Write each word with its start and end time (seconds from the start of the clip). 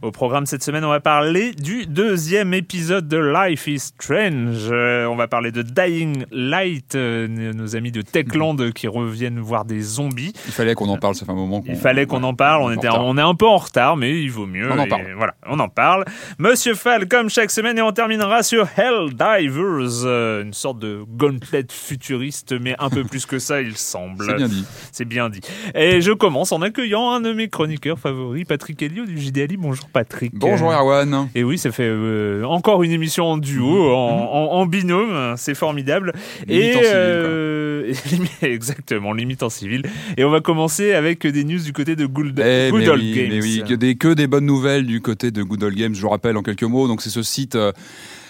Au 0.00 0.12
programme 0.12 0.46
cette 0.46 0.62
semaine, 0.62 0.84
on 0.84 0.90
va 0.90 1.00
parler 1.00 1.50
du 1.50 1.84
deuxième 1.86 2.54
épisode 2.54 3.08
de 3.08 3.16
Life 3.16 3.66
is 3.66 3.80
Strange. 3.80 4.68
Euh, 4.70 5.06
on 5.06 5.16
va 5.16 5.26
parler 5.26 5.50
de 5.50 5.62
Dying 5.62 6.24
Light, 6.30 6.94
euh, 6.94 7.26
nos 7.26 7.74
amis 7.74 7.90
de 7.90 8.02
Techland 8.02 8.56
qui 8.72 8.86
reviennent 8.86 9.40
voir 9.40 9.64
des 9.64 9.80
zombies. 9.80 10.32
Il 10.46 10.52
fallait 10.52 10.76
qu'on 10.76 10.88
en 10.88 10.98
parle, 10.98 11.16
ça 11.16 11.26
fait 11.26 11.32
un 11.32 11.34
moment. 11.34 11.64
Il 11.66 11.74
fallait 11.74 12.06
qu'on 12.06 12.22
en 12.22 12.34
parle. 12.34 12.62
On, 12.62 12.70
était, 12.70 12.88
on 12.88 13.18
est 13.18 13.22
un 13.22 13.34
peu 13.34 13.46
en 13.48 13.56
retard, 13.56 13.96
mais 13.96 14.22
il 14.22 14.30
vaut 14.30 14.46
mieux. 14.46 14.70
On 14.70 14.78
en 14.78 14.86
parle. 14.86 15.02
Voilà, 15.16 15.34
on 15.48 15.58
en 15.58 15.68
parle. 15.68 16.04
Monsieur 16.38 16.76
Fall, 16.76 17.08
comme 17.08 17.28
chaque 17.28 17.50
semaine, 17.50 17.76
et 17.76 17.82
on 17.82 17.90
terminera 17.90 18.44
sur 18.44 18.68
Helldivers, 18.76 20.04
euh, 20.04 20.44
une 20.44 20.54
sorte 20.54 20.78
de 20.78 21.02
gauntlet 21.08 21.66
futuriste, 21.68 22.54
mais 22.60 22.76
un 22.78 22.88
peu 22.88 23.02
plus 23.02 23.26
que 23.26 23.40
ça, 23.40 23.60
il 23.62 23.76
semble. 23.76 24.26
C'est 24.26 24.36
bien 24.36 24.48
dit. 24.48 24.64
C'est 24.92 25.04
bien 25.04 25.28
dit. 25.28 25.40
Et 25.74 26.00
je 26.02 26.12
commence 26.12 26.52
en 26.52 26.62
accueillant 26.62 27.10
un 27.10 27.20
de 27.20 27.32
mes 27.32 27.48
chroniqueurs 27.48 27.98
favoris, 27.98 28.44
Patrick 28.46 28.80
Elio 28.80 29.04
du 29.04 29.18
JDLI. 29.18 29.56
Bonjour 29.56 29.87
Patrick. 29.92 30.32
Bonjour 30.34 30.72
Erwan. 30.72 31.28
Et 31.34 31.42
oui, 31.44 31.58
ça 31.58 31.72
fait 31.72 31.88
euh, 31.88 32.44
encore 32.44 32.82
une 32.82 32.92
émission 32.92 33.24
en 33.26 33.36
duo, 33.38 33.92
en, 33.92 33.96
en- 34.32 34.52
en 34.52 34.66
binôme, 34.66 35.34
c'est 35.36 35.54
formidable. 35.54 36.12
Limite 36.46 36.76
en 36.76 36.80
civil, 36.80 36.92
euh, 36.94 37.92
exactement, 38.42 39.12
limite 39.12 39.42
en 39.42 39.48
civil. 39.50 39.82
Et 40.16 40.24
on 40.24 40.30
va 40.30 40.40
commencer 40.40 40.92
avec 40.92 41.26
des 41.26 41.44
news 41.44 41.60
du 41.60 41.72
côté 41.72 41.96
de 41.96 42.06
Good, 42.06 42.38
Eh, 42.38 42.68
Good 42.70 42.80
mais 42.80 42.88
Old 42.88 43.02
oui, 43.02 43.12
Games. 43.14 43.28
mais 43.30 43.40
oui, 43.42 43.62
que 43.66 43.74
des, 43.74 43.94
que 43.96 44.14
des 44.14 44.26
bonnes 44.26 44.46
nouvelles 44.46 44.86
du 44.86 45.00
côté 45.00 45.30
de 45.30 45.42
Good 45.42 45.62
Old 45.62 45.74
Games, 45.76 45.94
je 45.94 46.00
vous 46.00 46.08
rappelle 46.10 46.36
en 46.36 46.42
quelques 46.42 46.62
mots. 46.64 46.86
Donc 46.88 47.02
c'est 47.02 47.10
ce 47.10 47.22
site, 47.22 47.54
euh, 47.56 47.72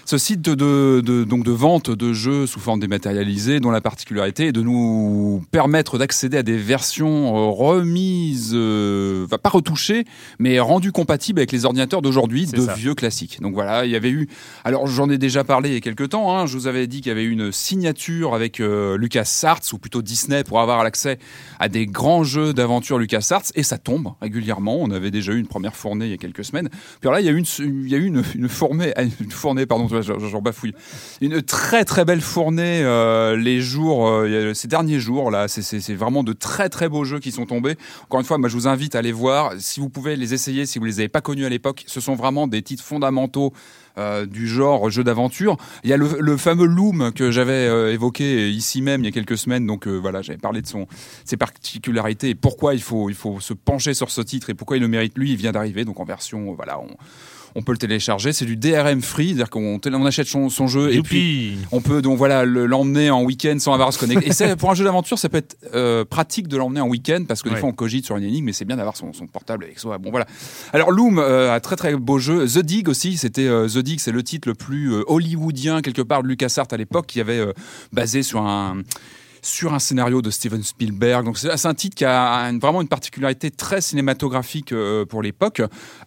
ce 0.08 0.16
site 0.16 0.40
de, 0.40 0.54
de, 0.54 1.02
de- 1.04 1.24
donc 1.24 1.44
de 1.44 1.50
vente 1.52 1.90
de 1.90 2.14
jeux 2.14 2.46
sous 2.46 2.60
forme 2.60 2.80
dématérialisée, 2.80 3.60
dont 3.60 3.70
la 3.70 3.82
particularité 3.82 4.46
est 4.46 4.52
de 4.52 4.62
nous 4.62 5.44
permettre 5.50 5.98
d'accéder 5.98 6.38
à 6.38 6.42
des 6.42 6.56
versions 6.56 7.36
euh, 7.36 7.50
remises, 7.50 8.52
euh, 8.54 9.26
pas 9.26 9.50
retouchées, 9.50 10.06
mais 10.38 10.60
rendues 10.60 10.92
compatibles 10.92 11.40
avec 11.40 11.52
les 11.52 11.66
ordinateurs 11.66 12.00
d'aujourd'hui, 12.00 12.46
de 12.46 12.58
ça. 12.62 12.72
vieux 12.72 12.94
classiques. 12.94 13.38
Donc 13.42 13.52
voilà, 13.52 13.84
il 13.84 13.90
y 13.90 13.96
avait 13.96 14.08
eu. 14.08 14.30
Alors 14.64 14.86
j'en 14.86 15.10
ai 15.10 15.18
déjà 15.18 15.44
parlé 15.44 15.68
il 15.68 15.74
y 15.74 15.76
a 15.76 15.80
quelques 15.80 16.08
temps. 16.08 16.34
Hein, 16.34 16.46
je 16.46 16.56
vous 16.56 16.66
avais 16.66 16.86
dit 16.86 17.02
qu'il 17.02 17.08
y 17.08 17.12
avait 17.12 17.24
eu 17.24 17.30
une 17.30 17.52
signature 17.52 18.34
avec 18.34 18.60
euh, 18.60 18.96
LucasArts 18.96 19.60
ou 19.74 19.78
plutôt 19.78 20.00
Disney 20.00 20.42
pour 20.42 20.60
avoir 20.60 20.84
l'accès 20.84 21.18
à 21.60 21.68
des 21.68 21.84
grands 21.84 22.24
jeux 22.24 22.54
d'aventure 22.54 22.98
LucasArts 22.98 23.42
et 23.56 23.62
ça 23.62 23.76
tombe 23.76 24.14
régulièrement. 24.22 24.78
On 24.80 24.90
avait 24.90 25.10
déjà 25.10 25.32
eu 25.34 25.38
une 25.38 25.46
première 25.48 25.76
fournée 25.76 26.06
il 26.06 26.10
y 26.12 26.14
a 26.14 26.18
quelques 26.18 26.46
semaines. 26.46 26.70
Puis 26.70 27.08
alors 27.10 27.12
là, 27.12 27.20
il 27.20 27.26
y 27.26 27.28
a 27.28 27.32
eu 27.32 27.36
une, 27.36 27.44
il 27.84 27.90
y 27.90 27.94
a 27.94 27.98
eu 27.98 28.06
une, 28.06 28.22
une 28.34 28.48
fournée, 28.48 28.94
une 29.20 29.30
fournée, 29.30 29.66
pardon, 29.66 29.86
bafouille, 30.42 30.74
une 31.20 31.42
très 31.42 31.84
très 31.84 32.04
belle 32.04 32.20
fournée 32.20 32.80
euh, 32.82 33.36
les 33.36 33.60
jours, 33.60 34.08
euh, 34.08 34.54
ces 34.54 34.68
derniers 34.68 35.00
jours 35.00 35.30
là. 35.30 35.48
C'est- 35.48 35.78
vraiment 35.94 36.22
de 36.22 36.32
très 36.32 36.68
très 36.68 36.88
beaux 36.88 37.04
jeux 37.04 37.18
qui 37.18 37.32
sont 37.32 37.46
tombés. 37.46 37.76
Encore 38.04 38.20
une 38.20 38.26
fois, 38.26 38.38
moi 38.38 38.48
je 38.48 38.54
vous 38.54 38.68
invite 38.68 38.94
à 38.94 39.02
les 39.02 39.12
voir. 39.12 39.52
Si 39.58 39.80
vous 39.80 39.88
pouvez 39.88 40.16
les 40.16 40.34
essayer, 40.34 40.66
si 40.66 40.78
vous 40.78 40.84
les 40.84 41.00
avez 41.00 41.08
pas 41.08 41.20
connus 41.20 41.44
à 41.44 41.48
l'époque, 41.48 41.84
ce 41.86 42.00
sont 42.00 42.14
vraiment 42.14 42.46
des 42.46 42.62
titres 42.62 42.84
fondamentaux 42.84 43.52
euh, 43.96 44.26
du 44.26 44.46
genre 44.46 44.90
jeu 44.90 45.02
d'aventure. 45.02 45.56
Il 45.82 45.90
y 45.90 45.92
a 45.92 45.96
le, 45.96 46.36
fameux 46.36 46.66
Loom 46.66 47.12
que 47.12 47.30
j'avais 47.30 47.92
évoqué 47.92 48.50
ici 48.50 48.80
même 48.82 49.02
il 49.02 49.06
y 49.06 49.08
a 49.08 49.12
quelques 49.12 49.38
semaines. 49.38 49.66
Donc 49.66 49.88
voilà, 49.88 50.22
j'avais 50.22 50.38
parlé 50.38 50.62
de 50.62 50.66
son 50.66 50.86
ses 51.24 51.36
particularités 51.36 52.30
et 52.30 52.34
pourquoi 52.34 52.74
il 52.74 52.82
faut 52.82 53.08
il 53.08 53.16
faut 53.16 53.40
se 53.40 53.54
pencher 53.54 53.94
sur 53.94 54.10
ce 54.10 54.20
titre 54.20 54.50
et 54.50 54.54
pourquoi 54.54 54.76
il 54.76 54.80
le 54.80 54.88
mérite. 54.88 55.16
Lui, 55.16 55.30
il 55.32 55.36
vient 55.36 55.52
d'arriver, 55.52 55.84
donc 55.84 55.98
en 56.00 56.04
version 56.04 56.54
voilà, 56.54 56.78
on 57.58 57.62
peut 57.62 57.72
le 57.72 57.78
télécharger. 57.78 58.32
C'est 58.32 58.44
du 58.44 58.56
DRM 58.56 59.02
free, 59.02 59.28
c'est-à-dire 59.28 59.50
qu'on 59.50 59.80
on 59.84 60.06
achète 60.06 60.26
son, 60.28 60.48
son 60.48 60.66
jeu 60.68 60.92
et 60.92 61.02
puis 61.02 61.58
on 61.72 61.80
peut 61.80 62.00
donc 62.00 62.16
voilà 62.16 62.44
le- 62.44 62.66
l'emmener 62.66 63.10
en 63.10 63.22
week-end 63.22 63.56
sans 63.58 63.72
avoir 63.72 63.88
à 63.88 63.92
se 63.92 63.98
connecter. 63.98 64.30
Et 64.30 64.56
pour 64.56 64.70
un 64.70 64.74
jeu 64.74 64.84
d'aventure, 64.84 65.18
ça 65.18 65.28
peut 65.28 65.38
être 65.38 65.56
euh, 65.74 66.04
pratique 66.04 66.48
de 66.48 66.56
l'emmener 66.56 66.80
en 66.80 66.88
week-end 66.88 67.24
parce 67.26 67.42
que 67.42 67.48
des 67.48 67.56
fois 67.56 67.68
on 67.68 67.72
cogite 67.72 68.04
sur 68.06 68.16
une 68.16 68.24
énigme, 68.24 68.46
mais 68.46 68.52
c'est 68.52 68.64
bien 68.64 68.76
d'avoir 68.76 68.96
son, 68.96 69.12
son 69.12 69.26
portable 69.26 69.64
avec 69.64 69.78
soi. 69.78 69.98
Bon 69.98 70.10
voilà. 70.10 70.26
Alors 70.72 70.90
Loom, 70.92 71.18
euh, 71.18 71.52
un 71.52 71.60
très 71.60 71.76
très 71.76 71.94
beau 71.96 72.18
jeu. 72.18 72.46
The 72.46 72.60
Dig 72.60 72.88
aussi, 72.88 73.16
c'était 73.16 73.46
euh, 73.48 73.68
The 73.68 73.78
Dig, 73.78 73.98
c'est 74.00 74.12
le 74.12 74.22
titre 74.22 74.48
le 74.48 74.54
plus 74.54 74.92
euh, 74.92 75.02
hollywoodien 75.06 75.82
quelque 75.82 76.02
part 76.02 76.22
de 76.22 76.28
LucasArts 76.28 76.68
à 76.70 76.76
l'époque, 76.76 77.06
qui 77.06 77.20
avait 77.20 77.44
basé 77.92 78.22
sur 78.22 78.40
un 78.42 78.82
sur 79.42 79.74
un 79.74 79.78
scénario 79.78 80.22
de 80.22 80.30
Steven 80.30 80.62
Spielberg. 80.62 81.24
Donc 81.24 81.38
c'est 81.38 81.66
un 81.66 81.74
titre 81.74 81.94
qui 81.96 82.04
a 82.04 82.50
vraiment 82.60 82.82
une 82.82 82.88
particularité 82.88 83.50
très 83.50 83.80
cinématographique 83.80 84.72
euh, 84.72 85.04
pour 85.04 85.22
l'époque. 85.22 85.62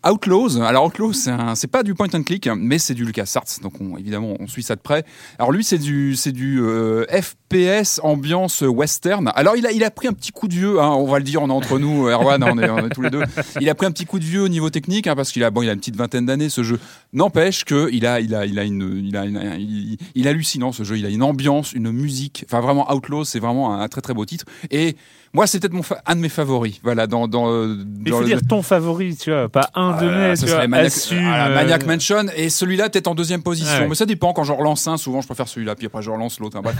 Outlaws. 0.05 0.61
Alors 0.61 0.85
Outlaws, 0.85 1.13
c'est 1.55 1.67
pas 1.71 1.83
du 1.83 1.93
point 1.95 2.07
and 2.13 2.23
click, 2.23 2.47
mais 2.55 2.79
c'est 2.79 2.93
du 2.93 3.05
LucasArts. 3.05 3.59
Donc 3.61 3.73
on- 3.79 3.97
évidemment, 3.97 4.35
on 4.39 4.47
suit 4.47 4.63
ça 4.63 4.75
de 4.75 4.81
près. 4.81 5.05
Alors 5.39 5.51
lui, 5.51 5.63
c'est 5.63 5.77
du 5.77 6.15
c'est 6.15 6.31
du 6.31 6.59
euh, 6.61 7.05
FPS 7.51 7.99
ambiance 8.03 8.61
western. 8.61 9.31
Alors 9.35 9.57
il 9.57 9.65
a 9.65 9.71
il 9.71 9.83
a 9.83 9.91
pris 9.91 10.07
un 10.07 10.13
petit 10.13 10.31
coup 10.31 10.47
de 10.47 10.53
vieux. 10.53 10.79
hein, 10.79 10.89
on 10.89 11.05
va 11.05 11.17
le 11.17 11.25
dire, 11.25 11.41
on 11.41 11.49
est 11.49 11.51
entre 11.51 11.79
nous, 11.79 12.07
Erwan, 12.07 12.43
on 12.43 12.57
est, 12.57 12.69
on 12.69 12.77
est 12.85 12.89
tous 12.89 13.01
les 13.01 13.09
deux. 13.09 13.23
Il 13.59 13.69
a 13.69 13.75
pris 13.75 13.85
un 13.85 13.91
petit 13.91 14.05
coup 14.05 14.19
de 14.19 14.23
vieux 14.23 14.41
au 14.41 14.47
niveau 14.47 14.69
technique 14.69 15.07
hein, 15.07 15.15
parce 15.15 15.31
qu'il 15.31 15.43
a 15.43 15.51
bon, 15.51 15.61
il 15.61 15.69
a 15.69 15.73
une 15.73 15.79
petite 15.79 15.95
vingtaine 15.95 16.25
d'années 16.25 16.49
ce 16.49 16.63
jeu. 16.63 16.79
N'empêche 17.13 17.65
que 17.65 17.89
il 17.91 18.05
a 18.05 18.19
il 18.19 18.33
a 18.35 18.45
il 18.45 18.57
a 18.57 18.63
une 18.63 19.01
il 19.05 19.17
a 19.17 19.25
il, 19.25 19.97
il 20.15 20.27
hallucinant 20.27 20.71
ce 20.71 20.83
jeu. 20.83 20.97
Il 20.97 21.05
a 21.05 21.09
une 21.09 21.23
ambiance, 21.23 21.73
une 21.73 21.91
musique. 21.91 22.45
Enfin 22.47 22.61
vraiment 22.61 22.91
Outlaws, 22.91 23.25
c'est 23.25 23.39
vraiment 23.39 23.79
un, 23.79 23.87
très 23.87 24.01
très 24.01 24.13
beau 24.13 24.25
titre. 24.25 24.45
Et 24.69 24.95
moi, 25.33 25.47
c'est 25.47 25.59
peut-être 25.59 25.73
mon 25.73 25.83
fa- 25.83 26.01
un 26.05 26.15
de 26.15 26.21
mes 26.21 26.29
favoris. 26.29 26.79
Voilà 26.83 27.07
dans 27.07 27.27
dans, 27.27 27.49
euh, 27.51 27.77
Il 28.05 28.11
dans 28.11 28.17
faut 28.17 28.21
le- 28.21 28.27
dire 28.27 28.39
ton 28.47 28.61
favori, 28.61 29.15
tu 29.15 29.31
vois, 29.31 29.47
pas 29.49 29.69
un 29.75 30.01
de 30.01 30.09
mes, 30.09 30.33
tu 30.35 30.41
serait 30.41 30.51
vois, 30.51 30.67
Maniac, 30.67 30.87
assume, 30.87 31.17
euh, 31.19 31.55
Maniac 31.55 31.85
Mansion 31.85 32.25
et 32.35 32.49
celui-là 32.49 32.89
peut-être 32.89 33.07
en 33.07 33.15
deuxième 33.15 33.43
position. 33.43 33.81
Ouais. 33.83 33.87
Mais 33.87 33.95
ça 33.95 34.05
dépend 34.05 34.33
quand 34.33 34.43
j'en 34.43 34.55
relance 34.57 34.87
un. 34.87 34.97
Souvent, 34.97 35.21
je 35.21 35.27
préfère 35.27 35.47
celui-là, 35.47 35.75
puis 35.75 35.85
après 35.87 36.01
je 36.01 36.09
relance 36.09 36.39
l'autre. 36.39 36.57
hein, 36.57 36.61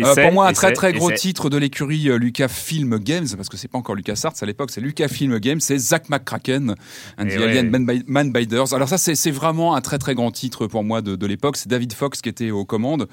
Euh, 0.00 0.14
pour 0.14 0.32
moi, 0.32 0.46
un 0.46 0.52
très 0.52 0.72
très 0.74 0.92
gros 0.92 1.10
titre 1.10 1.50
de 1.50 1.56
l'écurie 1.56 2.08
Lucasfilm 2.18 2.98
Games, 3.00 3.26
parce 3.36 3.48
que 3.48 3.56
c'est 3.56 3.66
pas 3.66 3.78
encore 3.78 3.96
LucasArts 3.96 4.34
à 4.40 4.46
l'époque, 4.46 4.70
c'est 4.70 4.80
Lucasfilm 4.80 5.38
Games, 5.40 5.58
c'est 5.58 5.76
Zack 5.76 6.08
McCracken 6.08 6.74
Et 7.18 7.24
the 7.24 7.38
ouais. 7.38 7.42
Alien 7.42 7.70
Man, 7.70 7.84
Bi- 7.84 8.04
Man 8.06 8.30
Biders. 8.32 8.74
Alors 8.74 8.88
ça, 8.88 8.96
c'est 8.98 9.30
vraiment 9.32 9.74
un 9.74 9.80
très 9.80 9.98
très 9.98 10.14
grand 10.14 10.30
titre 10.30 10.68
pour 10.68 10.84
moi 10.84 11.02
de, 11.02 11.16
de 11.16 11.26
l'époque. 11.26 11.56
C'est 11.56 11.68
David 11.68 11.92
Fox 11.94 12.20
qui 12.22 12.28
était 12.28 12.52
aux 12.52 12.64
commandes. 12.64 13.08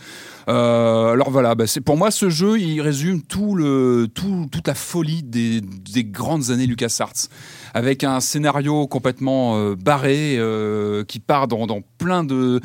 Euh, 0.48 1.14
alors 1.14 1.32
voilà, 1.32 1.56
bah, 1.56 1.66
c'est 1.66 1.82
pour 1.82 1.98
moi 1.98 2.12
ce 2.12 2.30
jeu, 2.30 2.60
il 2.60 2.82
résume 2.82 3.24
tout 3.24 3.56
le 3.56 4.08
tout 4.14 4.48
la 4.68 4.76
folie 4.76 5.24
des, 5.24 5.62
des 5.62 6.04
grandes 6.04 6.52
années 6.52 6.68
LucasArts, 6.68 7.28
avec 7.74 8.04
un 8.04 8.20
scénario 8.20 8.88
complètement 8.88 9.58
euh, 9.58 9.76
barré 9.76 10.38
euh, 10.38 11.04
qui 11.04 11.20
part 11.20 11.48
dans, 11.48 11.82
plein 11.98 12.24
de 12.24 12.62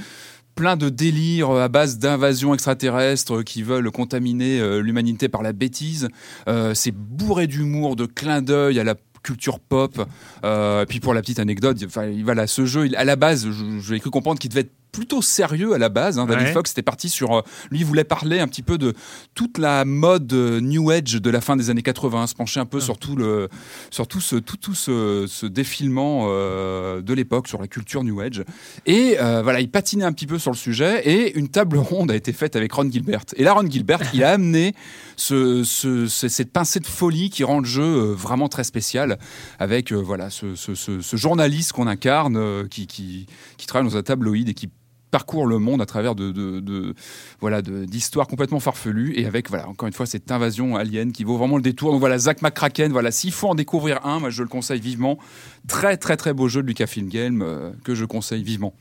plein 0.54 0.76
délires 0.76 1.50
à 1.50 1.68
base 1.68 1.98
d'invasions 1.98 2.52
extraterrestres 2.52 3.42
qui 3.42 3.62
veulent 3.62 3.90
contaminer 3.90 4.60
euh, 4.60 4.80
l'humanité 4.80 5.28
par 5.28 5.42
la 5.42 5.54
bêtise. 5.54 6.08
Euh, 6.48 6.74
c'est 6.74 6.92
bourré 6.92 7.46
d'humour, 7.46 7.96
de 7.96 8.04
clins 8.04 8.42
d'œil 8.42 8.78
à 8.78 8.84
la 8.84 8.94
culture 9.22 9.58
pop. 9.58 10.06
Euh, 10.44 10.84
puis 10.86 11.00
pour 11.00 11.14
la 11.14 11.22
petite 11.22 11.38
anecdote, 11.38 11.78
enfin, 11.86 12.12
voilà, 12.24 12.46
ce 12.46 12.66
jeu, 12.66 12.88
à 12.96 13.04
la 13.04 13.16
base, 13.16 13.48
j'ai 13.80 14.00
cru 14.00 14.10
comprendre 14.10 14.38
qu'il 14.38 14.50
devait 14.50 14.62
être 14.62 14.72
plutôt 14.92 15.22
sérieux 15.22 15.72
à 15.74 15.78
la 15.78 15.88
base. 15.88 16.18
hein. 16.18 16.26
David 16.26 16.46
Ouais. 16.48 16.52
Fox 16.52 16.70
était 16.72 16.82
parti 16.82 17.08
sur, 17.08 17.32
euh, 17.38 17.42
lui 17.70 17.80
il 17.80 17.84
voulait 17.84 18.04
parler 18.04 18.40
un 18.40 18.48
petit 18.48 18.62
peu 18.62 18.78
de 18.78 18.94
toute 19.34 19.58
la 19.58 19.84
mode 19.84 20.32
euh, 20.32 20.60
New 20.60 20.90
Age 20.90 21.12
de 21.14 21.30
la 21.30 21.40
fin 21.40 21.56
des 21.56 21.70
années 21.70 21.82
80, 21.82 22.26
se 22.28 22.34
pencher 22.34 22.60
un 22.60 22.66
peu 22.66 22.80
sur 22.80 22.98
tout 22.98 23.16
le, 23.16 23.48
sur 23.90 24.06
tout 24.08 24.20
ce, 24.20 24.36
tout, 24.36 24.56
tout 24.56 24.74
ce, 24.74 25.26
ce 25.28 25.46
défilement 25.46 26.26
euh, 26.28 27.00
de 27.02 27.14
l'époque 27.14 27.48
sur 27.48 27.60
la 27.60 27.66
culture 27.68 28.02
New 28.04 28.20
Age. 28.20 28.44
Et 28.86 29.16
voilà, 29.20 29.60
il 29.60 29.70
patinait 29.70 30.04
un 30.04 30.12
petit 30.12 30.26
peu 30.26 30.38
sur 30.38 30.50
le 30.50 30.56
sujet 30.56 31.02
et 31.08 31.38
une 31.38 31.48
table 31.48 31.78
ronde 31.78 32.10
a 32.10 32.16
été 32.16 32.32
faite 32.32 32.56
avec 32.56 32.72
Ron 32.72 32.90
Gilbert. 32.90 33.22
Et 33.36 33.44
là, 33.44 33.52
Ron 33.52 33.68
Gilbert, 33.68 34.00
il 34.14 34.24
a 34.24 34.32
amené 34.32 34.74
ce, 35.16 35.62
ce- 35.64 36.06
ce- 36.06 36.28
cette 36.28 36.52
pincée 36.52 36.80
de 36.80 36.86
folie 36.86 37.30
qui 37.30 37.44
rend 37.44 37.60
le 37.60 37.66
jeu 37.66 38.12
vraiment 38.12 38.48
très 38.48 38.64
spécial 38.64 39.18
avec 39.58 39.92
voilà 39.92 40.30
ce, 40.30 40.54
journaliste 41.16 41.72
qu'on 41.72 41.86
incarne 41.86 42.66
qui, 42.68 42.86
qui, 42.86 43.26
qui 43.56 43.66
travaille 43.66 43.88
dans 43.88 43.96
un 43.96 44.02
tabloïd 44.02 44.48
et 44.48 44.54
qui 44.54 44.68
parcourt 45.10 45.46
le 45.46 45.58
monde 45.58 45.82
à 45.82 45.86
travers 45.86 46.14
de, 46.14 46.94
voilà 47.40 47.62
d'histoires 47.62 48.26
complètement 48.26 48.60
farfelues 48.60 49.14
et 49.16 49.26
avec 49.26 49.48
voilà 49.48 49.68
encore 49.68 49.86
une 49.86 49.92
fois 49.92 50.06
cette 50.06 50.30
invasion 50.30 50.76
alien 50.76 51.12
qui 51.12 51.24
vaut 51.24 51.36
vraiment 51.36 51.56
le 51.56 51.62
détour. 51.62 51.92
Donc 51.92 52.00
voilà 52.00 52.18
Zach 52.18 52.42
McCracken. 52.42 52.92
Voilà 52.92 53.10
s'il 53.10 53.32
faut 53.32 53.48
en 53.48 53.54
découvrir 53.54 54.04
un, 54.06 54.20
moi 54.20 54.30
je 54.30 54.42
le 54.42 54.48
conseille 54.48 54.80
vivement. 54.80 55.18
Très 55.68 55.96
très 55.96 56.16
très 56.16 56.32
beau 56.32 56.48
jeu 56.48 56.62
de 56.62 56.66
Lucas 56.66 56.92
Game 56.96 57.42
euh, 57.42 57.70
que 57.84 57.94
je 57.94 58.04
conseille 58.04 58.42
vivement. 58.42 58.74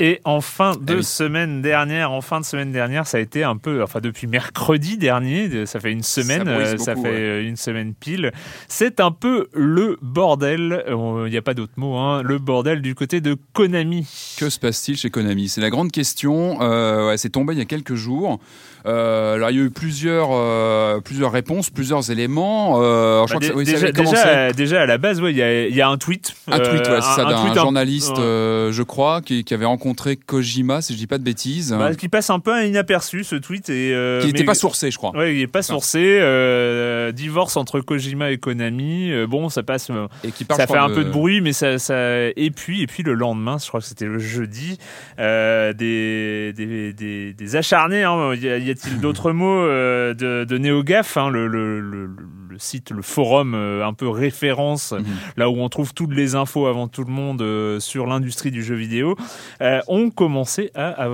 Et 0.00 0.20
en 0.24 0.40
fin 0.40 0.72
de 0.72 0.94
Eh 0.94 0.96
oui. 0.96 1.04
semaine 1.04 1.62
dernière, 1.62 2.10
en 2.10 2.20
fin 2.20 2.40
de 2.40 2.44
semaine 2.44 2.72
dernière, 2.72 3.06
ça 3.06 3.18
a 3.18 3.20
été 3.20 3.44
un 3.44 3.56
peu, 3.56 3.80
enfin 3.80 4.00
depuis 4.00 4.26
mercredi 4.26 4.96
dernier, 4.98 5.66
ça 5.66 5.78
fait 5.78 5.92
une 5.92 6.02
semaine, 6.02 6.48
euh, 6.48 6.76
ça 6.78 6.96
fait 6.96 7.02
euh, 7.06 7.46
une 7.48 7.56
semaine 7.56 7.94
pile. 7.94 8.32
C'est 8.66 8.98
un 8.98 9.12
peu 9.12 9.46
le 9.52 9.96
bordel. 10.02 10.84
Il 10.88 11.30
n'y 11.30 11.36
a 11.36 11.42
pas 11.42 11.54
d'autre 11.54 11.74
mot. 11.76 11.94
Hein, 11.96 12.22
le 12.24 12.38
bordel 12.38 12.82
du 12.82 12.96
côté 12.96 13.20
de 13.20 13.36
Konami. 13.52 14.04
Que 14.36 14.50
se 14.50 14.58
passe-t-il 14.58 14.98
chez 14.98 15.10
Konami? 15.10 15.48
C'est 15.48 15.60
la 15.60 15.70
grande 15.70 15.92
question. 15.92 16.58
Euh, 16.60 17.06
ouais, 17.08 17.16
c'est 17.16 17.30
tombé 17.30 17.52
il 17.54 17.58
y 17.60 17.62
a 17.62 17.66
quelques 17.66 17.94
jours. 17.94 18.40
Euh, 18.86 19.36
alors 19.36 19.50
il 19.50 19.56
y 19.56 19.60
a 19.60 19.62
eu 19.64 19.70
plusieurs, 19.70 20.28
euh, 20.32 21.00
plusieurs 21.00 21.30
réponses, 21.32 21.70
plusieurs 21.70 22.10
éléments. 22.10 22.82
Euh, 22.82 23.24
je 23.28 23.32
Bah, 23.34 23.38
crois 23.38 23.40
que 23.40 23.40
dé- 23.40 23.48
ça- 23.48 23.54
oui, 23.54 23.64
ça 23.66 23.92
déjà, 23.92 23.92
déjà, 23.92 24.52
déjà, 24.52 24.82
à 24.82 24.86
la 24.86 24.98
base, 24.98 25.22
ouais, 25.22 25.30
il 25.30 25.38
y, 25.38 25.42
a- 25.42 25.66
il 25.68 25.74
y 25.74 25.80
a 25.80 25.88
un 25.88 25.96
tweet. 25.98 26.34
Un 26.48 26.58
tweet, 26.58 26.86
euh, 26.88 27.00
ça, 27.00 27.22
un- 27.26 27.46
un 27.46 27.54
d'un 27.54 27.62
journaliste, 27.62 28.18
euh, 28.18 28.72
je 28.72 28.82
crois, 28.82 29.22
qui, 29.22 29.44
qui 29.44 29.54
avait 29.54 29.64
rencontré 29.64 29.83
Kojima, 30.26 30.80
si 30.80 30.94
je 30.94 30.98
dis 30.98 31.06
pas 31.06 31.18
de 31.18 31.22
bêtises, 31.24 31.72
Bah, 31.78 31.94
qui 31.94 32.08
passe 32.08 32.30
un 32.30 32.40
peu 32.40 32.64
inaperçu 32.64 33.24
ce 33.24 33.36
tweet 33.36 33.68
et 33.68 33.92
euh, 33.94 34.20
qui 34.20 34.28
n'était 34.28 34.44
pas 34.44 34.54
sourcé, 34.54 34.90
je 34.90 34.96
crois. 34.96 35.10
Ouais, 35.16 35.34
il 35.36 35.40
est 35.42 35.46
pas 35.46 35.62
sourcé. 35.62 36.18
euh, 36.20 37.12
divorce 37.12 37.56
entre 37.56 37.80
Kojima 37.80 38.30
et 38.30 38.38
Konami. 38.38 39.10
euh, 39.12 39.26
bon, 39.26 39.48
ça 39.48 39.62
passe. 39.62 39.90
Et 40.24 40.30
qui 40.32 40.44
parle, 40.44 40.60
ça 40.60 40.66
fait 40.66 40.78
un 40.78 40.88
peu 40.88 41.04
de 41.04 41.10
bruit, 41.10 41.40
mais 41.40 41.52
ça, 41.52 41.78
ça. 41.78 42.28
Et 42.36 42.50
puis, 42.54 42.82
et 42.82 42.86
puis 42.86 43.02
le 43.02 43.14
lendemain, 43.14 43.58
je 43.62 43.68
crois 43.68 43.80
que 43.80 43.86
c'était 43.86 44.06
le 44.06 44.18
jeudi, 44.18 44.78
des, 45.18 46.52
des, 46.54 46.92
des, 46.92 47.32
des 47.34 47.56
acharnés. 47.56 48.04
Hein, 48.04 48.34
y 48.34 48.70
a-t-il 48.70 49.00
d'autres 49.00 49.32
mots 49.32 49.64
de, 49.66 50.44
de 50.44 50.58
NeoGaf, 50.58 51.16
hein, 51.16 51.30
le, 51.30 51.46
le, 51.48 51.80
le, 51.80 52.06
le 52.06 52.16
site, 52.58 52.90
le 52.90 53.02
forum 53.02 53.54
euh, 53.54 53.86
un 53.86 53.92
peu 53.92 54.08
référence, 54.08 54.92
Mhm. 54.92 55.04
là 55.36 55.48
où 55.50 55.56
on 55.58 55.68
trouve 55.68 55.94
toutes 55.94 56.12
les 56.14 56.34
infos 56.34 56.66
avant 56.66 56.88
tout 56.88 57.04
le 57.04 57.12
monde 57.12 57.42
euh, 57.42 57.80
sur 57.80 58.06
l'industrie 58.06 58.50
du 58.50 58.62
jeu 58.62 58.74
vidéo, 58.74 59.16
euh, 59.60 59.80
ont 59.88 60.10
commencé 60.10 60.70
à, 60.74 60.88
à, 61.04 61.08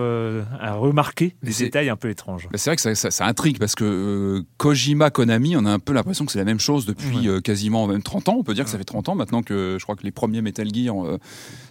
à 0.60 0.74
remarquer 0.74 1.34
des 1.42 1.52
détails 1.52 1.88
un 1.88 1.96
peu 1.96 2.10
étranges. 2.10 2.44
Bah, 2.50 2.58
c'est 2.58 2.70
vrai 2.70 2.76
que 2.76 2.82
ça, 2.82 2.94
ça- 2.94 3.10
ça 3.10 3.26
intrigue 3.26 3.58
parce 3.58 3.74
que 3.74 4.42
Kojima, 4.56 5.10
Konami, 5.10 5.56
on 5.56 5.64
a 5.66 5.70
un 5.70 5.78
peu 5.78 5.92
l'impression 5.92 6.24
que 6.26 6.32
c'est 6.32 6.38
la 6.38 6.44
même 6.44 6.60
chose 6.60 6.86
depuis 6.86 7.28
quasiment 7.42 7.86
même 7.86 8.02
30 8.02 8.28
ans. 8.28 8.36
On 8.38 8.42
peut 8.44 8.54
dire 8.54 8.64
que 8.64 8.70
ça 8.70 8.78
fait 8.78 8.84
30 8.84 9.08
ans 9.08 9.14
maintenant 9.14 9.42
que 9.42 9.76
je 9.78 9.82
crois 9.84 9.96
que 9.96 10.02
les 10.04 10.10
premiers 10.12 10.42
Metal 10.42 10.68
Gear 10.72 10.94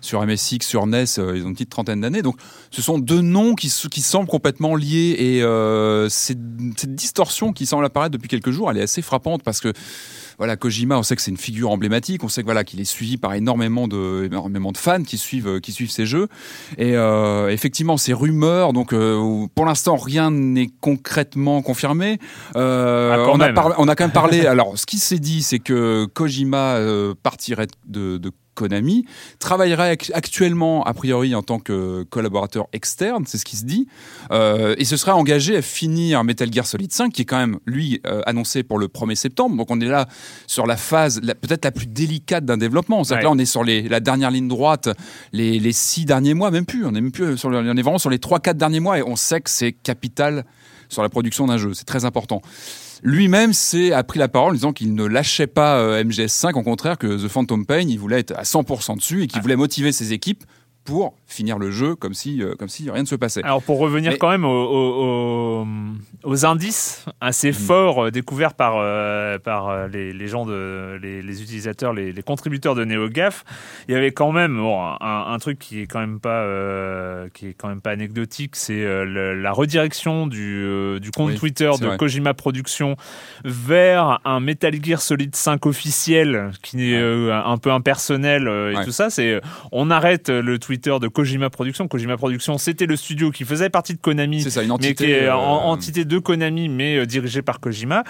sur 0.01 0.25
MSX, 0.25 0.59
sur 0.65 0.85
NES, 0.87 1.03
ils 1.17 1.43
ont 1.43 1.47
une 1.47 1.53
petite 1.53 1.69
trentaine 1.69 2.01
d'années. 2.01 2.21
Donc 2.21 2.37
ce 2.71 2.81
sont 2.81 2.99
deux 2.99 3.21
noms 3.21 3.55
qui, 3.55 3.69
semblent 3.69 4.27
complètement 4.29 4.75
liés 4.75 5.15
et 5.19 5.43
euh, 5.43 6.09
cette, 6.09 6.39
cette 6.77 6.95
distorsion 6.95 7.53
qui 7.53 7.65
semble 7.65 7.85
apparaître 7.85 8.11
depuis 8.13 8.27
quelques 8.27 8.51
jours, 8.51 8.71
elle 8.71 8.77
est 8.77 8.81
assez 8.81 9.01
frappante 9.01 9.43
parce 9.43 9.58
que 9.61 9.73
voilà, 10.37 10.55
Kojima, 10.55 10.97
on 10.97 11.03
sait 11.03 11.17
que 11.17 11.21
c'est 11.21 11.31
une 11.31 11.37
figure 11.37 11.69
emblématique, 11.69 12.23
on 12.23 12.29
sait 12.29 12.41
que 12.41 12.45
voilà 12.45 12.63
qu'il 12.63 12.79
est 12.79 12.85
suivi 12.85 13.17
par 13.17 13.33
énormément 13.33 13.89
de 13.89 14.23
énormément 14.25 14.71
de 14.71 14.77
fans 14.77 15.03
qui 15.03 15.17
suivent 15.17 15.59
qui 15.59 15.73
suivent 15.73 15.91
ses 15.91 16.05
jeux. 16.05 16.29
Et 16.77 16.95
euh, 16.95 17.49
effectivement, 17.49 17.97
ces 17.97 18.13
rumeurs, 18.13 18.71
donc 18.71 18.93
euh, 18.93 19.47
pour 19.53 19.65
l'instant 19.65 19.97
rien 19.97 20.31
n'est 20.31 20.69
concrètement 20.79 21.61
confirmé. 21.61 22.19
Euh, 22.55 23.25
Ah, 23.27 23.31
on 23.33 23.39
a 23.41 23.51
on 23.77 23.87
a 23.87 23.95
quand 23.95 24.05
même 24.05 24.11
parlé. 24.11 24.45
alors, 24.45 24.77
ce 24.77 24.85
qui 24.85 24.97
s'est 24.97 25.19
dit, 25.19 25.43
c'est 25.43 25.59
que 25.59 26.05
Kojima 26.05 26.75
euh, 26.75 27.13
partirait 27.21 27.67
de, 27.87 28.17
de 28.17 28.31
Konami, 28.59 29.05
travaillerait 29.39 29.95
ac- 29.95 30.11
actuellement 30.13 30.83
a 30.83 30.93
priori 30.93 31.33
en 31.33 31.41
tant 31.43 31.59
que 31.59 32.03
collaborateur 32.09 32.67
externe, 32.73 33.23
c'est 33.25 33.37
ce 33.37 33.45
qui 33.45 33.55
se 33.55 33.63
dit, 33.65 33.87
euh, 34.31 34.75
et 34.77 34.83
se 34.85 34.97
serait 34.97 35.11
engagé 35.13 35.55
à 35.55 35.61
finir 35.61 36.23
Metal 36.25 36.51
Gear 36.51 36.65
Solid 36.65 36.91
5, 36.91 37.13
qui 37.13 37.21
est 37.21 37.25
quand 37.25 37.37
même 37.37 37.59
lui 37.65 38.01
euh, 38.05 38.21
annoncé 38.25 38.63
pour 38.63 38.77
le 38.77 38.87
1er 38.87 39.15
septembre. 39.15 39.55
Donc 39.55 39.71
on 39.71 39.79
est 39.79 39.85
là 39.87 40.07
sur 40.45 40.65
la 40.67 40.75
phase 40.75 41.21
peut-être 41.21 41.63
la 41.63 41.71
plus 41.71 41.85
délicate 41.87 42.43
d'un 42.45 42.57
développement. 42.57 43.03
Que 43.03 43.13
Ouais. 43.13 43.21
là 43.23 43.31
on 43.31 43.37
est 43.37 43.45
sur 43.45 43.63
les, 43.63 43.83
la 43.87 43.99
dernière 44.01 44.29
ligne 44.31 44.47
droite, 44.49 44.89
les, 45.31 45.57
les 45.59 45.71
six 45.71 46.05
derniers 46.05 46.33
mois, 46.33 46.51
même 46.51 46.65
plus. 46.65 46.85
On 46.85 46.89
est 46.89 47.01
même 47.01 47.11
plus 47.11 47.37
sur 47.37 47.49
le- 47.49 47.59
on 47.59 47.77
est 47.77 47.81
vraiment 47.81 47.97
sur 47.97 48.09
les 48.09 48.19
trois 48.19 48.39
quatre 48.39 48.57
derniers 48.57 48.79
mois, 48.81 48.99
et 48.99 49.03
on 49.03 49.15
sait 49.15 49.39
que 49.41 49.49
c'est 49.49 49.71
capital 49.71 50.43
sur 50.89 51.01
la 51.01 51.09
production 51.09 51.47
d'un 51.47 51.57
jeu. 51.57 51.73
C'est 51.73 51.85
très 51.85 52.05
important. 52.05 52.41
Lui-même 53.01 53.53
s'est 53.53 53.93
a 53.93 54.03
pris 54.03 54.19
la 54.19 54.27
parole 54.27 54.51
en 54.51 54.55
disant 54.55 54.73
qu'il 54.73 54.93
ne 54.93 55.05
lâchait 55.05 55.47
pas 55.47 55.77
euh, 55.77 56.03
MGS5, 56.03 56.53
au 56.53 56.63
contraire 56.63 56.97
que 56.97 57.25
The 57.25 57.29
Phantom 57.29 57.65
Pain, 57.65 57.87
il 57.87 57.97
voulait 57.97 58.19
être 58.19 58.33
à 58.35 58.43
100% 58.43 58.97
dessus 58.97 59.23
et 59.23 59.27
qu'il 59.27 59.41
voulait 59.41 59.55
motiver 59.55 59.91
ses 59.91 60.11
équipes 60.11 60.43
pour 60.89 61.13
finir 61.27 61.57
le 61.59 61.69
jeu 61.71 61.95
comme 61.95 62.13
si, 62.13 62.41
euh, 62.41 62.55
comme 62.57 62.67
si 62.69 62.89
rien 62.89 63.01
ne 63.03 63.07
se 63.07 63.15
passait. 63.15 63.43
Alors 63.43 63.61
pour 63.61 63.77
revenir 63.79 64.11
Mais- 64.11 64.17
quand 64.17 64.29
même 64.31 64.45
aux, 64.45 64.49
aux- 64.49 65.61
aux- 65.63 65.67
aux 66.23 66.45
indices 66.45 67.05
assez 67.21 67.53
forts 67.53 68.05
euh, 68.05 68.11
découverts 68.11 68.53
par, 68.55 68.73
euh, 68.77 69.37
par 69.37 69.87
les, 69.87 70.11
les 70.11 70.27
gens, 70.27 70.45
de, 70.45 70.97
les, 71.01 71.21
les 71.21 71.41
utilisateurs, 71.43 71.93
les, 71.93 72.11
les 72.11 72.23
contributeurs 72.23 72.73
de 72.75 72.83
NeoGAF, 72.85 73.43
il 73.87 73.93
y 73.93 73.97
avait 73.97 74.11
quand 74.11 74.31
même 74.31 74.57
bon, 74.57 74.81
un, 74.81 74.97
un 75.33 75.37
truc 75.39 75.59
qui 75.59 75.81
est 75.81 75.87
quand 75.87 75.99
même 75.99 76.19
pas, 76.19 76.41
euh, 76.41 77.29
qui 77.33 77.47
est 77.47 77.53
quand 77.53 77.67
même 77.69 77.81
pas 77.81 77.91
anecdotique, 77.91 78.55
c'est 78.55 78.83
la 79.05 79.51
redirection 79.51 80.25
du, 80.27 80.99
du 80.99 81.11
compte 81.11 81.29
Oui, 81.31 81.37
Twitter 81.37 81.69
de 81.79 81.85
vrai. 81.85 81.97
Kojima 81.97 82.33
Productions 82.33 82.95
vers 83.45 84.19
un 84.25 84.39
Metal 84.39 84.73
Gear 84.83 85.01
Solid 85.01 85.35
5 85.35 85.65
officiel 85.65 86.51
qui 86.63 86.93
est 86.93 86.99
Ouais. 86.99 87.31
un 87.31 87.57
peu 87.57 87.71
impersonnel 87.71 88.43
et 88.47 88.77
Ouais. 88.77 88.85
tout 88.85 88.91
ça. 88.91 89.09
C'est 89.09 89.41
on 89.71 89.89
arrête 89.91 90.29
le 90.29 90.57
Twitter 90.59 90.78
de 90.79 91.07
Kojima 91.07 91.49
Productions. 91.49 91.87
Kojima 91.87 92.17
Productions, 92.17 92.57
c'était 92.57 92.85
le 92.85 92.95
studio 92.95 93.31
qui 93.31 93.43
faisait 93.43 93.69
partie 93.69 93.93
de 93.93 93.99
Konami, 93.99 94.41
C'est 94.41 94.49
ça, 94.49 94.61
une 94.61 94.67
mais 94.69 94.73
entité. 94.73 94.95
qui 95.05 95.11
est 95.11 95.25
euh, 95.27 95.35
en- 95.35 95.69
entité 95.69 96.05
de 96.05 96.17
Konami, 96.19 96.69
mais 96.69 96.97
euh, 96.97 97.05
dirigée 97.05 97.41
par 97.41 97.59
Kojima. 97.59 98.03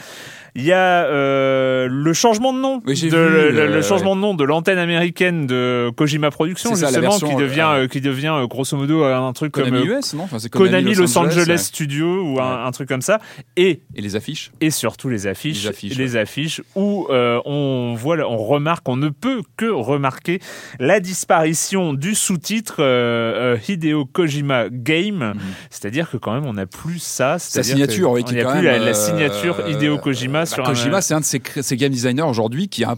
Il 0.55 0.63
y 0.63 0.71
a 0.71 1.05
euh, 1.05 1.87
le 1.89 2.13
changement 2.13 2.53
de 2.53 2.59
nom, 2.59 2.81
Oui, 2.85 2.99
de, 3.09 3.15
le, 3.17 3.67
le 3.67 3.81
changement 3.81 4.15
de 4.15 4.21
nom 4.21 4.33
de 4.33 4.43
l'antenne 4.43 4.77
américaine 4.79 5.45
de 5.47 5.91
Kojima 5.95 6.31
Productions, 6.31 6.73
ça, 6.75 6.87
justement, 6.87 7.09
version, 7.11 7.29
qui 7.29 7.35
devient, 7.35 7.67
euh, 7.75 7.87
qui 7.87 8.01
devient 8.01 8.35
grosso 8.49 8.75
modo 8.75 9.03
un 9.03 9.31
truc 9.33 9.51
Konami 9.51 9.79
comme 9.87 9.97
US, 9.97 10.13
non? 10.13 10.23
Enfin, 10.23 10.39
c'est 10.39 10.49
Konami 10.49 10.95
Los 10.95 11.17
Angeles, 11.17 11.45
ouais. 11.47 11.57
Studio 11.57 12.23
ou 12.23 12.39
un, 12.39 12.49
Ouais. 12.63 12.67
un 12.67 12.71
truc 12.71 12.87
comme 12.89 13.01
ça. 13.01 13.19
Et 13.57 13.81
Et 13.95 14.01
les 14.01 14.15
affiches 14.15 14.51
et 14.61 14.71
surtout 14.71 15.09
les 15.09 15.27
affiches, 15.27 15.63
Les 15.63 15.69
affiches, 15.69 16.15
affiches 16.15 16.61
où 16.75 17.07
euh, 17.09 17.39
on 17.45 17.93
voit, 17.95 18.17
on 18.27 18.37
remarque, 18.37 18.87
on 18.89 18.97
ne 18.97 19.09
peut 19.09 19.41
que 19.57 19.65
remarquer 19.65 20.39
la 20.79 20.99
disparition 20.99 21.93
du 21.93 22.15
sous-titre 22.15 22.58
euh, 22.79 23.55
euh, 23.55 23.57
Hideo 23.67 24.05
Kojima 24.05 24.69
Game, 24.69 25.33
c'est-à-dire 25.69 26.09
que 26.09 26.17
quand 26.17 26.33
même 26.33 26.45
on 26.45 26.53
n'a 26.53 26.65
plus 26.65 26.99
ça, 26.99 27.33
Mhm. 27.33 27.39
Sa 27.39 27.63
signature, 27.63 28.11
oui, 28.11 28.21
on 28.23 28.27
qui 28.27 28.33
n'y 28.33 28.39
est 28.39 28.43
a 28.43 28.45
quand 28.45 28.57
plus 28.59 28.65
la, 28.65 28.77
la 28.79 28.85
euh, 28.87 28.93
signature 28.93 29.67
Hideo 29.67 29.97
Kojima 29.97 30.39
bah, 30.41 30.45
sur 30.45 30.63
Kojima, 30.63 30.97
un. 30.97 31.01
c'est 31.01 31.13
un 31.13 31.19
de 31.19 31.25
ses, 31.25 31.41
ces 31.61 31.77
game 31.77 31.91
designers 31.91 32.23
aujourd'hui 32.23 32.67
qui 32.69 32.83
a 32.83 32.95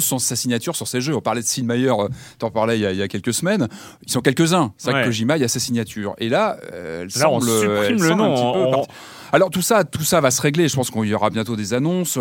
son- 0.00 0.18
sa 0.18 0.36
signature 0.36 0.76
sur 0.76 0.86
ses 0.86 1.00
jeux. 1.00 1.14
On 1.16 1.20
parlait 1.20 1.40
de 1.40 1.46
Sid 1.46 1.64
Meier, 1.66 1.88
euh, 1.90 2.08
t'en 2.38 2.50
parlais 2.50 2.78
il 2.78 2.82
y, 2.82 2.86
a, 2.86 2.92
il 2.92 2.98
y 2.98 3.02
a 3.02 3.08
quelques 3.08 3.32
semaines. 3.32 3.68
Ils 4.06 4.12
sont 4.12 4.20
quelques-uns. 4.20 4.72
C'est 4.76 4.90
vrai 4.90 5.00
Ouais. 5.00 5.04
que 5.04 5.08
Kojima, 5.08 5.36
il 5.36 5.40
y 5.40 5.44
a 5.44 5.48
sa 5.48 5.60
signature. 5.60 6.14
Et 6.18 6.28
là, 6.28 6.56
euh, 6.72 7.02
elle 7.14 7.20
Là, 7.20 7.30
on 7.30 7.40
semble, 7.40 7.50
supprime 7.60 7.96
elle 8.02 8.08
le 8.08 8.14
nom. 8.14 8.34
On- 8.80 8.86
Alors 9.32 9.48
tout 9.50 9.62
ça, 9.62 9.84
tout 9.84 10.02
ça 10.04 10.20
va 10.20 10.30
se 10.30 10.42
régler. 10.42 10.68
Je 10.68 10.76
pense 10.76 10.90
qu'il 10.90 11.04
y 11.04 11.14
aura 11.14 11.30
bientôt 11.30 11.56
des 11.56 11.72
annonces. 11.72 12.18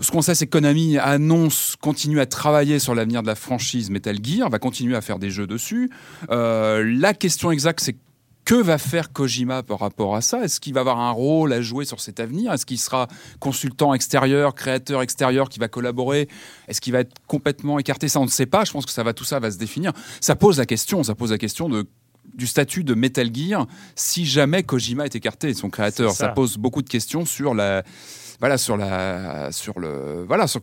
Ce 0.00 0.10
qu'on 0.10 0.22
sait, 0.22 0.34
c'est 0.34 0.46
que 0.46 0.50
Konami 0.50 0.98
annonce, 0.98 1.76
continue 1.80 2.20
à 2.20 2.26
travailler 2.26 2.78
sur 2.78 2.94
l'avenir 2.94 3.22
de 3.22 3.28
la 3.28 3.34
franchise 3.34 3.90
Metal 3.90 4.18
Gear, 4.22 4.50
va 4.50 4.58
continuer 4.58 4.96
à 4.96 5.00
faire 5.00 5.18
des 5.18 5.30
jeux 5.30 5.46
dessus. 5.46 5.90
Euh, 6.30 6.84
la 6.98 7.14
question 7.14 7.50
exacte, 7.50 7.80
c'est 7.80 7.96
que 8.44 8.54
va 8.54 8.78
faire 8.78 9.12
Kojima 9.12 9.62
par 9.62 9.80
rapport 9.80 10.14
à 10.14 10.20
ça? 10.20 10.44
Est-ce 10.44 10.60
qu'il 10.60 10.74
va 10.74 10.80
avoir 10.80 11.00
un 11.00 11.10
rôle 11.10 11.52
à 11.52 11.62
jouer 11.62 11.84
sur 11.84 12.00
cet 12.00 12.20
avenir? 12.20 12.52
Est-ce 12.52 12.66
qu'il 12.66 12.78
sera 12.78 13.08
consultant 13.40 13.94
extérieur, 13.94 14.54
créateur 14.54 15.02
extérieur 15.02 15.48
qui 15.48 15.58
va 15.58 15.68
collaborer? 15.68 16.28
Est-ce 16.68 16.80
qu'il 16.80 16.92
va 16.92 17.00
être 17.00 17.14
complètement 17.26 17.78
écarté? 17.78 18.08
Ça, 18.08 18.20
on 18.20 18.24
ne 18.24 18.30
sait 18.30 18.46
pas. 18.46 18.64
Je 18.64 18.72
pense 18.72 18.84
que 18.84 18.92
ça 18.92 19.02
va, 19.02 19.14
tout 19.14 19.24
ça 19.24 19.40
va 19.40 19.50
se 19.50 19.56
définir. 19.56 19.92
Ça 20.20 20.36
pose 20.36 20.58
la 20.58 20.66
question. 20.66 21.02
Ça 21.02 21.14
pose 21.14 21.30
la 21.30 21.38
question 21.38 21.68
de 21.68 21.86
du 22.32 22.46
statut 22.46 22.84
de 22.84 22.94
Metal 22.94 23.28
Gear 23.34 23.66
si 23.94 24.24
jamais 24.24 24.62
Kojima 24.62 25.04
est 25.04 25.14
écarté 25.14 25.52
son 25.52 25.68
créateur. 25.68 26.12
Ça. 26.12 26.28
pose 26.28 26.56
beaucoup 26.56 26.80
de 26.80 26.88
questions 26.88 27.26
sur 27.26 27.54
la 27.54 27.84
voilà 28.44 28.58
sur 28.58 28.76
la 28.76 29.50
sur 29.52 29.80
le 29.80 30.22
voilà 30.28 30.46
sur 30.46 30.60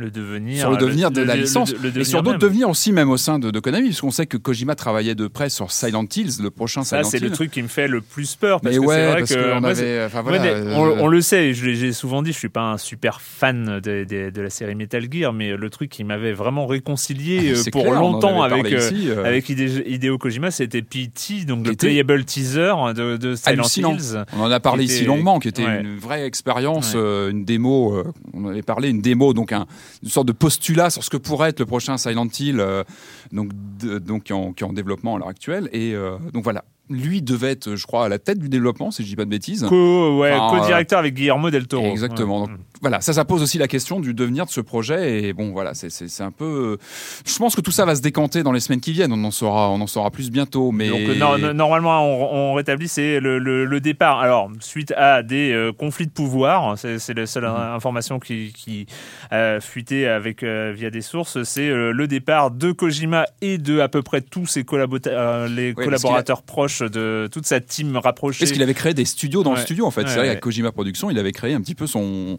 le 0.00 0.10
devenir, 0.10 0.58
sur 0.60 0.70
le 0.72 0.76
devenir 0.76 1.10
de 1.10 1.22
la 1.22 1.36
licence 1.36 1.72
le- 1.80 1.96
et 2.00 2.04
sur 2.04 2.22
d'autres 2.22 2.38
devenirs 2.38 2.68
aussi 2.70 2.92
même 2.92 3.10
au 3.10 3.16
sein 3.16 3.38
de, 3.38 3.50
de 3.50 3.60
Konami 3.60 3.86
puisqu'on 3.88 4.10
sait 4.10 4.26
que 4.26 4.36
Kojima 4.36 4.74
travaillait 4.74 5.14
de 5.14 5.28
près 5.28 5.50
sur 5.50 5.70
Silent 5.70 6.06
Hills 6.16 6.42
le 6.42 6.50
prochain 6.50 6.82
Ça, 6.82 6.98
Silent 6.98 7.10
c'est 7.10 7.18
le 7.20 7.26
Hill 7.28 7.32
truc 7.32 7.50
qui 7.52 7.62
me 7.62 7.68
fait 7.68 7.86
le 7.86 8.00
plus 8.00 8.34
peur 8.36 8.60
parce 8.60 8.74
mais 8.74 8.80
que 8.80 8.84
ouais 8.86 8.94
c'est 8.96 9.06
vrai 9.06 9.18
parce 9.18 9.34
que 9.34 9.60
moi, 9.60 9.74
c'est- 9.74 9.98
avait 9.98 10.04
enfin 10.06 10.18
Ouais, 10.18 10.24
voilà 10.38 10.42
mais 10.42 10.50
euh, 10.50 10.74
on, 10.76 11.04
on 11.04 11.08
le 11.08 11.20
sait, 11.20 11.52
j'ai 11.54 11.92
souvent 11.92 12.22
dit, 12.22 12.32
je 12.32 12.38
suis 12.38 12.48
pas 12.48 12.72
un 12.72 12.78
super 12.78 13.20
fan 13.20 13.80
de, 13.80 14.04
de- 14.04 14.30
de 14.30 14.40
la 14.42 14.50
série 14.50 14.74
Metal 14.74 15.06
Gear, 15.12 15.32
mais 15.32 15.56
le 15.56 15.70
truc 15.70 15.90
qui 15.90 16.02
m'avait 16.04 16.32
vraiment 16.32 16.66
réconcilié 16.66 17.52
euh, 17.52 17.54
c'est 17.54 17.70
pour 17.70 17.82
clair, 17.82 17.94
on 18.02 18.12
longtemps 18.12 18.42
avec, 18.42 18.66
euh, 18.72 18.78
ici, 18.78 19.08
euh, 19.10 19.24
avec 19.24 19.48
Hide- 19.48 19.84
Hideo 19.86 20.18
Kojima, 20.18 20.50
c'était 20.50 20.82
PT, 20.82 21.44
donc 21.46 21.64
Qui 21.64 21.70
le 21.70 21.76
playable 21.76 22.24
teaser 22.24 22.72
de, 22.94 23.34
Silent. 23.34 23.92
Hills. 23.94 24.24
On 24.36 24.40
en 24.42 24.50
a 24.50 24.60
parlé 24.60 24.84
ici 24.84 25.04
longuement, 25.04 25.38
qui 25.38 25.48
était 25.48 25.64
ouais. 25.64 25.80
une 25.82 25.96
vraie 25.98 26.24
expérience, 26.26 26.94
Ouais. 26.94 27.00
euh, 27.00 27.30
une 27.30 27.44
démo. 27.44 27.94
euh, 27.94 28.04
on 28.34 28.46
avait 28.48 28.62
parlé 28.62 28.88
une 28.90 29.00
démo, 29.00 29.32
donc 29.34 29.52
un, 29.52 29.66
une 30.02 30.08
sorte 30.08 30.26
de 30.26 30.32
postulat 30.32 30.90
sur 30.90 31.04
ce 31.04 31.10
que 31.10 31.16
pourrait 31.16 31.50
être 31.50 31.60
le 31.60 31.66
prochain 31.66 31.96
Silent 31.98 32.28
Hill, 32.38 32.60
euh, 32.60 32.84
donc 33.32 34.24
qui 34.24 34.32
est 34.32 34.36
en, 34.36 34.52
qui 34.52 34.64
est 34.64 34.66
en 34.66 34.72
développement 34.72 35.16
à 35.16 35.18
l'heure 35.18 35.28
actuelle. 35.28 35.68
Et 35.72 35.94
euh, 35.94 36.18
donc 36.32 36.44
voilà. 36.44 36.64
Lui 36.90 37.22
devait 37.22 37.52
être, 37.52 37.76
je 37.76 37.86
crois, 37.86 38.04
à 38.04 38.08
la 38.08 38.18
tête 38.18 38.38
du 38.38 38.48
développement, 38.48 38.90
si 38.90 39.02
je 39.04 39.08
dis 39.08 39.16
pas 39.16 39.24
de 39.24 39.30
bêtises. 39.30 39.64
Co, 39.68 40.18
ouais, 40.20 40.32
Enfin, 40.32 40.58
co-directeur 40.58 40.98
avec 40.98 41.14
Guillermo 41.14 41.50
del 41.50 41.66
Toro. 41.66 41.86
Exactement. 41.86 42.42
Ouais. 42.42 42.48
Donc, 42.48 42.58
voilà, 42.82 43.00
ça, 43.00 43.12
ça 43.12 43.24
pose 43.24 43.42
aussi 43.42 43.58
la 43.58 43.68
question 43.68 44.00
du 44.00 44.12
devenir 44.14 44.44
de 44.46 44.50
ce 44.50 44.60
projet. 44.60 45.22
Et 45.24 45.32
bon, 45.32 45.52
voilà, 45.52 45.74
c'est- 45.74 45.90
c'est 45.90 46.08
c'est 46.08 46.22
un 46.22 46.30
peu. 46.30 46.78
Je 47.26 47.36
pense 47.38 47.54
que 47.54 47.60
tout 47.60 47.70
ça 47.70 47.84
va 47.84 47.94
se 47.94 48.00
décanter 48.02 48.42
dans 48.42 48.52
les 48.52 48.60
semaines 48.60 48.80
qui 48.80 48.92
viennent. 48.92 49.12
On 49.12 49.22
en 49.24 49.30
saura, 49.30 49.70
on 49.70 49.80
en 49.80 49.86
saura 49.86 50.10
plus 50.10 50.30
bientôt. 50.30 50.72
Mais 50.72 50.88
Donc 50.88 51.00
euh, 51.00 51.14
no- 51.14 51.38
no- 51.38 51.52
normalement, 51.52 52.02
on, 52.04 52.50
on 52.52 52.54
rétablit 52.54 52.88
c'est 52.88 53.20
le, 53.20 53.38
le- 53.38 53.64
le 53.64 53.80
départ. 53.80 54.18
Alors 54.20 54.50
suite 54.60 54.92
à 54.96 55.22
des 55.22 55.52
euh, 55.52 55.72
conflits 55.72 56.06
de 56.06 56.12
pouvoir, 56.12 56.76
c'est 56.78 56.98
c'est 56.98 57.14
la 57.14 57.26
seule 57.26 57.44
Mhm. 57.44 57.74
information 57.74 58.18
qui, 58.18 58.52
qui 58.56 58.86
a 59.30 59.60
fuité 59.60 60.08
avec 60.08 60.42
euh, 60.42 60.72
via 60.74 60.90
des 60.90 61.02
sources. 61.02 61.42
C'est 61.44 61.68
euh, 61.68 61.92
le 61.92 62.06
départ 62.06 62.50
de 62.50 62.72
Kojima 62.72 63.26
et 63.42 63.58
de 63.58 63.80
à 63.80 63.88
peu 63.88 64.02
près 64.02 64.20
tous 64.22 64.46
ses 64.46 64.62
collabota- 64.62 65.08
euh, 65.10 65.48
les 65.48 65.74
collaborateurs 65.74 66.42
proches 66.42 66.79
de 66.82 67.28
toute 67.32 67.46
sa 67.46 67.60
team 67.60 67.96
rapprochée. 67.96 68.44
Est-ce 68.44 68.52
qu'il 68.52 68.62
avait 68.62 68.74
créé 68.74 68.94
des 68.94 69.04
studios 69.04 69.42
dans 69.42 69.54
le 69.54 69.60
studio 69.60 69.86
en 69.86 69.90
fait 69.90 70.02
Ouais, 70.02 70.08
C'est 70.08 70.16
vrai 70.16 70.28
ouais. 70.30 70.40
Kojima 70.40 70.72
Productions, 70.72 71.10
il 71.10 71.18
avait 71.18 71.32
créé 71.32 71.54
un 71.54 71.60
petit 71.60 71.74
peu 71.74 71.86
son 71.86 72.38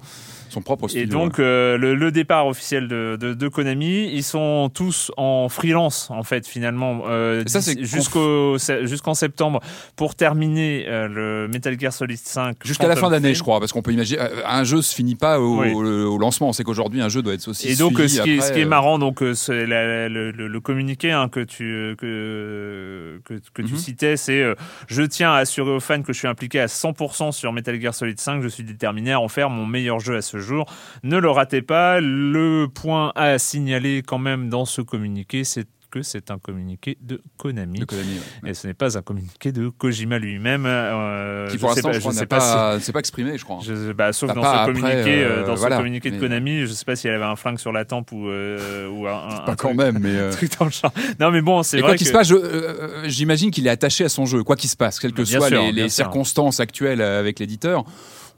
son 0.51 0.62
propre 0.62 0.88
studio. 0.88 1.03
Et 1.03 1.08
donc 1.10 1.39
euh, 1.39 1.77
le, 1.77 1.96
le 1.96 2.12
départ 2.12 2.48
officiel 2.48 2.88
de, 2.88 3.17
de, 3.20 3.34
de 3.34 3.48
Konami, 3.48 4.10
ils 4.13 4.24
sont 4.24 4.70
tous 4.74 5.12
en 5.17 5.50
freelance 5.50 6.10
en 6.12 6.24
fait 6.24 6.48
finalement 6.48 7.03
euh, 7.08 7.43
c'est 7.48 7.79
jusqu'en 7.84 9.13
septembre 9.13 9.60
pour 9.96 10.15
terminer 10.15 10.86
euh, 10.88 11.08
le 11.08 11.48
Metal 11.48 11.79
Gear 11.79 11.93
Solid 11.93 12.17
5 12.17 12.58
Jusqu'à 12.65 12.88
la 12.88 12.96
fin 12.96 13.10
d'année, 13.10 13.34
je 13.34 13.41
crois, 13.41 13.60
parce 13.60 13.72
qu'on 13.72 13.81
peut 13.81 13.91
imaginer 13.93 14.22
euh, 14.22 14.41
un 14.46 14.63
jeu 14.63 14.81
se 14.81 14.93
finit 14.93 15.15
pas 15.15 15.39
au, 15.39 15.60
Oui. 15.62 15.72
au- 15.74 16.13
au 16.13 16.17
lancement. 16.17 16.50
On 16.50 16.53
sait 16.53 16.63
qu'aujourd'hui 16.63 17.01
un 17.01 17.10
jeu 17.10 17.22
doit 17.22 17.34
être 17.34 17.48
aussi. 17.48 17.70
Et 17.70 17.75
donc, 17.75 17.98
ce 17.98 18.05
qui, 18.05 18.17
est, 18.17 18.20
après, 18.38 18.48
ce 18.48 18.53
qui 18.53 18.60
est 18.60 18.65
marrant, 18.65 19.00
donc, 19.00 19.24
c'est 19.34 19.65
le, 19.65 20.60
communiqué 20.60 21.12
hein, 21.12 21.27
que 21.29 21.39
tu 21.39 21.96
que 21.98 23.20
que, 23.25 23.34
que 23.53 23.62
tu 23.62 23.74
Mhm. 23.74 23.77
citais, 23.79 24.17
c'est 24.17 24.43
je 24.88 25.01
tiens 25.03 25.31
à 25.31 25.38
assurer 25.38 25.72
aux 25.72 25.79
fans 25.79 26.01
que 26.01 26.13
je 26.13 26.20
suis 26.20 26.27
impliqué 26.27 26.60
à 26.60 26.67
100% 26.67 27.31
sur 27.31 27.51
Metal 27.53 27.79
Gear 27.79 27.93
Solid 27.93 28.20
5. 28.20 28.41
Je 28.41 28.48
suis 28.48 28.63
déterminé 28.63 29.12
à 29.13 29.20
en 29.20 29.27
faire 29.27 29.50
mon 29.50 29.65
meilleur 29.65 30.00
jeu 30.00 30.15
à 30.17 30.22
ce 30.22 30.39
jour. 30.41 30.65
Ne 31.03 31.17
le 31.17 31.29
ratez 31.29 31.62
pas. 31.62 32.00
Le 32.01 32.67
point 32.74 33.12
à 33.15 33.38
signaler 33.39 34.03
quand 34.05 34.19
même 34.19 34.50
dans 34.50 34.65
ce 34.65 34.81
communiqué, 34.81 35.43
c'est 35.43 35.65
que 35.89 36.03
c'est 36.03 36.31
un 36.31 36.39
communiqué 36.39 36.98
de 37.01 37.21
Konami. 37.38 37.79
de 37.79 37.83
Konami, 37.83 38.07
ouais. 38.43 38.51
Et 38.51 38.53
ce 38.53 38.65
n'est 38.65 38.74
pas 38.74 38.98
un 38.98 39.01
communiqué 39.01 39.51
de 39.51 39.67
Kojima 39.67 40.19
lui-même. 40.19 40.63
euh, 40.65 41.50
qui 41.50 41.57
pour 41.57 41.67
l'instant, 41.71 41.91
je 41.91 42.00
n'a 42.00 42.12
sais 42.13 42.25
pas 42.25 42.39
si- 42.39 42.53
pas, 42.53 42.79
c'est 42.79 42.91
pas 42.93 43.00
exprimé, 43.00 43.38
je 43.38 43.43
crois. 43.43 43.60
je- 43.62 43.91
bah, 43.91 44.13
sauf 44.13 44.29
T'as 44.29 44.36
dans 44.36 44.41
ce 44.41 44.65
communiqué, 44.67 45.21
euh, 45.21 45.41
euh, 45.43 45.45
dans 45.48 45.55
voilà. 45.55 45.75
ce 45.75 45.79
communiqué 45.81 46.10
de 46.10 46.15
Mais- 46.15 46.21
Konami, 46.21 46.62
je 46.62 46.67
sais 46.67 46.86
pas 46.86 46.95
s'il 46.95 47.10
avait 47.10 47.25
un 47.25 47.36
flingue 47.36 47.60
sur 47.60 47.74
la 47.74 47.83
tempe 47.83 48.13
ou, 48.13 48.29
euh, 48.29 48.88
ou 48.88 49.05
un, 49.05 49.12
un- 49.12 49.38
Pas 49.39 49.51
un 49.51 49.55
quand 49.57 49.67
truc- 49.67 49.75
même, 49.81 50.00
mais. 50.00 50.12
euh, 50.15 50.29
un 50.31 50.31
truc 50.31 50.57
dans 50.57 50.63
le 50.65 50.71
genre. 50.71 50.93
Non, 51.19 51.29
mais 51.29 51.41
bon, 51.41 51.62
c'est 51.62 51.79
vrai 51.81 51.89
quoi 51.89 51.98
qu'il 51.98 52.07
se 52.07 52.13
passe, 52.13 52.31
euh, 52.31 53.03
j'imagine 53.07 53.51
qu'il 53.51 53.67
est 53.67 53.71
attaché 53.71 54.05
à 54.05 54.10
son 54.10 54.25
jeu, 54.25 54.43
quoi 54.45 54.55
qu'il 54.55 54.69
se 54.69 54.77
passe, 54.77 54.98
quelles 54.98 55.12
que 55.12 55.25
soient 55.25 55.50
les, 55.50 55.89
circonstances 55.89 56.62
actuelles 56.62 57.01
euh, 57.01 57.19
avec 57.19 57.38
l'éditeur. 57.39 57.83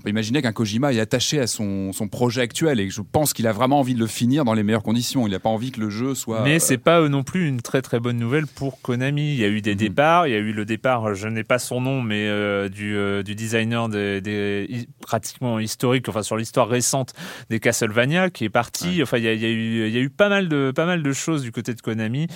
Peut 0.04 0.10
imaginer 0.10 0.42
qu'un 0.42 0.52
Kojima 0.52 0.92
est 0.92 1.00
attaché 1.00 1.40
à 1.40 1.48
son, 1.48 1.94
son 1.94 2.10
projet 2.10 2.42
actuel 2.42 2.82
et 2.82 2.90
je 2.90 3.02
pense 3.02 3.32
qu'il 3.32 3.48
a 3.48 3.54
vraiment 3.54 3.80
envie 3.80 3.94
de 3.94 4.00
le 4.00 4.08
finir 4.08 4.44
dans 4.44 4.54
les 4.54 4.62
meilleures 4.64 4.84
conditions. 4.84 5.26
Il 5.28 5.32
n'a 5.32 5.40
pas 5.40 5.48
envie 5.50 5.72
que 5.72 5.80
le 5.80 5.90
jeu 5.90 6.14
soit. 6.14 6.44
Mais 6.44 6.56
euh, 6.58 6.60
c'est 6.60 6.78
pas 6.78 7.08
non 7.08 7.24
plus 7.24 7.48
une 7.48 7.62
très 7.62 7.82
très 7.82 8.02
bonne 8.02 8.18
nouvelle 8.18 8.46
pour 8.46 8.82
Konami. 8.82 9.32
Il 9.34 9.40
y 9.40 9.46
a 9.46 9.48
eu 9.48 9.62
des 9.62 9.72
Mhm. 9.72 9.78
départs. 9.78 10.28
Il 10.28 10.32
y 10.32 10.36
a 10.36 10.40
eu 10.40 10.52
le 10.52 10.66
départ, 10.66 11.16
je 11.16 11.28
n'ai 11.30 11.46
pas 11.46 11.58
son 11.58 11.80
nom, 11.80 12.02
mais 12.02 12.28
euh, 12.28 12.68
du, 12.68 12.98
euh, 12.98 13.24
du 13.24 13.34
designer 13.34 13.88
des, 13.88 14.88
pratiquement 15.02 15.58
historique, 15.60 16.10
enfin 16.10 16.22
sur 16.22 16.36
l'histoire 16.36 16.68
récente 16.68 17.14
des 17.50 17.62
Castlevania, 17.62 18.30
qui 18.30 18.44
est 18.44 18.50
parti. 18.50 19.02
Enfin, 19.02 19.18
il 19.20 19.24
y 19.24 19.28
a, 19.30 19.34
il 19.34 19.42
y 19.42 19.46
a 19.46 19.50
eu, 19.50 19.88
il 19.88 19.94
y 19.94 19.98
a 19.98 20.02
eu 20.02 20.10
pas 20.10 20.28
mal 20.28 20.50
de 20.50 20.72
pas 20.76 20.86
mal 20.86 21.02
de 21.02 21.14
choses 21.14 21.44
du 21.44 21.52
côté 21.54 21.74
de 21.74 21.80
Konami. 21.82 22.28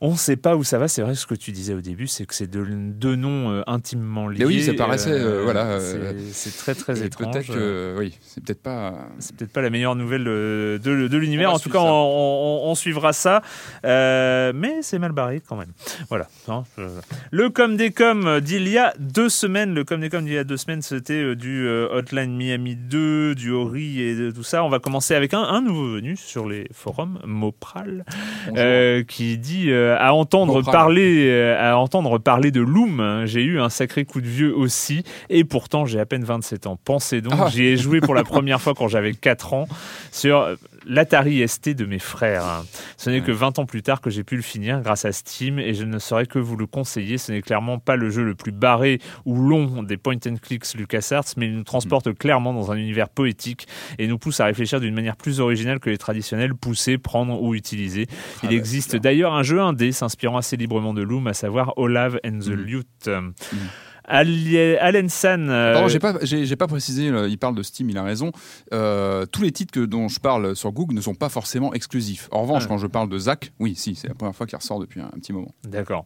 On 0.00 0.12
ne 0.12 0.16
sait 0.16 0.36
pas 0.36 0.54
où 0.54 0.62
ça 0.62 0.78
va. 0.78 0.86
C'est 0.86 1.02
vrai 1.02 1.14
ce 1.16 1.26
que 1.26 1.34
tu 1.34 1.50
disais 1.50 1.74
au 1.74 1.80
début, 1.80 2.06
c'est 2.06 2.24
que 2.24 2.32
c'est 2.34 2.46
deux, 2.46 2.64
deux 2.70 3.16
noms 3.16 3.50
euh, 3.50 3.62
intimement 3.66 4.28
liés. 4.28 4.36
Mais 4.40 4.44
oui, 4.44 4.62
ça 4.62 4.72
paraissait, 4.74 5.10
euh, 5.10 5.42
voilà, 5.42 5.80
c'est- 5.80 5.96
euh, 5.98 6.12
très 6.58 6.74
très 6.76 7.02
étrange. 7.04 7.32
Peut-être 7.32 7.46
que. 7.52 7.96
Oui, 7.98 8.16
c'est 8.22 8.42
peut-être 8.44 8.62
pas. 8.62 8.94
c'est 9.18 9.34
peut-être 9.34 9.52
pas 9.52 9.60
la 9.62 9.70
meilleure 9.70 9.96
nouvelle 9.96 10.22
de, 10.24 10.80
de, 10.82 11.08
de 11.08 11.16
l'univers. 11.18 11.52
En 11.52 11.58
tout 11.58 11.68
cas, 11.70 11.80
on, 11.80 11.84
on- 11.84 12.70
on 12.70 12.74
suivra 12.76 13.12
ça. 13.12 13.42
Euh, 13.84 14.52
mais 14.54 14.82
c'est 14.82 14.98
mal 15.00 15.10
barré 15.12 15.42
quand 15.46 15.56
même. 15.56 15.72
Voilà. 16.08 16.28
hein, 16.46 16.62
Le 17.32 17.50
com 17.50 17.76
des 17.76 17.90
com 17.90 18.38
d'il 18.40 18.68
y 18.68 18.78
a 18.78 18.94
deux 19.00 19.28
semaines. 19.28 19.74
Le 19.74 19.82
com 19.84 20.00
des 20.00 20.10
com 20.10 20.24
d'il 20.24 20.34
y 20.34 20.38
a 20.38 20.44
deux 20.44 20.56
semaines, 20.56 20.82
c'était 20.82 21.14
euh, 21.22 21.34
du 21.34 21.66
euh, 21.66 21.88
Hotline 21.90 22.36
Miami 22.36 22.76
2, 22.76 23.34
du 23.34 23.50
Ori 23.50 24.00
et 24.00 24.14
de 24.14 24.30
tout 24.30 24.44
ça. 24.44 24.62
On 24.62 24.68
va 24.68 24.78
commencer 24.78 25.14
avec 25.14 25.34
un, 25.34 25.42
un 25.42 25.60
nouveau 25.60 25.94
venu 25.94 26.16
sur 26.16 26.48
les 26.48 26.68
forums, 26.72 27.18
Mopral, 27.24 28.04
euh, 28.56 29.02
qui 29.02 29.38
dit 29.38 29.72
euh, 29.88 29.96
à 29.98 30.12
entendre 30.12 30.54
Mopral. 30.54 30.72
parler, 30.72 31.26
euh, 31.28 31.72
à 31.72 31.76
entendre 31.78 32.18
parler 32.18 32.50
de 32.50 32.60
Loom. 32.60 33.00
hein, 33.00 33.26
J'ai 33.26 33.42
eu 33.42 33.60
un 33.60 33.68
sacré 33.68 34.04
coup 34.04 34.20
de 34.20 34.26
vieux 34.26 34.54
aussi, 34.56 35.02
et 35.30 35.44
pourtant 35.44 35.84
j'ai 35.86 36.00
à 36.00 36.06
peine 36.06 36.24
27 36.24 36.66
ans. 36.66 36.78
Pensez 36.84 37.20
donc, 37.20 37.34
Ah. 37.38 37.48
j'y 37.50 37.64
ai 37.64 37.76
joué 37.76 38.00
pour 38.00 38.14
la 38.14 38.24
première 38.24 38.60
fois 38.60 38.74
quand 38.74 38.88
j'avais 38.88 39.12
4 39.14 39.54
ans 39.54 39.66
sur 40.12 40.38
euh, 40.40 40.54
l'Atari 40.86 41.46
ST 41.46 41.70
de 41.74 41.84
mes 41.84 41.98
frères. 41.98 42.62
Ce 42.96 43.10
n'est 43.10 43.20
que 43.20 43.32
20 43.32 43.58
ans 43.58 43.66
plus 43.66 43.82
tard 43.82 44.00
que 44.00 44.10
j'ai 44.10 44.24
pu 44.24 44.36
le 44.36 44.42
finir 44.42 44.80
grâce 44.80 45.04
à 45.04 45.12
Steam, 45.12 45.58
et 45.58 45.74
je 45.74 45.84
ne 45.84 45.98
saurais 45.98 46.26
que 46.26 46.38
vous 46.38 46.56
le 46.56 46.66
conseiller. 46.66 47.18
Ce 47.18 47.32
n'est 47.32 47.42
clairement 47.42 47.78
pas 47.78 47.96
le 47.96 48.10
jeu 48.10 48.22
le 48.24 48.34
plus 48.34 48.52
barré 48.52 49.00
ou 49.24 49.36
long 49.40 49.82
des 49.82 49.96
point 49.96 50.16
and 50.26 50.36
clicks 50.42 50.74
LucasArts, 50.74 51.24
mais 51.36 51.46
il 51.46 51.54
nous 51.56 51.64
transporte 51.64 52.12
clairement 52.16 52.52
dans 52.54 52.70
un 52.72 52.76
univers 52.76 53.08
poétique 53.08 53.66
et 53.98 54.06
nous 54.06 54.18
pousse 54.18 54.40
à 54.40 54.44
réfléchir 54.46 54.80
d'une 54.80 54.94
manière 54.94 55.16
plus 55.16 55.40
originale 55.40 55.78
que 55.80 55.90
les 55.90 55.98
traditionnels 55.98 56.54
pousser, 56.54 56.98
prendre 56.98 57.42
ou 57.42 57.54
utiliser. 57.54 58.06
Ah 58.10 58.38
Il 58.44 58.48
bah, 58.50 58.54
existe 58.54 58.96
d'ailleurs 58.96 59.34
un 59.34 59.42
jeu 59.42 59.60
indé 59.60 59.92
s'inspirant 59.92 60.38
assez 60.38 60.56
librement 60.56 60.94
de 60.94 61.02
Loom, 61.02 61.26
à 61.26 61.34
savoir 61.34 61.74
Olav 61.76 62.18
and 62.24 62.38
the 62.40 62.48
Mhm. 62.48 62.54
Lute. 62.54 63.08
Ali- 63.08 63.58
Allen 64.08 65.08
San. 65.08 65.48
euh, 65.50 65.74
Pardon, 65.74 65.88
j'ai 65.88 65.98
pas, 65.98 66.14
j'ai, 66.22 66.56
pas 66.56 66.66
précisé. 66.66 67.06
Il 67.28 67.38
parle 67.38 67.54
de 67.54 67.62
Steam, 67.62 67.90
il 67.90 67.98
a 67.98 68.02
raison. 68.02 68.32
Euh, 68.72 69.26
tous 69.26 69.42
les 69.42 69.52
titres 69.52 69.72
que, 69.72 69.80
dont 69.84 70.08
je 70.08 70.18
parle 70.20 70.56
sur 70.56 70.72
Google 70.72 70.94
ne 70.94 71.00
sont 71.00 71.14
pas 71.14 71.28
forcément 71.28 71.72
exclusifs. 71.74 72.28
En 72.32 72.42
revanche, 72.42 72.62
Ah. 72.64 72.68
quand 72.68 72.78
je 72.78 72.86
parle 72.86 73.08
de 73.08 73.18
Zach, 73.18 73.52
oui, 73.60 73.74
si, 73.76 73.94
c'est 73.94 74.08
la 74.08 74.14
première 74.14 74.34
fois 74.34 74.46
qu'il 74.46 74.56
ressort 74.56 74.80
depuis 74.80 75.00
un, 75.00 75.06
un 75.06 75.18
petit 75.18 75.32
moment. 75.32 75.52
D'accord. 75.64 76.04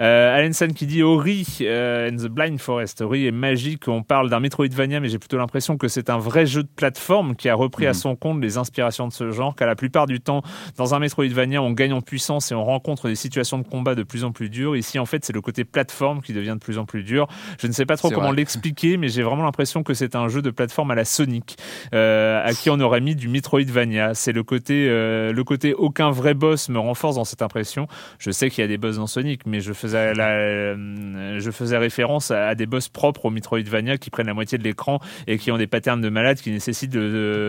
Euh, 0.00 0.36
Allen 0.36 0.52
San 0.52 0.72
qui 0.72 0.86
dit 0.86 1.02
Ori 1.02 1.46
euh, 1.62 2.10
and 2.10 2.16
the 2.16 2.28
Blind 2.28 2.58
Forest. 2.60 3.00
Ori 3.02 3.26
est 3.26 3.32
magique. 3.32 3.88
On 3.88 4.02
parle 4.02 4.30
d'un 4.30 4.40
Metroidvania, 4.40 5.00
mais 5.00 5.08
j'ai 5.08 5.18
plutôt 5.18 5.36
l'impression 5.38 5.76
que 5.76 5.88
c'est 5.88 6.10
un 6.10 6.18
vrai 6.18 6.46
jeu 6.46 6.62
de 6.62 6.68
plateforme 6.74 7.34
qui 7.36 7.48
a 7.48 7.54
repris 7.54 7.86
à 7.86 7.90
Mhm. 7.90 7.94
son 7.94 8.16
compte 8.16 8.40
les 8.40 8.56
inspirations 8.58 9.08
de 9.08 9.12
ce 9.12 9.30
genre. 9.30 9.54
Qu'à 9.56 9.66
la 9.66 9.74
plupart 9.76 10.06
du 10.06 10.20
temps, 10.20 10.42
dans 10.76 10.94
un 10.94 10.98
Metroidvania, 11.00 11.62
on 11.62 11.72
gagne 11.72 11.92
en 11.92 12.00
puissance 12.00 12.52
et 12.52 12.54
on 12.54 12.64
rencontre 12.64 13.08
des 13.08 13.14
situations 13.16 13.58
de 13.58 13.64
combat 13.66 13.94
de 13.94 14.02
plus 14.02 14.24
en 14.24 14.32
plus 14.32 14.48
dures. 14.48 14.76
Ici, 14.76 14.98
en 14.98 15.06
fait, 15.06 15.24
c'est 15.24 15.32
le 15.32 15.40
côté 15.40 15.64
plateforme 15.64 16.20
qui 16.22 16.32
devient 16.32 16.54
de 16.54 16.64
plus 16.64 16.78
en 16.78 16.84
plus 16.84 17.02
dur. 17.02 17.26
Je 17.58 17.66
ne 17.66 17.72
sais 17.72 17.86
pas 17.86 17.96
trop 17.96 18.10
comment 18.10 18.32
l'expliquer, 18.32 18.96
mais 18.96 19.08
j'ai 19.08 19.22
vraiment 19.22 19.44
l'impression 19.44 19.82
que 19.82 19.94
c'est 19.94 20.14
un 20.16 20.28
jeu 20.28 20.42
de 20.42 20.50
plateforme 20.50 20.90
à 20.90 20.94
la 20.94 21.04
Sonic, 21.04 21.56
euh, 21.94 22.42
à 22.44 22.52
qui 22.52 22.70
on 22.70 22.80
aurait 22.80 23.00
mis 23.00 23.14
du 23.14 23.28
Metroidvania. 23.28 24.14
C'est 24.14 24.32
le 24.32 24.42
côté, 24.42 24.86
euh, 24.88 25.32
le 25.32 25.44
côté 25.44 25.74
aucun 25.74 26.10
vrai 26.10 26.34
boss 26.34 26.68
me 26.68 26.78
renforce 26.78 27.16
dans 27.16 27.24
cette 27.24 27.42
impression. 27.42 27.86
Je 28.18 28.30
sais 28.30 28.50
qu'il 28.50 28.62
y 28.62 28.64
a 28.64 28.68
des 28.68 28.78
boss 28.78 28.96
dans 28.96 29.06
Sonic, 29.06 29.42
mais 29.46 29.60
je 29.60 29.72
faisais, 29.72 30.14
la, 30.14 30.30
euh, 30.30 31.40
je 31.40 31.50
faisais 31.50 31.78
référence 31.78 32.30
à, 32.30 32.48
à 32.48 32.54
des 32.54 32.66
boss 32.66 32.88
propres 32.88 33.26
au 33.26 33.30
Metroidvania 33.30 33.98
qui 33.98 34.10
prennent 34.10 34.26
la 34.26 34.34
moitié 34.34 34.58
de 34.58 34.64
l'écran 34.64 35.00
et 35.26 35.38
qui 35.38 35.50
ont 35.50 35.58
des 35.58 35.66
patterns 35.66 36.00
de 36.00 36.08
malade 36.08 36.38
qui 36.38 36.50
nécessitent 36.50 36.98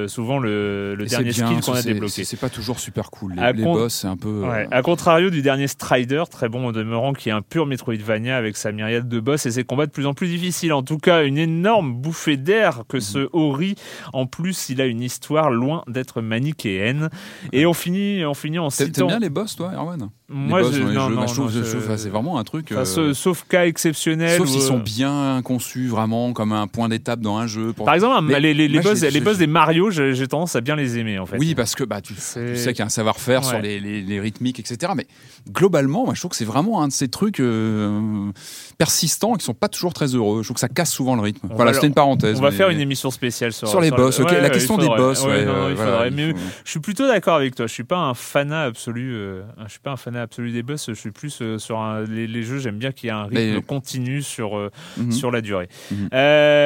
souvent 0.07 0.39
le, 0.39 0.95
dernier 1.10 1.31
bien, 1.31 1.48
skill 1.48 1.62
qu'on 1.62 1.74
a 1.74 1.81
débloqué. 1.81 2.24
C'est, 2.24 2.39
pas 2.39 2.50
toujours 2.50 2.79
super 2.79 3.12
cool. 3.12 3.36
Les, 3.36 3.53
boss, 3.53 3.93
c'est 3.93 4.07
un 4.07 4.17
peu. 4.17 4.41
Ouais. 4.41 4.67
À 4.71 4.81
contrario 4.81 5.29
du 5.29 5.41
dernier 5.41 5.67
Strider, 5.67 6.24
très 6.29 6.50
bon 6.50 6.67
au 6.67 6.71
demeurant, 6.71 7.13
qui 7.13 7.29
est 7.29 7.33
un 7.33 7.41
pur 7.41 7.65
Metroidvania 7.65 8.38
avec 8.38 8.57
sa 8.57 8.71
myriade 8.71 9.07
de 9.07 9.19
boss 9.19 9.45
et 9.45 9.51
ses 9.51 9.63
combats 9.63 9.80
de 9.85 9.91
plus 9.91 10.05
en 10.05 10.13
plus 10.13 10.27
difficiles. 10.27 10.73
En 10.73 10.83
tout 10.83 10.97
cas, 10.97 11.23
une 11.23 11.38
énorme 11.38 11.93
bouffée 11.93 12.38
d'air 12.38 12.83
que 12.88 13.00
ce 13.00 13.29
Ori. 13.33 13.75
En 14.13 14.25
plus, 14.25 14.69
il 14.69 14.81
a 14.81 14.85
une 14.85 15.01
histoire 15.01 15.51
loin 15.51 15.83
d'être 15.88 16.21
manichéenne. 16.21 17.09
Et 17.51 17.65
on 17.65 17.73
finit, 17.73 18.25
on 18.25 18.33
finit 18.33 18.59
en 18.59 18.69
citant. 18.69 18.91
t'aimes 18.91 19.07
bien 19.07 19.19
les 19.19 19.29
boss, 19.29 19.55
toi, 19.55 19.71
Erwan? 19.73 20.09
Moi, 20.31 20.61
boss 20.61 20.73
je, 20.73 20.79
dans 20.81 20.88
les 20.88 20.93
non, 20.95 21.07
jeux, 21.09 21.15
non, 21.15 21.21
bah, 21.21 21.27
je 21.27 21.33
trouve, 21.33 21.51
je 21.51 21.97
c'est 21.97 22.09
vraiment 22.09 22.39
un 22.39 22.43
truc. 22.43 22.71
Enfin, 22.71 22.83
euh, 23.01 23.13
sauf, 23.13 23.43
cas 23.47 23.65
exceptionnel. 23.65 24.38
Sauf 24.38 24.47
s'ils 24.47 24.61
euh, 24.61 24.65
sont 24.67 24.79
bien 24.79 25.41
conçus, 25.43 25.88
vraiment, 25.88 26.33
comme 26.33 26.51
un 26.53 26.67
point 26.67 26.89
d'étape 26.89 27.19
dans 27.19 27.38
un 27.38 27.47
jeu. 27.47 27.73
pour- 27.73 27.85
Par 27.85 27.95
exemple, 27.95 28.21
Mais 28.23 28.39
les, 28.39 28.53
les, 28.53 28.67
les 28.67 28.79
boss, 28.79 29.01
les 29.01 29.19
des 29.19 29.47
Mario, 29.47 29.91
j'ai 29.91 30.27
tendance 30.27 30.55
à 30.55 30.61
bien 30.61 30.75
les 30.75 30.97
aimer 30.97 31.19
en 31.19 31.25
fait. 31.25 31.38
Oui, 31.38 31.53
parce 31.55 31.75
que 31.75 31.83
bah, 31.83 32.01
tu, 32.01 32.13
tu 32.13 32.21
sais 32.21 32.45
qu'il 32.71 32.79
y 32.79 32.81
a 32.81 32.85
un 32.85 32.89
savoir-faire 32.89 33.43
sur 33.43 33.57
Ouais. 33.57 33.61
les, 33.61 33.79
les- 33.79 34.01
les 34.01 34.19
rythmiques, 34.19 34.59
etc. 34.59 34.93
Mais 34.95 35.07
globalement, 35.51 36.05
moi, 36.05 36.13
je 36.13 36.19
trouve 36.21 36.31
que 36.31 36.38
c'est 36.38 36.45
vraiment 36.45 36.81
un 36.81 36.88
de 36.88 36.93
ces 36.93 37.07
trucs 37.09 37.39
euh, 37.39 38.31
persistants 38.77 39.35
et 39.35 39.38
qui 39.38 39.45
sont 39.45 39.53
pas 39.53 39.67
toujours 39.69 39.93
très 39.93 40.07
heureux. 40.15 40.41
Je 40.41 40.47
trouve 40.47 40.55
que 40.55 40.59
ça 40.61 40.69
casse 40.69 40.91
souvent 40.91 41.15
le 41.15 41.21
rythme. 41.21 41.47
On 41.51 41.55
voilà, 41.55 41.73
c'était 41.73 41.88
une 41.88 41.93
parenthèse. 41.93 42.38
On 42.39 42.41
va 42.41 42.51
mais- 42.51 42.55
faire 42.55 42.69
une 42.69 42.79
émission 42.79 43.11
spéciale 43.11 43.53
sur, 43.53 43.67
sur 43.67 43.81
les 43.81 43.91
boss. 43.91 44.17
le- 44.19 44.25
ok, 44.25 44.31
Ouais, 44.31 44.41
la 44.41 44.50
question 44.50 44.77
des 44.77 44.88
boss. 44.88 45.23
Ouais, 45.25 45.45
non, 45.45 45.51
euh, 45.53 45.73
voilà, 45.75 46.09
Mais 46.09 46.33
je 46.63 46.69
suis 46.69 46.79
plutôt 46.79 47.07
d'accord 47.07 47.35
avec 47.35 47.55
toi. 47.55 47.67
Je 47.67 47.73
suis 47.73 47.83
pas 47.83 47.97
un 47.97 48.13
fanat 48.13 48.63
absolu. 48.63 49.11
euh, 49.13 49.41
je 49.65 49.71
suis 49.71 49.79
pas 49.79 49.91
un 49.91 49.97
fanat 49.97 50.20
absolu 50.21 50.51
des 50.51 50.63
boss. 50.63 50.87
Je 50.87 50.93
suis 50.93 51.11
plus 51.11 51.41
sur 51.57 51.79
un, 51.79 52.03
les, 52.03 52.43
jeux. 52.43 52.59
J'aime 52.59 52.77
bien 52.77 52.91
qu'il 52.91 53.07
y 53.07 53.09
ait 53.09 53.15
un 53.15 53.25
rythme 53.25 53.61
continu 53.61 54.21
sur 54.21 54.69
mhm. 54.97 55.11
sur 55.11 55.31
la 55.31 55.41
durée. 55.41 55.67
Mhm. 55.91 56.09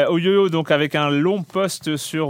au 0.10 0.18
yo-yo, 0.18 0.50
donc 0.50 0.72
avec 0.72 0.96
un 0.96 1.10
long 1.10 1.44
post 1.44 1.98
sur 1.98 2.30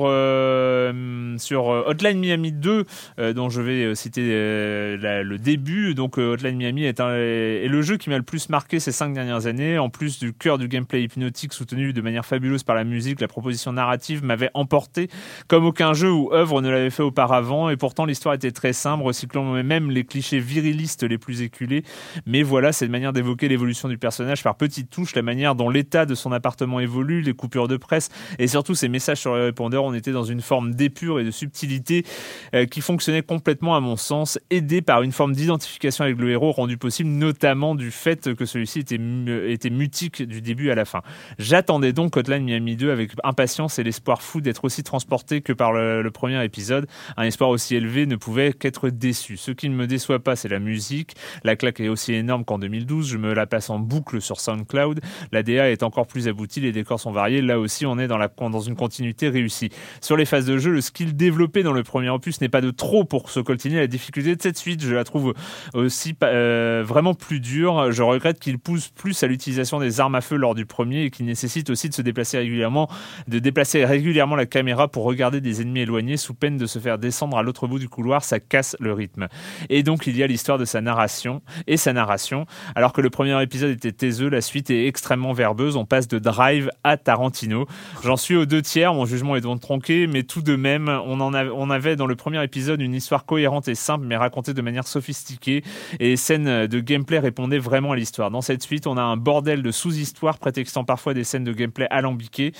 sur 1.37 1.65
Hotline 1.65 2.19
Miami 2.19 2.51
2, 2.51 2.85
dont 3.33 3.49
je 3.49 3.61
vais 3.61 3.95
citer 3.95 4.21
le 4.21 5.37
début. 5.37 5.93
Donc 5.95 6.17
Hotline 6.17 6.57
Miami 6.57 6.85
est, 6.85 6.99
un, 6.99 7.13
est 7.15 7.67
le 7.67 7.81
jeu 7.81 7.97
qui 7.97 8.09
m'a 8.09 8.17
le 8.17 8.23
plus 8.23 8.49
marqué 8.49 8.79
ces 8.79 8.91
cinq 8.91 9.13
dernières 9.13 9.47
années. 9.47 9.77
En 9.77 9.89
plus 9.89 10.19
du 10.19 10.33
cœur 10.33 10.57
du 10.57 10.67
gameplay 10.67 11.03
hypnotique 11.03 11.53
soutenu 11.53 11.93
de 11.93 12.01
manière 12.01 12.25
fabuleuse 12.25 12.63
par 12.63 12.75
la 12.75 12.83
musique, 12.83 13.21
la 13.21 13.27
proposition 13.27 13.73
narrative 13.73 14.23
m'avait 14.23 14.51
emporté 14.53 15.09
comme 15.47 15.65
aucun 15.65 15.93
jeu 15.93 16.11
ou 16.11 16.33
œuvre 16.33 16.61
ne 16.61 16.69
l'avait 16.69 16.89
fait 16.89 17.03
auparavant. 17.03 17.69
Et 17.69 17.77
pourtant, 17.77 18.05
l'histoire 18.05 18.35
était 18.35 18.51
très 18.51 18.73
simple, 18.73 19.03
recyclant 19.03 19.63
même 19.63 19.91
les 19.91 20.03
clichés 20.03 20.39
virilistes 20.39 21.03
les 21.03 21.14
plus 21.17 21.41
éculés. 21.41 21.83
Mais 22.25 22.43
voilà, 22.43 22.71
cette 22.71 22.89
manière 22.89 23.13
d'évoquer 23.13 23.47
l'évolution 23.47 23.89
du 23.89 23.97
personnage 23.97 24.43
par 24.43 24.55
petites 24.55 24.89
touches, 24.89 25.15
la 25.15 25.21
manière 25.21 25.55
dont 25.55 25.69
l'état 25.69 26.05
de 26.05 26.15
son 26.15 26.31
appartement 26.31 26.79
évolue, 26.79 27.21
les 27.21 27.33
coupures 27.33 27.67
de 27.67 27.77
presse 27.77 28.09
et 28.39 28.47
surtout 28.47 28.75
ses 28.75 28.87
messages 28.87 29.19
sur 29.19 29.35
le 29.35 29.45
répondeur. 29.45 29.83
On 29.83 29.93
était 29.93 30.11
dans 30.11 30.23
une 30.23 30.41
forme 30.41 30.73
d'épure 30.73 31.19
et 31.19 31.23
de 31.23 31.31
subtilité 31.31 32.05
euh, 32.53 32.65
qui 32.65 32.81
fonctionnait 32.81 33.23
complètement 33.23 33.75
à 33.75 33.79
mon 33.79 33.95
sens, 33.95 34.39
aidé 34.49 34.81
par 34.81 35.01
une 35.01 35.11
forme 35.11 35.33
d'identification 35.33 36.03
avec 36.03 36.17
le 36.17 36.29
héros 36.31 36.51
rendu 36.51 36.77
possible 36.77 37.09
notamment 37.09 37.75
du 37.75 37.91
fait 37.91 38.33
que 38.35 38.45
celui-ci 38.45 38.79
était, 38.79 38.99
était 39.47 39.69
mutique 39.69 40.23
du 40.23 40.41
début 40.41 40.69
à 40.71 40.75
la 40.75 40.85
fin. 40.85 41.01
J'attendais 41.39 41.93
donc 41.93 42.17
Hotline 42.17 42.43
Miami 42.43 42.75
2 42.75 42.91
avec 42.91 43.11
impatience 43.23 43.79
et 43.79 43.83
l'espoir 43.83 44.21
fou 44.21 44.41
d'être 44.41 44.65
aussi 44.65 44.83
transporté 44.83 45.41
que 45.41 45.53
par 45.53 45.73
le, 45.73 46.09
premier 46.11 46.43
épisode. 46.43 46.87
Un 47.17 47.23
espoir 47.23 47.49
aussi 47.49 47.75
élevé 47.75 48.05
ne 48.05 48.15
pouvait 48.15 48.53
qu'être 48.53 48.89
déçu. 48.89 49.37
Ce 49.37 49.51
qui 49.51 49.69
ne 49.69 49.75
me 49.75 49.87
déçoit 49.87 50.19
pas, 50.19 50.35
c'est 50.35 50.47
la 50.47 50.59
musique. 50.59 51.04
La 51.43 51.55
claque 51.55 51.79
est 51.79 51.89
aussi 51.89 52.13
énorme 52.13 52.45
qu'en 52.45 52.59
2012. 52.59 53.07
Je 53.07 53.17
me 53.17 53.33
la 53.33 53.45
passe 53.45 53.69
en 53.69 53.79
boucle 53.79 54.21
sur 54.21 54.39
SoundCloud. 54.39 55.01
La 55.31 55.43
DA 55.43 55.71
est 55.71 55.83
encore 55.83 56.07
plus 56.07 56.27
aboutie, 56.27 56.61
les 56.61 56.71
décors 56.71 56.99
sont 56.99 57.11
variés. 57.11 57.41
Là 57.41 57.59
aussi, 57.59 57.85
on 57.85 57.97
est 57.99 58.07
dans, 58.07 58.59
une 58.59 58.75
continuité 58.75 59.29
réussie. 59.29 59.69
Sur 60.01 60.17
les 60.17 60.25
phases 60.25 60.45
de 60.45 60.57
jeu, 60.57 60.71
le 60.71 60.81
skill 60.81 61.15
développé 61.15 61.63
dans 61.63 61.73
le 61.73 61.83
premier 61.83 62.09
opus 62.09 62.41
n'est 62.41 62.49
pas 62.49 62.61
de 62.61 62.71
trop 62.71 63.03
pour 63.03 63.29
se 63.29 63.39
coltiner. 63.39 63.77
La 63.77 63.87
difficulté 63.87 64.35
de 64.35 64.41
cette 64.41 64.57
suite, 64.57 64.83
je 64.83 64.93
la 64.93 65.03
trouve 65.03 65.33
aussi 65.73 66.15
euh, 66.23 66.83
vraiment 66.85 67.13
plus 67.13 67.39
dure. 67.39 67.91
Je 67.91 68.03
regrette 68.03 68.39
qu'il 68.39 68.59
pousse 68.59 68.89
plus 68.89 69.23
à 69.23 69.27
l'utilisation 69.27 69.79
des 69.79 69.99
armes 69.99 70.15
à 70.15 70.21
feu 70.21 70.35
lors 70.35 70.55
du 70.55 70.65
premier 70.65 71.03
et 71.03 71.11
qu'il 71.11 71.25
nécessite 71.25 71.69
aussi 71.69 71.89
de 71.89 71.93
se 71.93 72.01
déplacer 72.01 72.37
régulièrement, 72.37 72.89
de 73.27 73.39
déplacer 73.39 73.85
régulièrement 73.85 74.35
la 74.35 74.45
caméra 74.45 74.87
pour 74.87 75.03
regarder 75.03 75.41
des 75.41 75.61
ennemis 75.61 75.81
éloignés 75.81 76.17
sous 76.17 76.33
peine 76.33 76.57
de 76.57 76.65
se 76.65 76.79
faire 76.79 76.97
descendre 76.97 77.37
à 77.37 77.43
l'autre 77.43 77.67
bout 77.67 77.79
du 77.79 77.89
couloir, 77.89 78.23
ça 78.23 78.39
casse 78.39 78.75
le 78.79 78.93
rythme. 78.93 79.27
Et 79.69 79.83
donc 79.83 80.07
il 80.07 80.17
y 80.17 80.23
a 80.23 80.27
l'histoire 80.27 80.57
de 80.57 80.65
sa 80.65 80.81
narration 80.85 81.41
et 81.67 81.75
sa 81.75 81.91
narration. 81.91 82.45
Alors 82.75 82.93
que 82.93 83.01
le 83.01 83.09
premier 83.09 83.41
épisode 83.43 83.71
était 83.71 83.91
taiseux, 83.91 84.29
la 84.29 84.41
suite 84.41 84.69
est 84.69 84.87
extrêmement 84.87 85.33
verbeuse. 85.33 85.75
On 85.75 85.85
passe 85.85 86.07
de 86.07 86.19
Drive 86.19 86.71
à 86.83 86.95
Tarantino. 86.95 87.67
J'en 88.03 88.15
suis 88.15 88.37
aux 88.37 88.45
deux 88.45 88.61
tiers, 88.61 88.93
mon 88.93 89.05
jugement 89.05 89.35
est 89.35 89.41
donc 89.41 89.59
tronqué, 89.59 90.07
mais 90.07 90.23
tout 90.23 90.41
de 90.41 90.55
même, 90.55 90.87
on, 90.87 91.19
en 91.19 91.69
avait 91.69 91.95
dans 91.95 92.07
le 92.07 92.15
premier 92.15 92.41
épisode 92.43 92.81
une 92.81 92.93
histoire 92.93 93.25
cohérente 93.25 93.67
et 93.67 93.75
simple, 93.75 94.05
mais 94.05 94.15
racontée 94.15 94.53
de 94.53 94.61
manière 94.61 94.87
sophistiquée, 94.87 95.63
et 95.99 96.09
les 96.09 96.17
scènes 96.17 96.67
de 96.67 96.79
gameplay 96.79 97.19
répondaient 97.19 97.59
vraiment 97.59 97.91
à 97.91 97.95
l'histoire. 97.95 98.31
Dans 98.31 98.41
cette 98.41 98.63
suite, 98.63 98.87
on 98.87 98.97
a 98.97 99.01
un 99.01 99.17
bordel 99.17 99.61
de 99.61 99.71
sous-histoires 99.71 100.37
prétextant 100.37 100.83
parfois 100.83 101.13
des 101.13 101.23
scènes 101.23 101.43
de 101.43 101.53
gameplay 101.53 101.87
alambiquées, 101.89 102.53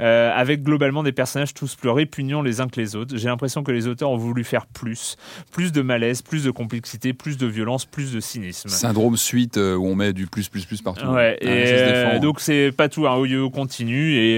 euh, 0.00 0.30
avec 0.34 0.62
globalement 0.62 1.02
des 1.02 1.12
personnages 1.12 1.54
tous 1.54 1.74
plus 1.74 1.90
répugnants 1.90 2.42
les 2.42 2.60
uns 2.60 2.68
que 2.68 2.80
les 2.80 2.96
autres. 2.96 3.16
J'ai 3.16 3.28
l'impression 3.28 3.62
que 3.62 3.72
les 3.72 3.86
auteurs 3.86 4.10
ont 4.10 4.16
voulu 4.16 4.44
faire 4.44 4.66
plus, 4.66 5.16
plus 5.50 5.72
de 5.72 5.82
malaise, 5.82 6.22
plus 6.22 6.44
de 6.44 6.50
complexité, 6.50 7.12
plus 7.12 7.38
de 7.38 7.46
violence, 7.46 7.69
plus 7.78 8.12
de 8.12 8.20
cynisme. 8.20 8.68
Syndrome 8.68 9.16
suite 9.16 9.56
euh, 9.56 9.74
où 9.74 9.86
on 9.86 9.94
met 9.94 10.12
du 10.12 10.26
plus, 10.26 10.48
plus, 10.48 10.64
plus 10.64 10.82
partout. 10.82 11.06
Ouais, 11.06 11.38
ah, 11.40 11.44
et 11.44 11.72
euh, 11.72 12.18
donc 12.18 12.40
c'est 12.40 12.72
pas 12.72 12.88
tout 12.88 13.06
un 13.06 13.26
yo 13.26 13.50
continu 13.50 14.16
et 14.16 14.36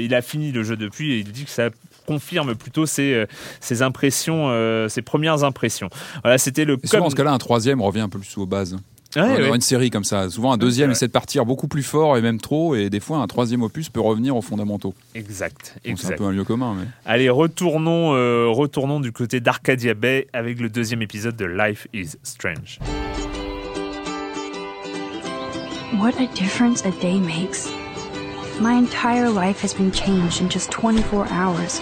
il 0.00 0.14
a 0.14 0.22
fini 0.22 0.52
le 0.52 0.62
jeu 0.62 0.76
depuis 0.76 1.12
et 1.12 1.18
il 1.18 1.32
dit 1.32 1.44
que 1.44 1.50
ça 1.50 1.70
confirme 2.06 2.54
plutôt 2.54 2.86
ses, 2.86 3.24
ses 3.60 3.82
impressions, 3.82 4.88
ses 4.88 5.02
premières 5.02 5.44
impressions. 5.44 5.88
Voilà, 6.22 6.38
c'était 6.38 6.64
le. 6.64 6.78
Souvent, 6.84 7.04
dans 7.04 7.10
ce 7.10 7.16
cas-là, 7.16 7.32
un 7.32 7.38
troisième 7.38 7.80
revient 7.80 8.00
un 8.00 8.08
peu 8.08 8.18
plus 8.18 8.36
aux 8.36 8.46
bases. 8.46 8.76
Ouais, 9.16 9.54
une 9.54 9.60
série 9.60 9.90
comme 9.90 10.04
ça. 10.04 10.28
Souvent, 10.28 10.52
un 10.52 10.56
deuxième 10.56 10.90
essaie 10.90 11.06
de 11.06 11.12
partir 11.12 11.44
beaucoup 11.46 11.68
plus 11.68 11.82
fort 11.82 12.16
et 12.16 12.20
même 12.20 12.40
trop, 12.40 12.74
et 12.74 12.90
des 12.90 13.00
fois, 13.00 13.18
un 13.18 13.26
troisième 13.26 13.62
opus 13.62 13.88
peut 13.88 14.00
revenir 14.00 14.36
aux 14.36 14.42
fondamentaux. 14.42 14.94
Exact. 15.14 15.76
C'est 15.84 16.12
un 16.12 16.16
peu 16.16 16.24
un 16.24 16.32
lieu 16.32 16.44
commun. 16.44 16.74
Mais... 16.78 16.86
Allez, 17.06 17.30
retournons, 17.30 18.14
euh, 18.14 18.46
retournons 18.48 19.00
du 19.00 19.12
côté 19.12 19.40
d'Arcadia 19.40 19.94
Bay 19.94 20.26
avec 20.32 20.60
le 20.60 20.68
deuxième 20.68 21.02
épisode 21.02 21.36
de 21.36 21.44
Life 21.44 21.86
is 21.92 22.16
Strange. 22.22 22.78
What 26.00 26.18
a 26.18 26.26
difference 26.34 26.84
a 26.84 26.90
day 27.00 27.20
makes. 27.20 27.68
My 28.60 28.72
entire 28.72 29.30
life 29.30 29.62
has 29.62 29.74
been 29.74 29.92
changed 29.92 30.40
in 30.40 30.48
just 30.48 30.70
24 30.70 31.26
hours. 31.30 31.80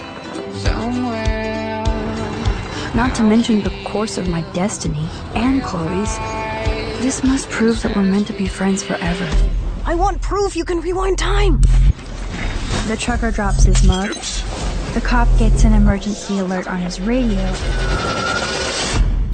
Somewhere. 0.53 1.83
Not 2.95 3.15
to 3.15 3.23
mention 3.23 3.63
the 3.63 3.71
course 3.85 4.19
of 4.19 4.27
my 4.27 4.43
destiny 4.53 5.07
and 5.35 5.63
Chloe's. 5.63 6.42
This 7.03 7.21
must 7.21 7.49
prove 7.49 7.81
that 7.81 7.97
we're 7.97 8.03
meant 8.03 8.27
to 8.27 8.33
be 8.33 8.47
friends 8.47 8.81
forever. 8.81 9.29
I 9.85 9.93
want 9.93 10.21
proof 10.21 10.55
you 10.55 10.63
can 10.63 10.79
rewind 10.79 11.17
time! 11.17 11.59
The 12.87 12.95
trucker 12.97 13.29
drops 13.29 13.65
his 13.65 13.85
mug. 13.85 14.13
The 14.93 15.01
cop 15.01 15.27
gets 15.37 15.65
an 15.65 15.73
emergency 15.73 16.39
alert 16.39 16.65
on 16.65 16.77
his 16.77 17.01
radio. 17.01 17.41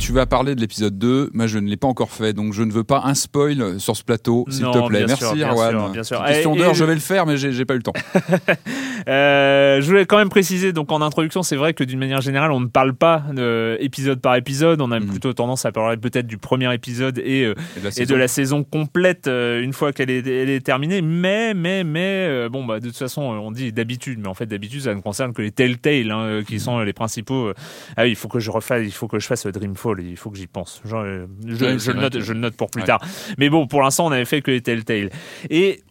tu 0.09 0.15
vas 0.15 0.25
parler 0.25 0.55
de 0.55 0.59
l'épisode 0.59 0.97
2. 0.97 1.29
Moi, 1.35 1.45
je 1.45 1.59
ne 1.59 1.69
l'ai 1.69 1.77
pas 1.77 1.87
encore 1.87 2.09
fait, 2.09 2.33
donc 2.33 2.51
je 2.53 2.63
ne 2.63 2.71
veux 2.71 2.83
pas 2.83 3.03
un 3.05 3.13
spoil 3.13 3.79
sur 3.79 3.95
ce 3.95 4.03
plateau, 4.03 4.43
s'il 4.49 4.65
te 4.65 4.87
plaît. 4.87 5.05
Merci, 5.05 5.43
Erwan. 5.43 5.91
Question 5.93 6.55
d'heure, 6.55 6.73
je 6.73 6.83
vais 6.83 6.95
le 6.95 6.99
faire, 6.99 7.27
mais 7.27 7.37
j'ai 7.37 7.63
pas 7.65 7.75
eu 7.75 7.77
le 7.77 7.83
temps. 7.83 7.93
euh, 9.07 9.58
je 9.81 9.87
voulais 9.87 10.05
quand 10.05 10.17
même 10.17 10.29
préciser, 10.29 10.73
donc 10.73 10.91
en 10.91 11.01
introduction, 11.01 11.43
c'est 11.43 11.55
vrai 11.55 11.73
que 11.73 11.83
d'une 11.83 11.99
manière 11.99 12.21
générale, 12.21 12.51
on 12.51 12.59
ne 12.59 12.67
parle 12.67 12.93
pas 12.93 13.23
de 13.33 13.77
épisode 13.79 14.21
par 14.21 14.35
épisode. 14.35 14.81
On 14.81 14.91
a 14.91 14.99
mm. 14.99 15.07
plutôt 15.07 15.33
tendance 15.33 15.65
à 15.65 15.71
parler 15.71 15.97
peut-être 15.97 16.27
du 16.27 16.37
premier 16.37 16.73
épisode 16.73 17.19
et, 17.19 17.43
euh, 17.43 17.55
et, 17.97 18.05
de, 18.05 18.15
la 18.15 18.27
saison 18.27 18.63
complète 18.63 19.27
euh, 19.27 19.61
une 19.61 19.73
fois 19.73 19.93
qu'elle 19.93 20.09
est, 20.09 20.25
elle 20.25 20.49
est 20.49 20.65
terminée. 20.65 21.01
Mais, 21.01 21.53
mais, 21.53 21.83
mais, 21.83 22.25
euh, 22.27 22.49
bon, 22.49 22.65
bah, 22.65 22.79
de 22.79 22.87
toute 22.87 22.97
façon, 22.97 23.21
on 23.21 23.51
dit 23.51 23.71
d'habitude, 23.71 24.19
mais 24.19 24.27
en 24.27 24.33
fait, 24.33 24.45
d'habitude, 24.45 24.81
ça 24.81 24.93
ne 24.93 25.01
concerne 25.01 25.33
que 25.33 25.41
les 25.41 25.51
Telltale, 25.51 26.11
hein, 26.11 26.41
qui 26.47 26.55
mm. 26.55 26.59
sont 26.59 26.79
les 26.79 26.93
principaux. 26.93 27.51
ah 27.97 28.03
oui, 28.03 28.09
il 28.09 28.15
faut 28.15 28.27
que 28.27 28.39
je 28.39 28.51
refasse, 28.51 28.83
il 28.83 28.91
faut 28.91 29.07
que 29.07 29.19
je 29.19 29.27
fasse 29.27 29.45
Dreamfall 29.47 30.01
il 30.01 30.17
faut 30.17 30.29
que 30.29 30.37
j'y 30.37 30.47
pense. 30.47 30.81
je, 30.85 31.25
je, 31.45 31.91
le 31.91 31.99
note, 31.99 32.19
je, 32.19 32.33
le 32.33 32.39
note, 32.39 32.55
pour 32.55 32.69
plus 32.69 32.83
tard. 32.83 33.01
Mais 33.37 33.49
bon, 33.49 33.67
pour 33.67 33.81
l'instant, 33.81 34.07
on 34.07 34.11
avait 34.11 34.25
fait 34.25 34.41
que 34.41 34.51
les 34.51 34.61
Telltale. 34.61 35.09
Et 35.49 35.81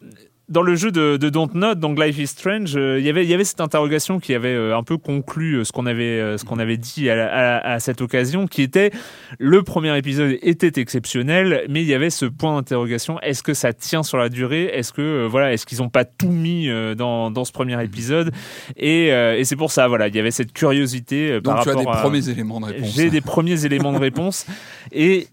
dans 0.49 0.63
le 0.63 0.75
jeu 0.77 0.91
de, 0.91 1.17
de 1.17 1.57
Note, 1.57 1.79
donc 1.79 2.03
Life 2.03 2.19
is 2.19 2.29
Strange, 2.29 2.75
euh, 2.77 2.99
y 3.01 3.09
il 3.09 3.29
y 3.29 3.35
avait 3.35 3.45
cette 3.45 3.61
interrogation 3.61 4.19
qui 4.19 4.35
avait 4.35 4.55
euh, 4.55 4.77
un 4.77 4.83
peu 4.83 4.97
conclu 4.97 5.55
euh, 5.55 5.65
ce 5.65 5.73
qu'on 5.73 5.87
avait, 5.87 6.39
ce 6.39 6.45
qu'on 6.45 6.59
avait 6.59 6.77
dit 6.77 7.11
à, 7.11 7.59
à, 7.59 7.81
cette 7.81 8.01
occasion, 8.01 8.47
qui 8.47 8.63
était 8.63 8.91
le 9.39 9.63
premier 9.63 9.97
épisode 9.97 10.39
était 10.43 10.81
exceptionnel, 10.81 11.65
mais 11.69 11.83
il 11.83 11.89
y 11.89 11.95
avait 11.95 12.11
ce 12.11 12.27
point 12.27 12.57
d'interrogation 12.57 13.21
est-ce 13.21 13.43
que 13.43 13.55
ça 13.55 13.73
tient 13.73 14.03
sur 14.03 14.19
la 14.19 14.29
durée? 14.29 14.65
Est-ce 14.65 14.93
que 14.93 15.27
voilà, 15.27 15.53
est-ce 15.53 15.67
qu'ils 15.67 15.79
n'ont 15.79 15.89
pas 15.91 16.05
tout 16.05 16.31
mis 16.31 16.69
dans, 16.97 17.31
dans 17.31 17.45
ce 17.45 17.53
premier 17.53 17.83
épisode? 17.83 18.33
Et, 18.77 19.09
et 19.09 19.45
c'est 19.45 19.57
pour 19.57 19.71
ça, 19.71 19.89
voilà, 19.89 20.09
il 20.09 20.15
y 20.15 20.19
avait 20.19 20.31
cette 20.31 20.53
curiosité 20.53 21.41
donc 21.41 21.55
par 21.55 21.63
tu 21.63 21.71
rapport 21.71 21.93
as 21.93 21.97
des 21.97 22.03
premiers 22.03 22.29
éléments 22.29 22.61
de 22.61 22.67
réponse. 22.67 22.95
J'ai 22.95 23.11
des 23.11 23.21
premiers 23.21 23.65
éléments 23.65 23.93
de 23.93 23.99
réponse 23.99 24.47
et 24.93 25.29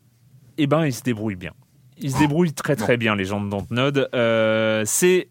eh 0.57 0.67
ben, 0.67 0.85
ils 0.85 0.93
se 0.93 1.03
débrouillent 1.03 1.35
bien. 1.35 1.51
Ils 1.97 2.11
se 2.11 2.19
débrouillent 2.19 2.53
très 2.53 2.75
très 2.75 2.97
bien, 2.97 3.15
les 3.15 3.25
gens 3.25 3.41
de 3.41 3.49
Dontnod. 3.49 4.09
Euh, 4.13 4.83
c'est 4.85 5.29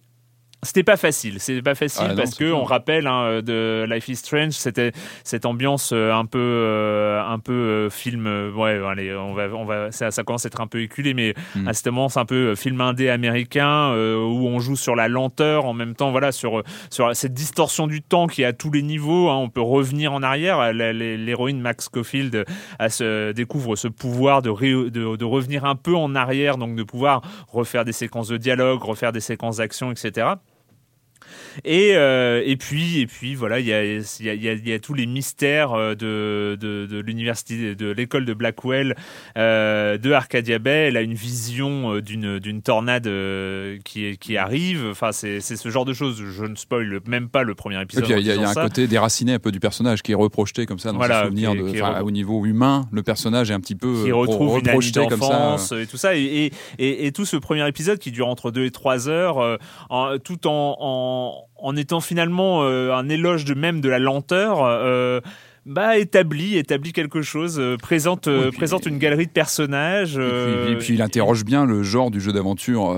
c'était 0.65 0.83
pas 0.83 0.97
facile, 0.97 1.37
c'est 1.39 1.63
pas 1.63 1.75
facile 1.75 2.09
ah, 2.11 2.15
parce 2.17 2.35
que 2.35 2.53
on 2.53 2.65
rappelle 2.65 3.07
hein, 3.07 3.43
de 3.43 3.87
Life 3.89 4.09
is 4.09 4.17
Strange, 4.17 4.53
c'était 4.53 4.93
cette 5.23 5.47
ambiance 5.47 5.91
euh, 5.93 6.13
un 6.13 6.27
peu, 6.27 6.39
euh, 6.39 7.23
un 7.23 7.39
peu 7.39 7.53
euh, 7.53 7.91
film. 7.91 8.27
ouais, 8.57 8.81
allez, 8.87 9.15
on 9.15 9.35
va, 9.35 9.49
on 9.55 9.65
va, 9.65 9.93
ça, 9.93 10.11
ça, 10.11 10.23
commence 10.23 10.45
à 10.45 10.49
être 10.49 10.61
un 10.61 10.67
peu 10.67 10.83
éculé, 10.83 11.15
mais 11.15 11.35
mm. 11.55 11.69
à 11.69 11.73
cette 11.73 11.89
ambiance 11.89 12.17
un 12.17 12.25
peu 12.25 12.55
film 12.55 12.81
indé 12.81 13.09
américain 13.09 13.93
où 13.95 14.49
on 14.49 14.59
joue 14.59 14.77
sur 14.77 14.97
la 14.97 15.09
lenteur 15.09 15.67
en 15.67 15.73
même 15.73 15.95
temps, 15.95 16.11
voilà, 16.11 16.33
sur 16.33 16.63
sur 16.91 17.15
cette 17.15 17.35
distorsion 17.35 17.87
du 17.87 18.03
temps 18.03 18.27
qui 18.27 18.43
est 18.43 18.47
à 18.47 18.53
tous 18.53 18.71
les 18.71 18.83
niveaux. 18.83 19.29
Hein, 19.29 19.37
on 19.37 19.49
peut 19.49 19.61
revenir 19.61 20.13
en 20.13 20.23
arrière. 20.23 20.73
L'héroïne 20.73 21.61
Max 21.61 21.89
se, 21.95 23.33
découvre 23.33 23.77
ce 23.77 23.89
pouvoir 23.89 24.43
de, 24.43 24.51
de, 24.89 25.17
de 25.17 25.25
revenir 25.25 25.65
un 25.65 25.77
peu 25.77 25.95
en 25.95 26.15
arrière, 26.15 26.57
donc 26.57 26.77
de 26.77 26.83
pouvoir 26.83 27.23
refaire 27.49 27.85
des 27.85 27.93
séquences 27.93 28.29
de 28.29 28.37
dialogue, 28.37 28.83
refaire 28.83 29.13
des 29.13 29.21
séquences 29.21 29.59
d'action, 29.59 29.91
etc. 29.91 30.35
Et, 31.65 31.93
euh, 31.95 32.43
et 32.45 32.57
puis 32.57 33.01
et 33.01 33.07
puis 33.07 33.35
voilà, 33.35 33.61
il 33.61 33.67
y 33.67 33.73
a, 33.73 33.85
il 33.85 34.03
y, 34.21 34.29
a, 34.29 34.35
il 34.35 34.69
y 34.69 34.73
a 34.73 34.79
tous 34.79 34.95
les 34.95 35.07
mystères 35.07 35.73
euh, 35.73 35.95
de, 35.95 36.57
de, 36.61 36.87
de 36.87 37.01
l'université, 37.01 37.75
de 37.75 37.91
l'école 37.91 38.25
de 38.25 38.35
Blackwell, 38.35 38.97
euh, 39.37 39.99
de 39.99 40.13
Arcadia 40.13 40.59
Bay. 40.59 40.89
Elle 40.89 40.97
a 40.97 41.03
une 41.03 41.15
vision 41.15 41.99
d'une 42.01 42.39
d'une 42.39 42.63
tornade 42.63 43.09
qui 43.85 44.19
qui 44.19 44.37
arrive. 44.37 44.87
Enfin, 44.91 45.13
c'est 45.13 45.41
c'est 45.41 45.57
ce 45.57 45.69
genre 45.69 45.85
de 45.85 45.93
choses. 45.93 46.23
Je 46.37 46.45
ne 46.45 46.57
spoil 46.57 47.01
même 47.07 47.29
pas 47.29 47.43
le 47.43 47.55
premier 47.55 47.81
épisode. 47.81 48.05
Il 48.09 48.27
y 48.27 48.31
a, 48.31 48.35
y 48.35 48.45
a 48.45 48.49
un 48.49 48.55
côté 48.55 48.87
déraciné 48.87 49.35
un 49.35 49.39
peu 49.39 49.53
du 49.53 49.61
personnage 49.61 50.03
qui 50.03 50.13
est 50.13 50.17
reprojeté 50.17 50.67
comme 50.67 50.79
ça 50.79 50.91
dans 50.91 50.99
voilà, 50.99 51.21
ses 51.21 51.27
souvenirs. 51.27 51.53
Qui 51.53 51.81
de, 51.81 52.03
au 52.03 52.11
niveau 52.11 52.45
humain, 52.47 52.87
le 52.91 53.03
personnage 53.03 53.51
est 53.51 53.55
un 53.55 53.61
petit 53.61 53.75
peu 53.75 54.05
qui 54.05 54.13
retrouve 54.13 54.55
reprojeté 54.55 55.03
une 55.03 55.09
comme 55.09 55.21
ça. 55.21 55.57
Et 55.81 55.87
tout 55.87 55.97
ça. 55.97 56.17
Et, 56.17 56.51
et, 56.79 57.07
et, 57.07 57.13
tout 57.13 57.25
ce 57.25 57.37
premier 57.37 57.67
épisode 57.69 57.99
qui 57.99 58.11
dure 58.11 58.29
entre 58.29 58.51
deux 58.51 58.65
et 58.65 58.71
trois 58.71 59.09
heures, 59.09 59.59
en, 59.91 60.19
tout 60.19 60.47
en, 60.47 60.77
en 60.81 61.44
en 61.57 61.77
étant 61.77 62.01
finalement 62.01 62.63
euh, 62.63 62.93
un 62.93 63.09
éloge 63.09 63.45
de 63.45 63.55
même 63.55 63.81
de 63.81 63.89
la 63.89 63.99
lenteur. 63.99 64.63
Euh, 64.63 65.21
bah, 65.67 65.97
établit, 65.97 66.59
établit 66.59 66.93
quelque 66.93 67.23
chose, 67.23 67.59
euh, 67.59 67.79
présente, 67.79 68.29
euh, 68.29 68.51
présente 68.51 68.85
une 68.85 68.99
galerie 68.99 69.27
de 69.27 69.33
personnages. 69.33 70.19
Et, 70.19 70.77
puis, 70.79 70.93
euh, 70.93 70.97
il 70.97 71.03
interroge 71.03 71.45
bien 71.45 71.65
le 71.65 71.83
genre 71.83 72.11
du 72.11 72.21
jeu 72.21 72.33
d'aventure. 72.33 72.95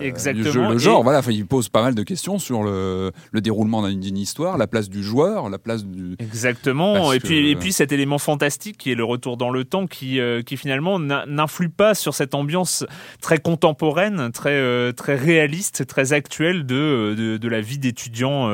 Exactement. 0.00 0.70
le 0.70 0.78
genre, 0.78 1.04
voilà, 1.04 1.20
il 1.28 1.46
pose 1.46 1.68
pas 1.68 1.82
mal 1.82 1.94
de 1.94 2.02
questions 2.02 2.38
sur 2.40 2.64
le, 2.64 3.12
le 3.30 3.40
déroulement 3.40 3.88
d'une 3.88 4.18
histoire, 4.18 4.58
la 4.58 4.66
place 4.66 4.88
du 4.88 5.04
joueur, 5.04 5.48
la 5.48 5.58
place 5.58 5.84
du. 5.84 6.16
Exactement. 6.18 7.12
et 7.12 7.20
puis, 7.20 7.50
et 7.50 7.56
puis 7.56 7.72
cet 7.72 7.92
élément 7.92 8.18
fantastique 8.18 8.76
qui 8.76 8.90
est 8.90 8.96
le 8.96 9.04
retour 9.04 9.36
dans 9.36 9.50
le 9.50 9.64
temps, 9.64 9.86
qui, 9.86 10.18
qui 10.44 10.56
finalement 10.56 10.98
n'influe 10.98 11.68
pas 11.68 11.94
sur 11.94 12.14
cette 12.14 12.34
ambiance 12.34 12.84
très 13.20 13.38
contemporaine, 13.38 14.32
très, 14.32 14.92
très 14.94 15.14
réaliste, 15.14 15.86
très 15.86 16.12
actuelle 16.12 16.66
de, 16.66 17.14
de, 17.16 17.36
de 17.36 17.48
la 17.48 17.60
vie 17.60 17.78
d'étudiant 17.78 18.48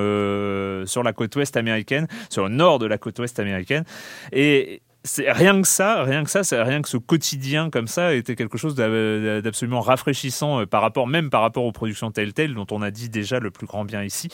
sur 0.86 1.02
la 1.02 1.12
côte 1.14 1.34
ouest 1.36 1.56
américaine, 1.56 2.06
sur 2.28 2.44
le 2.44 2.54
nord 2.54 2.78
de 2.78 2.86
la 2.86 2.98
côte 2.98 3.18
ouest 3.18 3.29
américaine. 3.38 3.84
Et 4.32 4.82
c'est 5.04 5.30
rien 5.30 5.60
que 5.62 5.68
ça, 5.68 6.02
rien 6.02 6.24
que 6.24 6.30
ça, 6.30 6.42
rien 6.62 6.82
que 6.82 6.88
ce 6.88 6.96
quotidien 6.96 7.70
comme 7.70 7.86
ça 7.86 8.14
était 8.14 8.36
quelque 8.36 8.58
chose 8.58 8.74
d'absolument 8.74 9.80
rafraîchissant 9.80 10.60
euh, 10.60 10.66
par 10.66 10.82
rapport, 10.82 11.06
même 11.06 11.30
par 11.30 11.40
rapport 11.40 11.64
aux 11.64 11.72
productions 11.72 12.10
Telltale 12.10 12.54
dont 12.54 12.66
on 12.70 12.82
a 12.82 12.90
dit 12.90 13.08
déjà 13.08 13.38
le 13.38 13.50
plus 13.50 13.66
grand 13.66 13.84
bien 13.84 14.02
ici. 14.02 14.28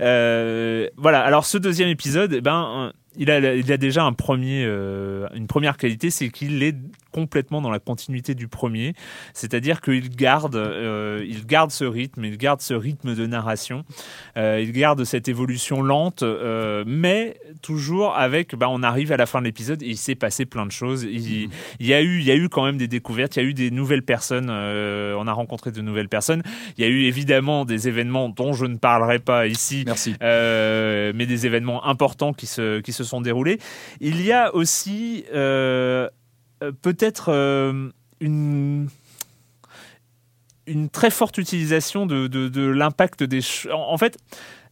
Euh, 0.00 0.88
voilà. 0.96 1.22
Alors 1.22 1.44
ce 1.44 1.58
deuxième 1.58 1.88
épisode, 1.88 2.34
eh 2.34 2.40
ben, 2.40 2.92
il 3.16 3.30
a, 3.30 3.54
il 3.54 3.72
a 3.72 3.76
déjà 3.76 4.04
un 4.04 4.12
premier, 4.12 4.64
euh, 4.64 5.26
une 5.34 5.46
première 5.46 5.76
qualité, 5.76 6.10
c'est 6.10 6.28
qu'il 6.28 6.62
est 6.62 6.76
complètement 7.12 7.60
dans 7.60 7.70
la 7.70 7.78
continuité 7.78 8.34
du 8.34 8.48
premier, 8.48 8.94
c'est-à-dire 9.34 9.80
qu'il 9.80 10.08
garde, 10.10 10.56
euh, 10.56 11.24
il 11.28 11.46
garde 11.46 11.70
ce 11.70 11.84
rythme, 11.84 12.24
il 12.24 12.38
garde 12.38 12.60
ce 12.60 12.74
rythme 12.74 13.14
de 13.14 13.26
narration, 13.26 13.84
euh, 14.36 14.60
il 14.60 14.72
garde 14.72 15.04
cette 15.04 15.28
évolution 15.28 15.82
lente, 15.82 16.22
euh, 16.22 16.84
mais 16.86 17.38
toujours 17.60 18.16
avec, 18.16 18.56
bah, 18.56 18.66
on 18.70 18.82
arrive 18.82 19.12
à 19.12 19.16
la 19.16 19.26
fin 19.26 19.40
de 19.40 19.44
l'épisode 19.44 19.82
et 19.82 19.90
il 19.90 19.96
s'est 19.96 20.14
passé 20.14 20.46
plein 20.46 20.66
de 20.66 20.72
choses. 20.72 21.04
Il, 21.04 21.50
il, 21.78 21.86
y 21.86 21.94
a 21.94 22.02
eu, 22.02 22.18
il 22.18 22.24
y 22.24 22.30
a 22.30 22.36
eu 22.36 22.48
quand 22.48 22.64
même 22.64 22.78
des 22.78 22.88
découvertes, 22.88 23.36
il 23.36 23.42
y 23.42 23.46
a 23.46 23.48
eu 23.48 23.54
des 23.54 23.70
nouvelles 23.70 24.02
personnes, 24.02 24.50
on 24.50 25.26
a 25.26 25.32
rencontré 25.32 25.70
de 25.70 25.82
nouvelles 25.82 26.08
personnes. 26.08 26.42
Il 26.78 26.84
y 26.84 26.86
a 26.86 26.90
eu 26.90 27.04
évidemment 27.04 27.64
des 27.64 27.88
événements 27.88 28.30
dont 28.30 28.54
je 28.54 28.64
ne 28.66 28.76
parlerai 28.76 29.18
pas 29.18 29.46
ici, 29.46 29.84
Merci. 29.86 30.14
mais 30.20 31.26
des 31.26 31.46
événements 31.46 31.84
importants 31.86 32.32
qui 32.32 32.46
se, 32.46 32.80
qui 32.80 32.92
se 32.92 33.04
sont 33.04 33.20
déroulés. 33.20 33.58
Il 34.00 34.22
y 34.22 34.32
a 34.32 34.54
aussi 34.54 35.24
peut-être 36.70 37.30
euh, 37.30 37.90
une 38.20 38.88
une 40.66 40.88
très 40.88 41.10
forte 41.10 41.38
utilisation 41.38 42.06
de, 42.06 42.28
de, 42.28 42.48
de 42.48 42.62
l'impact 42.62 43.24
des... 43.24 43.40
En, 43.72 43.98
fait, 43.98 44.16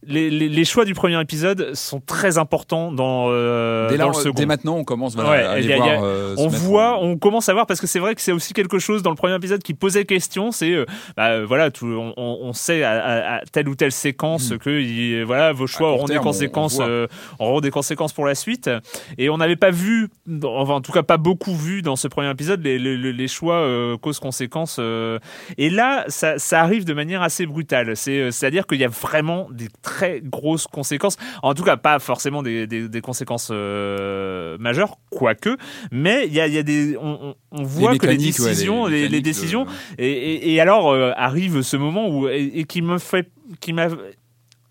les, 0.03 0.29
les, 0.31 0.65
choix 0.65 0.83
du 0.83 0.95
premier 0.95 1.19
épisode 1.21 1.75
sont 1.75 1.99
très 1.99 2.39
importants 2.39 2.91
dans, 2.91 3.27
euh, 3.29 3.87
dès, 3.89 3.97
dans 3.97 4.07
le 4.07 4.13
second. 4.13 4.33
dès 4.33 4.47
maintenant, 4.47 4.77
on 4.77 4.83
commence 4.83 5.15
à 5.15 5.21
voir. 5.21 5.33
Euh, 5.35 6.35
on 6.37 6.47
voit, 6.47 6.99
on 6.99 7.17
commence 7.17 7.49
à 7.49 7.53
voir 7.53 7.67
parce 7.67 7.79
que 7.79 7.85
c'est 7.85 7.99
vrai 7.99 8.15
que 8.15 8.21
c'est 8.21 8.31
aussi 8.31 8.53
quelque 8.53 8.79
chose 8.79 9.03
dans 9.03 9.11
le 9.11 9.15
premier 9.15 9.35
épisode 9.35 9.61
qui 9.61 9.75
posait 9.75 10.05
question. 10.05 10.51
C'est 10.51 10.73
euh, 10.73 10.85
bah, 11.15 11.45
voilà, 11.45 11.69
tout, 11.69 11.85
on, 11.85 12.13
on, 12.17 12.53
sait 12.53 12.81
à, 12.83 13.35
à, 13.35 13.41
telle 13.51 13.69
ou 13.69 13.75
telle 13.75 13.91
séquence 13.91 14.51
hmm. 14.51 14.57
que 14.57 14.69
il, 14.71 15.23
voilà, 15.23 15.53
vos 15.53 15.67
choix 15.67 15.91
auront 15.91 16.07
des 16.07 16.17
conséquences, 16.17 16.79
euh, 16.81 17.05
auront 17.37 17.61
des 17.61 17.71
conséquences 17.71 18.13
pour 18.13 18.25
la 18.25 18.33
suite. 18.33 18.71
Et 19.19 19.29
on 19.29 19.37
n'avait 19.37 19.55
pas 19.55 19.71
vu, 19.71 20.09
enfin 20.43 20.73
en 20.73 20.81
tout 20.81 20.91
cas 20.91 21.03
pas 21.03 21.17
beaucoup 21.17 21.55
vu 21.55 21.83
dans 21.83 21.95
ce 21.95 22.07
premier 22.07 22.31
épisode 22.31 22.63
les, 22.63 23.27
choix 23.27 23.67
causes-conséquences. 24.01 24.79
et 25.57 25.69
là, 25.69 26.05
ça, 26.07 26.39
ça 26.39 26.61
arrive 26.61 26.85
de 26.85 26.93
manière 26.93 27.21
assez 27.21 27.45
brutale. 27.45 27.95
C'est 27.95 28.31
c'est 28.31 28.47
à 28.47 28.51
dire 28.51 28.65
qu'il 28.65 28.79
y 28.79 28.83
a 28.83 28.87
vraiment 28.87 29.47
des 29.51 29.67
très 29.81 29.90
grosses 30.23 30.67
conséquences. 30.67 31.17
En 31.43 31.53
tout 31.53 31.63
cas, 31.63 31.77
pas 31.77 31.99
forcément 31.99 32.43
des, 32.43 32.67
des, 32.67 33.01
conséquences 33.01 33.49
euh, 33.51 34.57
majeures, 34.59 34.97
quoique, 35.09 35.57
mais 35.91 36.27
il 36.27 36.33
y 36.33 36.41
a, 36.41 36.47
y 36.47 36.57
a, 36.57 36.63
des, 36.63 36.97
on, 36.97 37.35
on 37.51 37.63
voit 37.63 37.97
que 37.97 38.07
les 38.07 38.17
décisions, 38.17 38.85
les, 38.87 39.21
décisions, 39.21 39.65
et, 39.97 40.53
et, 40.53 40.59
alors 40.59 40.91
euh, 40.91 41.11
arrive 41.15 41.61
ce 41.61 41.77
moment 41.77 42.09
où 42.09 42.27
et, 42.27 42.63
qui 42.65 42.81
me 42.81 42.97
fait, 42.97 43.29
qui 43.59 43.73
m'a 43.73 43.87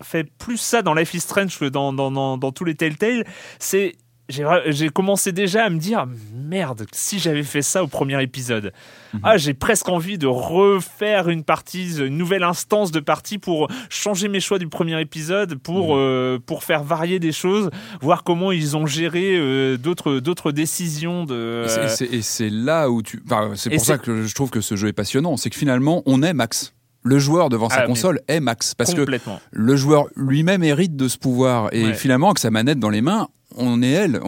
fait 0.03 0.29
plus 0.37 0.57
ça 0.57 0.81
dans 0.81 0.93
Life 0.93 1.13
is 1.13 1.19
Strange 1.19 1.57
que 1.59 1.65
dans, 1.65 1.93
dans, 1.93 2.11
dans, 2.11 2.37
dans 2.37 2.51
tous 2.51 2.65
les 2.65 2.75
Telltale, 2.75 3.25
c'est 3.59 3.95
j'ai 4.31 4.89
commencé 4.89 5.31
déjà 5.31 5.65
à 5.65 5.69
me 5.69 5.77
dire 5.77 6.07
merde, 6.33 6.85
si 6.91 7.19
j'avais 7.19 7.43
fait 7.43 7.61
ça 7.61 7.83
au 7.83 7.87
premier 7.87 8.21
épisode. 8.21 8.73
Mhm. 9.13 9.19
Ah, 9.23 9.37
j'ai 9.37 9.53
presque 9.53 9.87
envie 9.89 10.17
de 10.17 10.27
refaire 10.27 11.29
une 11.29 11.43
partie, 11.43 11.97
une 11.97 12.17
nouvelle 12.17 12.43
instance 12.43 12.91
de 12.91 12.99
partie 12.99 13.37
pour 13.37 13.69
changer 13.89 14.27
mes 14.27 14.39
choix 14.39 14.59
du 14.59 14.67
premier 14.67 14.99
épisode, 14.99 15.55
pour, 15.55 15.95
mhm. 15.95 15.99
euh, 15.99 16.39
pour 16.45 16.63
faire 16.63 16.83
varier 16.83 17.19
des 17.19 17.31
choses, 17.31 17.69
voir 18.01 18.23
comment 18.23 18.51
ils 18.51 18.75
ont 18.75 18.85
géré 18.85 19.35
euh, 19.37 19.77
d'autres, 19.77 20.19
d'autres 20.19 20.51
décisions. 20.51 21.25
De, 21.25 21.65
Et 22.11 22.21
c'est 22.21 22.49
là 22.49 22.89
où 22.89 23.01
tu. 23.01 23.23
c'est 23.55 23.69
pour 23.69 23.85
ça 23.85 23.97
que 23.97 24.23
je 24.23 24.35
trouve 24.35 24.49
que 24.49 24.61
ce 24.61 24.75
jeu 24.75 24.89
est 24.89 24.93
passionnant. 24.93 25.37
C'est 25.37 25.49
que 25.49 25.57
finalement, 25.57 26.03
on 26.05 26.21
est 26.21 26.33
Max 26.33 26.73
le 27.03 27.17
joueur 27.17 27.49
devant 27.49 27.67
sa 27.67 27.81
ah, 27.81 27.87
console 27.87 28.21
est 28.27 28.39
Max 28.39 28.75
parce 28.75 28.93
que 28.93 29.03
le 29.51 29.75
joueur 29.75 30.05
lui-même 30.15 30.63
hérite 30.63 30.95
de 30.95 31.07
ce 31.07 31.17
pouvoir 31.17 31.69
et 31.73 31.93
finalement 31.93 32.27
avec 32.27 32.37
sa 32.37 32.51
manette 32.51 32.77
dans 32.77 32.91
les 32.91 33.01
mains 33.01 33.27
on 33.55 33.81
est 33.81 33.91
elle, 33.91 34.19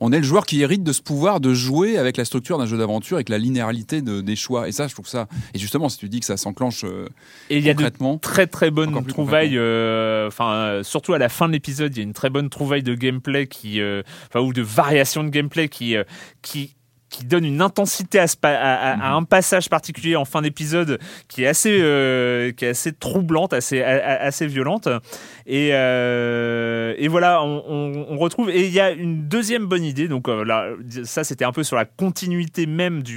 on, 0.00 0.12
est 0.12 0.18
le 0.18 0.24
joueur 0.24 0.46
qui 0.46 0.62
hérite 0.62 0.82
de 0.82 0.92
ce 0.92 1.02
pouvoir 1.02 1.40
de 1.40 1.54
jouer 1.54 1.98
avec 1.98 2.16
la 2.16 2.24
structure 2.24 2.58
d'un 2.58 2.66
jeu 2.66 2.76
d'aventure, 2.76 3.16
avec 3.16 3.28
la 3.28 3.38
linéarité 3.38 4.02
des 4.02 4.36
choix. 4.36 4.68
Et 4.68 4.72
ça, 4.72 4.88
je 4.88 4.94
trouve 4.94 5.06
ça. 5.06 5.26
Et 5.54 5.58
justement, 5.58 5.88
si 5.88 5.98
tu 5.98 6.08
dis 6.08 6.20
que 6.20 6.26
ça 6.26 6.36
s'enclenche 6.36 6.84
euh, 6.84 7.08
et 7.50 7.58
il 7.58 7.64
y 7.64 7.70
a 7.70 7.74
de 7.74 8.18
très 8.18 8.46
très 8.46 8.70
bonnes 8.70 9.04
trouvailles. 9.06 9.56
Euh, 9.56 10.28
enfin, 10.28 10.52
euh, 10.52 10.82
surtout 10.82 11.12
à 11.12 11.18
la 11.18 11.28
fin 11.28 11.46
de 11.46 11.52
l'épisode, 11.52 11.94
il 11.94 11.98
y 11.98 12.00
a 12.00 12.04
une 12.04 12.12
très 12.12 12.30
bonne 12.30 12.50
trouvaille 12.50 12.82
de 12.82 12.94
gameplay 12.94 13.46
qui, 13.46 13.80
enfin, 14.28 14.40
ou 14.40 14.52
de 14.52 14.62
variation 14.62 15.24
de 15.24 15.30
gameplay 15.30 15.68
qui 15.68 15.96
qui 16.42 16.76
qui 17.08 17.24
donne 17.24 17.44
une 17.44 17.62
intensité 17.62 18.18
à, 18.18 18.26
à, 18.42 18.96
mhm. 18.96 19.02
un 19.02 19.22
passage 19.22 19.70
particulier 19.70 20.16
en 20.16 20.24
fin 20.24 20.42
d'épisode 20.42 20.98
qui 21.28 21.44
est 21.44 21.46
assez 21.46 21.78
euh, 21.80 22.52
qui 22.52 22.64
est 22.64 22.70
assez 22.70 22.92
troublante, 22.92 23.52
assez 23.52 23.82
assez 23.82 24.46
violente. 24.46 24.88
Et, 25.48 25.70
euh, 25.72 26.94
et 26.98 27.06
voilà, 27.06 27.42
on, 27.42 28.06
on, 28.10 28.18
retrouve 28.18 28.50
et 28.50 28.66
il 28.66 28.72
y 28.72 28.80
a 28.80 28.90
une 28.90 29.28
deuxième 29.28 29.66
bonne 29.66 29.84
idée. 29.84 30.08
Donc 30.08 30.28
euh, 30.28 30.44
là, 30.44 30.70
ça 31.04 31.22
c'était 31.22 31.44
un 31.44 31.52
peu 31.52 31.62
sur 31.62 31.76
la 31.76 31.84
continuité 31.84 32.66
même 32.66 33.02
du 33.02 33.16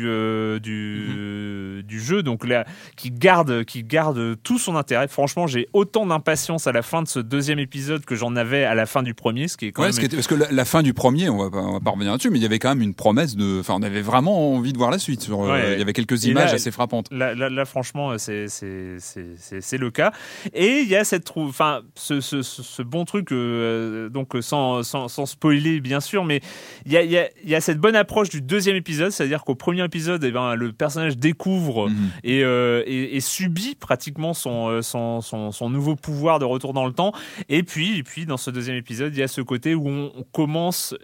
du, 0.62 1.08
mhm. 1.10 1.82
du 1.82 2.00
jeu, 2.00 2.22
donc 2.22 2.48
là 2.48 2.66
qui 2.96 3.10
garde 3.10 3.64
qui 3.64 3.84
garde 3.84 4.38
tout 4.44 4.60
son 4.60 4.76
intérêt. 4.76 5.08
Franchement, 5.08 5.48
j'ai 5.48 5.68
autant 5.74 6.06
d'impatience 6.06 6.68
à 6.68 6.72
la 6.72 6.84
fin 6.84 7.02
de 7.02 7.08
ce 7.08 7.20
deuxième 7.20 7.60
épisode 7.60 8.06
que 8.06 8.16
j'en 8.16 8.36
avais 8.36 8.64
à 8.64 8.76
la 8.76 8.86
fin 8.86 9.02
du 9.02 9.16
premier, 9.16 9.48
ce 9.48 9.58
qui 9.58 9.66
est 9.66 9.72
quand 9.72 9.82
même... 9.82 9.94
parce 9.94 10.28
que 10.28 10.36
la, 10.36 10.66
fin 10.66 10.84
du 10.84 10.94
premier, 10.94 11.30
on 11.30 11.38
va, 11.38 11.50
pas, 11.50 11.72
va 11.72 11.80
pas 11.80 11.92
revenir 11.92 12.12
là-dessus, 12.12 12.30
mais 12.30 12.38
il 12.38 12.44
y 12.44 12.46
avait 12.46 12.60
quand 12.60 12.70
même 12.70 12.82
une 12.82 12.94
promesse 12.94 13.36
de, 13.36 13.60
enfin 13.60 13.74
on 13.78 13.82
avait 13.82 14.02
vraiment 14.02 14.54
envie 14.54 14.74
de 14.74 14.78
voir 14.78 14.92
la 14.92 15.00
suite. 15.00 15.22
Sur, 15.22 15.44
euh, 15.44 15.74
il 15.74 15.80
y 15.80 15.82
avait 15.82 15.94
quelques 15.94 16.26
images 16.26 16.54
assez 16.54 16.72
frappantes. 16.72 17.08
Là, 17.12 17.34
là, 17.34 17.66
franchement, 17.66 18.18
c'est 18.18 18.48
c'est 18.48 19.78
le 19.78 19.92
cas. 19.92 20.12
Et 20.54 20.82
il 20.82 20.88
y 20.88 20.96
a 20.96 21.04
cette, 21.04 21.32
enfin, 21.36 21.82
ce, 21.96 22.19
ce, 22.22 22.42
ce, 22.42 22.82
bon 22.82 23.06
truc, 23.06 23.32
euh, 23.32 24.10
donc 24.10 24.36
sans, 24.42 24.84
sans, 24.84 25.08
sans, 25.08 25.26
spoiler 25.26 25.80
bien 25.80 26.00
sûr, 26.00 26.26
mais 26.26 26.42
il 26.86 26.92
y 26.92 26.98
a, 26.98 27.04
y, 27.04 27.18
a, 27.18 27.30
y 27.44 27.56
a, 27.56 27.62
cette 27.62 27.80
bonne 27.80 27.96
approche 27.96 28.30
du 28.30 28.42
deuxième 28.42 28.76
épisode, 28.76 29.12
c'est-à-dire 29.12 29.44
qu'au 29.44 29.56
premier 29.56 29.84
épisode, 29.84 30.24
eh 30.24 30.32
ben, 30.32 30.56
le 30.56 30.72
personnage 30.72 31.18
découvre 31.18 31.90
mhm. 31.90 32.10
et, 32.24 32.44
euh, 32.44 32.84
et, 32.86 33.16
et, 33.16 33.20
subit 33.20 33.76
pratiquement 33.76 34.34
son, 34.34 34.82
son, 34.82 35.22
son, 35.22 35.52
son, 35.52 35.70
nouveau 35.70 35.96
pouvoir 35.96 36.40
de 36.40 36.46
retour 36.46 36.74
dans 36.74 36.86
le 36.86 36.94
temps. 36.94 37.14
Et 37.48 37.64
puis, 37.64 38.00
et 38.00 38.04
puis 38.04 38.26
dans 38.26 38.38
ce 38.38 38.52
deuxième 38.52 38.78
épisode, 38.78 39.14
il 39.16 39.20
y 39.20 39.24
a 39.24 39.28
ce 39.28 39.42
côté 39.42 39.76
où 39.76 39.88
on 39.88 40.26
commence 40.32 40.96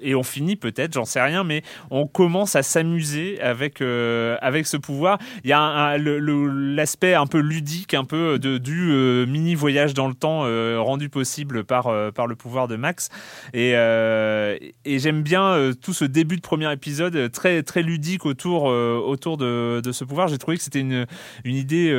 et 0.00 0.14
on 0.14 0.22
finit 0.22 0.56
peut-être, 0.56 0.94
j'en 0.94 1.04
sais 1.04 1.20
rien, 1.20 1.44
mais 1.44 1.62
on 1.90 2.06
commence 2.06 2.56
à 2.56 2.62
s'amuser 2.62 3.40
avec 3.40 3.80
euh, 3.80 4.36
avec 4.40 4.66
ce 4.66 4.76
pouvoir. 4.76 5.18
Il 5.44 5.50
y 5.50 5.52
a 5.52 5.98
l'aspect 5.98 7.14
un 7.14 7.26
peu 7.26 7.38
ludique, 7.38 7.94
un 7.94 8.04
peu 8.04 8.38
de, 8.38 8.58
du 8.58 8.90
euh, 8.90 9.26
mini 9.26 9.54
voyage 9.54 9.92
dans 9.94 10.08
le 10.08 10.14
temps 10.14 10.42
euh, 10.44 10.78
rendu 10.80 11.08
possible 11.08 11.64
par 11.64 11.90
par 12.12 12.26
le 12.26 12.34
pouvoir 12.34 12.68
de 12.68 12.76
Max. 12.76 13.10
Et, 13.52 13.72
et 13.72 14.98
j'aime 14.98 15.22
bien 15.22 15.72
tout 15.82 15.92
ce 15.92 16.04
début 16.04 16.36
de 16.36 16.40
premier 16.40 16.72
épisode 16.72 17.30
très 17.30 17.62
très 17.62 17.82
ludique 17.82 18.24
autour 18.24 18.64
autour 18.64 19.36
de, 19.36 19.80
de 19.80 19.92
ce 19.92 20.04
pouvoir. 20.04 20.28
J'ai 20.28 20.38
trouvé 20.38 20.56
que 20.56 20.62
c'était 20.62 20.80
une 20.80 21.06
une 21.44 21.56
idée. 21.56 21.90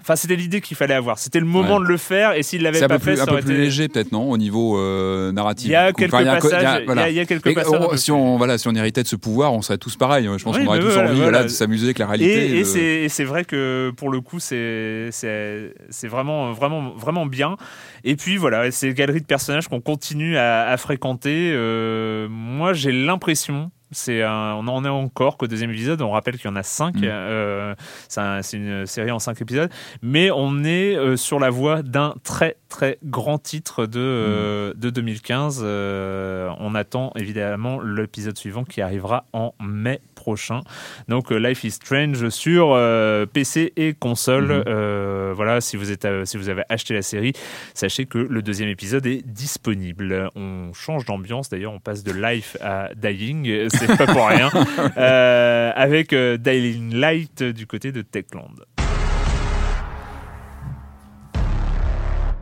Enfin, 0.00 0.16
c'était 0.16 0.36
l'idée 0.36 0.60
qu'il 0.60 0.76
fallait 0.76 0.94
avoir. 0.94 1.18
C'était 1.18 1.40
le 1.40 1.46
moment 1.46 1.80
de 1.80 1.86
le 1.86 1.96
faire. 1.96 2.34
Et 2.34 2.42
s'il 2.42 2.62
l'avait 2.62 2.86
pas 2.86 2.98
fait, 2.98 3.16
ça 3.16 3.24
aurait 3.24 3.32
un 3.32 3.36
peu 3.40 3.46
plus 3.46 3.56
léger 3.56 3.88
peut-être 3.88 4.12
non 4.12 4.30
au 4.30 4.38
niveau 4.38 4.80
narratif. 5.32 5.68
Il 5.68 5.72
y 5.72 5.76
a 5.76 5.92
quelques 5.92 6.12
passages. 6.12 6.84
Passages. 7.40 7.98
si 7.98 8.10
on 8.10 8.36
voilà 8.36 8.58
si 8.58 8.68
on 8.68 8.74
héritait 8.74 9.02
de 9.02 9.08
ce 9.08 9.16
pouvoir, 9.16 9.52
on 9.52 9.62
serait 9.62 9.78
tous 9.78 9.96
pareils. 9.96 10.24
Je 10.24 10.44
pense 10.44 10.56
qu'on 10.56 10.66
aurait 10.66 10.80
tous 10.80 10.96
envie 10.96 11.44
de 11.44 11.48
s'amuser 11.48 11.86
avec 11.86 11.98
la 11.98 12.06
réalité. 12.06 12.58
Et, 12.58 13.08
c'est 13.08 13.24
vrai 13.24 13.44
que 13.44 13.92
pour 13.96 14.10
le 14.10 14.20
coup, 14.20 14.38
c'est 14.40 15.10
vraiment, 16.04 16.52
vraiment, 16.52 16.90
vraiment 16.96 17.26
bien. 17.26 17.56
Et 18.04 18.16
puis 18.16 18.36
voilà, 18.36 18.70
ces 18.70 18.94
galeries 18.94 19.20
de 19.20 19.26
personnages 19.26 19.68
qu'on 19.68 19.80
continue 19.80 20.36
à, 20.36 20.76
fréquenter. 20.76 21.52
Euh, 21.52 22.28
moi, 22.28 22.72
j'ai 22.72 22.92
l'impression 22.92 23.70
c'est 23.92 24.24
on 24.24 24.66
en 24.68 24.84
est 24.84 24.88
encore 24.88 25.36
qu'au 25.36 25.46
deuxième 25.46 25.70
épisode. 25.70 26.02
On 26.02 26.10
rappelle 26.10 26.36
qu'il 26.36 26.46
y 26.46 26.52
en 26.52 26.56
a 26.56 26.62
cinq. 26.62 26.96
Mm. 26.96 27.04
Euh, 27.04 27.74
c'est 28.08 28.56
une 28.56 28.86
série 28.86 29.10
en 29.10 29.18
cinq 29.18 29.40
épisodes, 29.40 29.70
mais 30.02 30.30
on 30.30 30.64
est 30.64 30.96
euh, 30.96 31.16
sur 31.16 31.38
la 31.38 31.50
voie 31.50 31.82
d'un 31.82 32.14
très 32.24 32.56
très 32.68 32.98
grand 33.04 33.38
titre 33.38 33.86
de, 33.86 34.72
mm. 34.74 34.80
de 34.80 34.90
2015. 34.90 35.62
on 35.62 36.74
attend 36.74 37.12
évidemment 37.16 37.80
l'épisode 37.80 38.36
suivant 38.38 38.64
qui 38.64 38.80
arrivera 38.80 39.26
en 39.32 39.54
mai 39.60 40.00
prochain. 40.22 40.60
Donc 41.08 41.32
euh, 41.32 41.36
Life 41.36 41.64
is 41.64 41.72
Strange 41.72 42.28
sur 42.28 42.72
euh, 42.72 43.26
PC 43.26 43.72
et 43.76 43.92
console. 43.92 44.52
Mhm. 44.52 44.64
Euh, 44.68 45.32
voilà, 45.34 45.60
si 45.60 45.76
vous, 45.76 45.90
êtes, 45.90 46.06
si 46.24 46.36
vous 46.36 46.48
avez 46.48 46.62
acheté 46.68 46.94
la 46.94 47.02
série, 47.02 47.32
sachez 47.74 48.06
que 48.06 48.18
le 48.18 48.40
deuxième 48.40 48.68
épisode 48.68 49.04
est 49.06 49.26
disponible. 49.26 50.30
On 50.36 50.72
change 50.72 51.04
d'ambiance 51.04 51.48
d'ailleurs, 51.48 51.72
on 51.72 51.80
passe 51.80 52.04
de 52.04 52.12
Life 52.12 52.56
à 52.60 52.90
Dying, 52.94 53.68
c'est 53.68 53.81
pas 53.86 54.06
pour 54.06 54.26
rien, 54.26 54.50
avec 55.74 56.14
Dying 56.14 56.94
Light 56.94 57.42
du 57.42 57.66
côté 57.66 57.92
de 57.92 58.02
Techland. 58.02 58.64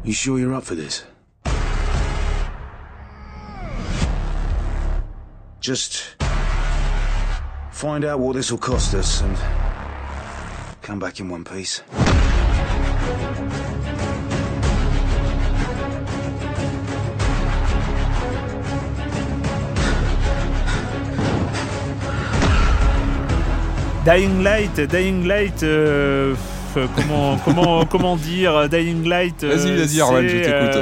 You 0.04 0.12
sure 0.14 0.38
you're 0.38 0.54
up 0.54 0.64
for 0.64 0.76
this? 0.76 1.06
Just 5.60 6.16
Find 7.80 8.04
out 8.04 8.20
what 8.20 8.34
this 8.34 8.50
will 8.50 8.58
cost 8.58 8.92
us 8.92 9.22
and 9.22 9.34
come 10.82 10.98
back 10.98 11.18
in 11.18 11.30
one 11.30 11.44
piece. 11.44 11.80
Dying 24.04 24.42
Light, 24.42 24.80
Dying 24.80 25.26
Light, 25.26 25.62
euh, 25.62 26.34
comment, 26.96 27.36
comment, 27.44 27.84
comment 27.84 28.16
dire 28.16 28.68
Dying 28.68 29.06
Light 29.06 29.44
Vas-y, 29.44 29.76
vas-y, 29.76 30.00
Arwan, 30.00 30.26
je 30.26 30.36
t'écoute. 30.36 30.76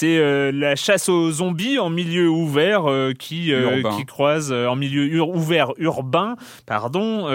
C'est 0.00 0.16
euh, 0.16 0.50
la 0.50 0.76
chasse 0.76 1.10
aux 1.10 1.30
zombies 1.30 1.78
en 1.78 1.90
milieu 1.90 2.30
ouvert 2.30 2.90
euh, 2.90 3.12
qui 3.12 3.52
euh, 3.52 3.82
qui 3.98 4.06
croise 4.06 4.50
en 4.50 4.74
milieu 4.74 5.20
ouvert 5.20 5.72
urbain, 5.76 6.36
pardon, 6.64 7.26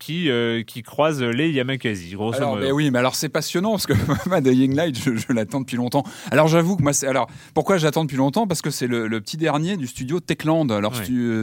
qui 0.00 0.30
qui 0.66 0.82
croise 0.82 1.22
les 1.22 1.50
Yamakasi. 1.50 2.14
Grosso 2.14 2.38
alors, 2.38 2.56
Mais 2.56 2.72
oui, 2.72 2.90
mais 2.90 3.00
alors 3.00 3.14
c'est 3.16 3.28
passionnant 3.28 3.72
parce 3.72 3.86
que 3.86 3.92
ma 4.30 4.40
Dying 4.40 4.74
Light, 4.74 4.98
je, 4.98 5.30
l'attends 5.34 5.60
depuis 5.60 5.76
longtemps. 5.76 6.04
Alors 6.30 6.48
j'avoue 6.48 6.78
que 6.78 6.82
moi, 6.82 6.94
c'est 6.94 7.06
alors 7.06 7.26
pourquoi 7.52 7.76
j'attends 7.76 8.04
depuis 8.04 8.16
longtemps? 8.16 8.46
Parce 8.46 8.62
que 8.62 8.70
c'est 8.70 8.86
le, 8.86 9.20
petit 9.20 9.36
dernier 9.36 9.76
du 9.76 9.86
studio 9.86 10.18
Techland. 10.18 10.70
Alors 10.70 10.94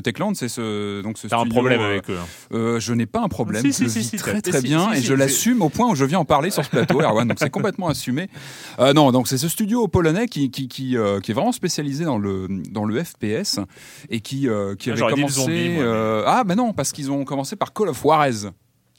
Techland, 0.03 0.33
c'est 0.33 0.49
ce 0.49 1.03
donc 1.03 1.19
ce. 1.19 1.27
T'as 1.27 1.39
un 1.39 1.45
problème 1.45 1.81
avec 1.81 2.09
eux 2.09 2.17
hein. 2.17 2.79
Je 2.79 2.93
n'ai 2.93 3.05
pas 3.05 3.21
un 3.21 3.29
problème. 3.29 3.61
je 3.61 3.83
le 3.83 3.89
vis 3.89 4.11
très 4.17 4.41
très 4.41 4.61
bien 4.61 4.91
et 4.91 5.03
je 5.03 5.13
l'assume 5.13 5.61
au 5.61 5.69
point 5.69 5.91
où 5.91 5.93
je 5.93 6.05
viens 6.05 6.19
en 6.19 6.25
parler 6.25 6.49
sur 6.49 6.65
ce 6.65 6.69
plateau, 6.71 6.99
Erwan. 6.99 7.27
Donc 7.27 7.37
c'est 7.39 7.51
complètement 7.51 7.89
assumé. 7.89 8.27
non, 8.79 9.11
donc 9.11 9.27
c'est 9.27 9.37
ce 9.37 9.47
studio 9.47 9.87
polonais 9.87 10.27
qui 10.27 10.49
qui, 10.49 10.62
euh, 10.63 11.19
qui, 11.19 11.31
est 11.31 11.33
vraiment 11.33 11.51
spécialisé 11.51 12.05
dans 12.05 12.17
le, 12.17 12.47
dans 12.69 12.85
le 12.85 13.03
FPS 13.03 13.59
et 14.09 14.19
qui, 14.19 14.47
euh, 14.47 14.75
qui 14.75 14.89
ah, 14.89 14.93
avait 14.93 15.13
commencé. 15.13 15.77
Euh, 15.79 16.23
ah, 16.25 16.43
ben 16.43 16.55
non, 16.55 16.73
parce 16.73 16.91
qu'ils 16.91 17.11
ont 17.11 17.23
commencé 17.25 17.55
par 17.55 17.73
Call 17.73 17.89
of 17.89 18.01
Juarez. 18.01 18.49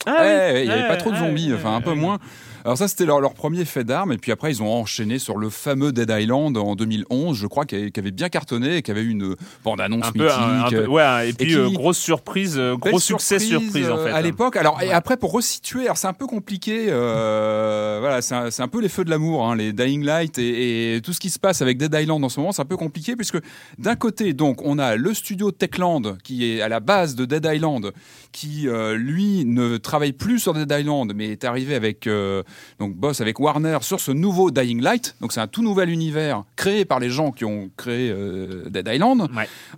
Ah, 0.07 0.53
il 0.59 0.67
n'y 0.67 0.71
avait 0.71 0.89
pas 0.89 0.97
trop 0.97 1.11
de 1.11 1.17
zombies, 1.17 1.53
enfin 1.55 1.77
un 1.77 1.81
peu 1.81 1.95
moins. 1.95 2.19
Alors 2.65 2.79
ça, 2.79 2.89
c'était 2.89 3.05
leur, 3.05 3.21
leur, 3.21 3.35
premier 3.35 3.65
fait 3.65 3.85
d'armes. 3.85 4.13
Et 4.13 4.17
puis 4.17 4.33
après, 4.33 4.51
ils 4.51 4.63
ont 4.63 4.73
enchaîné 4.73 5.19
sur 5.19 5.37
le 5.37 5.51
fameux 5.51 5.93
Dead 5.93 6.11
Island 6.11 6.57
en 6.57 6.75
2011, 6.75 7.37
je 7.37 7.47
crois, 7.47 7.67
qui 7.67 7.75
avait, 7.75 8.11
bien 8.11 8.31
cartonné 8.31 8.77
et 8.77 8.83
qui 8.83 8.91
avait 8.91 9.03
eu 9.03 9.11
une 9.11 9.37
bande-annonce 9.63 10.07
mythique. 10.15 10.71
Peu, 10.71 10.87
ouais, 10.87 11.31
et 11.31 11.33
puis 11.35 11.57
grosse 11.73 11.99
surprise, 11.99 12.59
gros 12.79 12.99
succès 12.99 13.39
surprise, 13.39 13.91
en 13.91 13.99
fait. 13.99 14.11
À 14.11 14.23
l'époque. 14.23 14.57
Alors 14.57 14.81
et 14.81 14.93
après, 14.93 15.17
pour 15.17 15.33
resituer, 15.33 15.85
alors 15.85 15.99
c'est 15.99 16.07
un 16.07 16.15
peu 16.15 16.27
compliqué. 16.27 16.87
Euh, 16.89 17.99
voilà, 18.01 18.23
c'est 18.23 18.35
un, 18.35 18.49
un, 18.59 18.69
peu 18.69 18.81
les 18.81 18.89
feux 18.89 19.05
de 19.05 19.11
l'amour, 19.11 19.47
hein, 19.47 19.57
les 19.57 19.73
Dying 19.73 20.05
Light 20.05 20.39
et, 20.39 20.97
et, 20.97 21.01
tout 21.03 21.13
ce 21.13 21.21
qui 21.21 21.31
se 21.31 21.39
passe 21.39 21.61
avec 21.61 21.77
Dead 21.77 21.95
Island 21.95 22.25
en 22.25 22.29
ce 22.29 22.41
moment, 22.41 22.53
c'est 22.53 22.63
un 22.63 22.67
peu 22.67 22.77
compliqué 22.77 23.17
puisque 23.17 23.39
d'un 23.79 23.97
côté, 23.97 24.33
donc, 24.33 24.63
on 24.65 24.79
a 24.79 24.97
le 24.97 25.13
studio 25.13 25.51
Techland 25.51 26.17
qui 26.23 26.51
est 26.51 26.63
à 26.63 26.69
la 26.69 26.81
base 26.81 27.15
de 27.15 27.25
Dead 27.25 27.47
Island, 27.51 27.93
qui 28.33 28.69
euh, 28.69 28.97
lui 28.97 29.45
ne 29.45 29.77
travaille 29.77 30.13
plus 30.13 30.39
sur 30.39 30.55
Dead 30.55 30.73
Island, 30.73 31.13
mais 31.15 31.29
est 31.29 31.45
arrivé 31.45 31.75
avec 31.75 32.07
euh, 32.07 32.43
donc 32.79 32.95
boss 32.95 33.21
avec 33.21 33.39
Warner 33.41 33.79
sur 33.83 34.01
ce 34.01 34.11
nouveau 34.13 34.51
Dying 34.51 34.81
Light. 34.81 35.17
Donc 35.21 35.33
c'est 35.33 35.41
un 35.41 35.47
tout 35.47 35.63
nouvel 35.63 35.91
univers 35.91 36.45
créé 36.57 36.85
par 36.85 37.01
les 37.01 37.11
gens 37.11 37.33
qui 37.33 37.45
ont 37.45 37.71
créé 37.77 38.11
euh, 38.11 38.69
Dead 38.69 38.89
Island. 38.89 39.29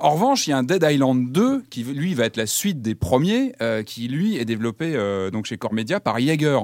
En 0.01 0.11
revanche, 0.11 0.47
il 0.47 0.51
y 0.51 0.53
a 0.53 0.59
un 0.59 0.63
Dead 0.63 0.85
Island 0.89 1.33
2 1.33 1.65
qui 1.71 1.85
lui 1.85 2.15
va 2.15 2.25
être 2.25 2.37
la 2.37 2.47
suite 2.47 2.83
des 2.83 2.95
premiers, 2.95 3.55
euh, 3.61 3.83
qui 3.83 4.09
lui 4.09 4.37
est 4.37 4.45
développé 4.45 4.93
euh, 4.95 5.31
donc 5.31 5.47
chez 5.47 5.57
Core 5.57 5.75
Media 5.75 6.01
par 6.01 6.19
Jaeger. 6.19 6.61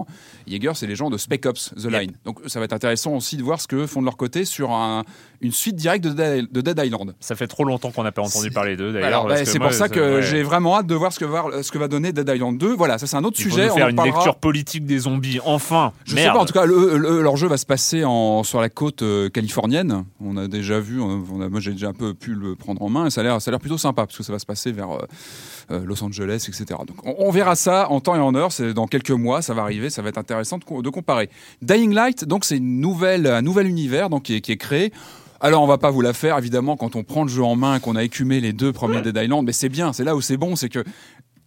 Jaeger, 0.47 0.77
c'est 0.77 0.87
les 0.87 0.97
gens 0.97 1.11
de 1.11 1.19
Spec 1.19 1.47
Ops 1.47 1.75
The 1.77 1.87
Line. 1.87 2.13
Donc 2.25 2.41
ça 2.47 2.59
va 2.59 2.65
être 2.65 2.73
intéressant 2.73 3.17
aussi 3.17 3.37
de 3.37 3.43
voir 3.43 3.61
ce 3.61 3.69
que 3.69 3.87
font 3.87 4.01
de 4.01 4.07
leur 4.07 4.17
côté 4.17 4.45
sur 4.45 4.73
un, 4.73 5.05
une 5.43 5.53
suite 5.53 5.77
directe 5.77 6.05
de 6.05 6.61
Dead, 6.61 6.81
Island. 6.85 7.15
Ça 7.21 7.35
fait 7.35 7.47
trop 7.47 7.65
longtemps 7.65 7.91
qu'on 7.91 8.05
n'a 8.05 8.13
pas 8.13 8.23
entendu 8.23 8.51
parler 8.51 8.77
d'eux 8.77 8.93
d'ailleurs. 8.93 9.27
Bah, 9.27 9.45
c'est 9.45 9.59
pour 9.59 9.73
ça 9.73 9.89
que 9.89 10.23
j'ai 10.23 10.43
vraiment 10.43 10.79
hâte 10.79 10.87
de 10.87 10.95
voir 10.95 11.13
ce 11.13 11.19
que, 11.19 11.63
ce 11.63 11.71
que 11.71 11.79
va 11.79 11.89
donner 11.89 12.13
Dead 12.13 12.29
Island 12.29 12.59
2. 12.59 12.75
Voilà, 12.75 12.99
ça 12.99 13.07
c'est 13.07 13.17
un 13.17 13.25
autre 13.25 13.39
sujet. 13.39 13.69
Nous 13.69 13.75
faire 13.75 13.89
une 13.89 14.03
lecture 14.03 14.37
politique 14.37 14.85
des 14.85 15.01
zombies, 15.01 15.41
enfin. 15.45 15.93
Je 16.05 16.17
sais 16.17 16.27
pas, 16.27 16.39
en 16.39 16.45
tout 16.45 16.53
cas, 16.55 16.65
leur 16.65 17.37
jeu 17.37 17.49
va 17.49 17.57
se 17.57 17.67
passer 17.67 18.05
en, 18.05 18.43
sur 18.45 18.61
la 18.61 18.69
côte 18.69 19.03
euh, 19.03 19.29
californienne. 19.29 20.05
On 20.21 20.37
a 20.37 20.49
déjà 20.49 20.81
vu, 20.81 21.01
on 21.01 21.41
a, 21.41 21.49
moi 21.49 21.61
j'ai 21.61 21.73
déjà 21.73 21.89
un 21.89 21.93
peu 21.93 22.15
pu 22.15 22.35
le 22.35 22.55
prendre 22.55 22.83
en 22.83 22.89
main 22.89 23.07
et 23.07 23.11
ça 23.11 23.21
a 23.21 23.25
l'air 23.25 23.61
plutôt 23.61 23.79
sympa 23.79 24.07
parce 24.07 24.17
que 24.17 24.23
ça 24.23 24.33
va 24.33 24.39
se 24.39 24.47
passer 24.47 24.73
vers 24.73 24.91
euh, 24.91 25.07
euh, 25.71 25.85
Los 25.85 26.03
Angeles, 26.03 26.47
etc. 26.49 26.81
Donc 26.87 26.97
on, 27.05 27.31
verra 27.31 27.57
ça 27.57 27.91
en 27.91 28.01
temps 28.01 28.15
et 28.15 28.21
en 28.21 28.35
heure. 28.35 28.53
C'est 28.53 28.75
dans 28.75 28.87
quelques 28.87 29.11
mois, 29.11 29.43
ça 29.43 29.55
va 29.55 29.63
arriver, 29.63 29.91
ça 29.91 30.03
va 30.03 30.09
être 30.09 30.19
intéressant 30.19 30.59
de, 30.59 30.91
comparer. 30.91 31.31
Dying 31.63 31.93
Light, 31.93 32.25
donc 32.25 32.45
c'est 32.45 32.59
une 32.59 32.81
nouvelle, 32.81 33.27
un 33.27 33.43
nouvel 33.43 33.67
univers 33.67 34.11
donc 34.11 34.25
qui 34.25 34.37
est, 34.37 34.41
qui 34.41 34.53
est 34.53 34.57
créé. 34.57 34.93
Alors 35.45 35.65
on 35.65 35.67
va 35.67 35.77
pas 35.77 35.91
vous 35.91 36.03
la 36.03 36.13
faire 36.13 36.39
évidemment 36.39 36.77
quand 36.77 36.95
on 36.95 37.03
prend 37.03 37.25
le 37.25 37.29
jeu 37.29 37.43
en 37.43 37.57
main, 37.57 37.81
qu'on 37.81 37.97
a 37.97 38.05
écumé 38.05 38.41
les 38.41 38.53
deux 38.53 38.73
premiers 38.73 39.03
Dead 39.03 39.17
Island, 39.17 39.45
mais 39.45 39.51
c'est 39.51 39.69
bien, 39.69 39.93
c'est 39.93 40.05
là 40.05 40.15
où 40.15 40.21
c'est 40.21 40.37
bon, 40.37 40.55
c'est 40.55 40.69
que 40.69 40.85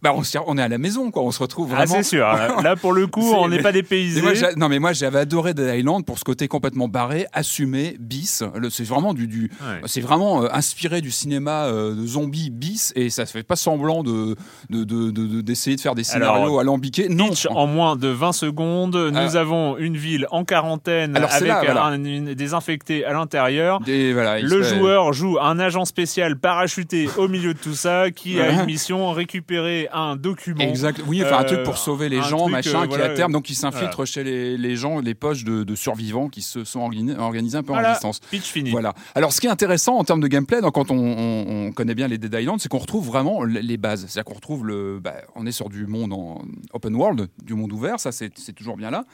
bah 0.02 0.14
on, 0.14 0.58
est 0.58 0.62
à 0.62 0.68
la 0.68 0.78
maison, 0.78 1.10
quoi. 1.10 1.22
On 1.22 1.30
se 1.30 1.40
retrouve 1.40 1.70
ah, 1.72 1.76
vraiment. 1.76 1.94
Ah, 1.94 2.02
c'est 2.02 2.16
sûr. 2.16 2.26
Là, 2.62 2.76
pour 2.76 2.92
le 2.92 3.06
coup, 3.06 3.32
on 3.32 3.48
n'est 3.48 3.62
pas 3.62 3.72
dépaysé. 3.72 4.22
non, 4.56 4.68
mais 4.68 4.78
moi, 4.78 4.92
j'avais 4.92 5.20
adoré 5.20 5.54
Dead 5.54 5.74
Island 5.74 6.04
pour 6.04 6.18
ce 6.18 6.24
côté 6.24 6.48
complètement 6.48 6.86
barré, 6.88 7.26
assumé, 7.32 7.96
bis. 7.98 8.42
C'est 8.70 8.84
vraiment 8.84 9.14
du, 9.14 9.26
du 9.26 9.50
c'est 9.86 10.00
vraiment 10.00 10.42
euh, 10.42 10.48
inspiré 10.52 11.00
du 11.00 11.10
cinéma 11.10 11.64
euh, 11.64 11.94
de 11.94 12.06
zombies 12.06 12.50
bis, 12.50 12.92
et 12.94 13.10
ça 13.10 13.26
se 13.26 13.32
fait 13.32 13.42
pas 13.42 13.56
semblant 13.56 14.02
de 14.02 14.36
d'essayer 14.68 15.76
de, 15.76 15.80
de, 15.80 15.80
faire 15.80 15.94
des 15.94 16.04
scénarios 16.04 16.58
alambiqués. 16.58 17.08
Non. 17.08 17.30
En 17.50 17.66
moins 17.66 17.96
de 17.96 18.08
20 18.08 18.32
secondes, 18.32 18.96
nous 18.96 19.36
avons 19.36 19.78
une 19.78 19.96
ville 19.96 20.26
en 20.30 20.44
quarantaine 20.44 21.16
avec 21.16 21.50
un, 21.50 21.98
des 21.98 22.54
infectés 22.54 23.04
à 23.04 23.12
l'intérieur. 23.12 23.80
Voilà, 23.82 24.40
le 24.40 24.62
joueur 24.62 25.12
joue 25.12 25.38
un 25.40 25.58
agent 25.58 25.84
spécial 25.84 26.36
parachuté 26.36 27.08
au 27.16 27.28
milieu 27.28 27.54
de 27.54 27.58
tout 27.58 27.74
ça 27.74 28.10
qui 28.10 28.40
a 28.40 28.50
une 28.50 28.66
mission 28.66 29.10
récupérer 29.12 29.85
un 29.92 30.16
document. 30.16 30.60
Exact. 30.60 31.00
Oui, 31.06 31.22
enfin 31.24 31.38
un 31.38 31.44
truc 31.44 31.58
Euh, 31.60 31.64
pour 31.64 31.78
sauver 31.78 32.08
les 32.08 32.22
gens, 32.22 32.38
truc, 32.40 32.52
machin, 32.52 32.82
euh, 32.82 32.86
qui 32.86 33.00
à 33.00 33.08
terme 33.10 33.32
donc 33.32 33.48
ils 33.50 33.56
voilà. 33.56 33.72
s'infiltrent 33.76 34.04
chez 34.06 34.24
les, 34.24 34.56
les 34.58 34.76
gens, 34.76 35.00
les 35.00 35.14
poches 35.14 35.44
de, 35.44 35.64
de 35.64 35.74
survivants 35.74 36.28
qui 36.28 36.42
se 36.42 36.64
sont 36.64 36.80
organi- 36.80 37.18
organisés 37.18 37.58
un 37.58 37.62
peu 37.62 37.72
en 37.72 37.92
distance. 37.92 38.20
pitch 38.30 38.44
fini. 38.50 38.70
Voilà. 38.70 38.94
Alors, 39.14 39.32
ce 39.32 39.40
qui 39.40 39.46
est 39.46 39.50
intéressant 39.50 39.96
en 39.96 40.04
termes 40.04 40.20
de 40.20 40.28
gameplay, 40.28 40.60
donc, 40.60 40.74
quand 40.74 40.90
on, 40.90 40.96
on- 40.98 41.66
on 41.66 41.72
connaît 41.72 41.94
bien 41.94 42.08
les 42.08 42.18
Dead 42.18 42.34
Island, 42.38 42.60
c'est 42.60 42.68
qu'on 42.68 42.78
retrouve 42.78 43.06
vraiment 43.06 43.42
les 43.44 43.76
bases. 43.76 44.00
C'est-à-dire 44.08 44.24
qu'on 44.24 44.34
retrouve 44.34 44.66
le. 44.66 45.00
bah, 45.02 45.14
on 45.34 45.46
est 45.46 45.52
sur 45.52 45.68
du 45.68 45.86
monde 45.86 46.12
en 46.12 46.42
open 46.72 46.94
world, 46.94 47.28
du 47.42 47.54
monde 47.54 47.72
ouvert, 47.72 48.00
ça 48.00 48.12
c'est 48.12 48.30
toujours 48.54 48.76
bien 48.76 48.90
là. 48.90 49.04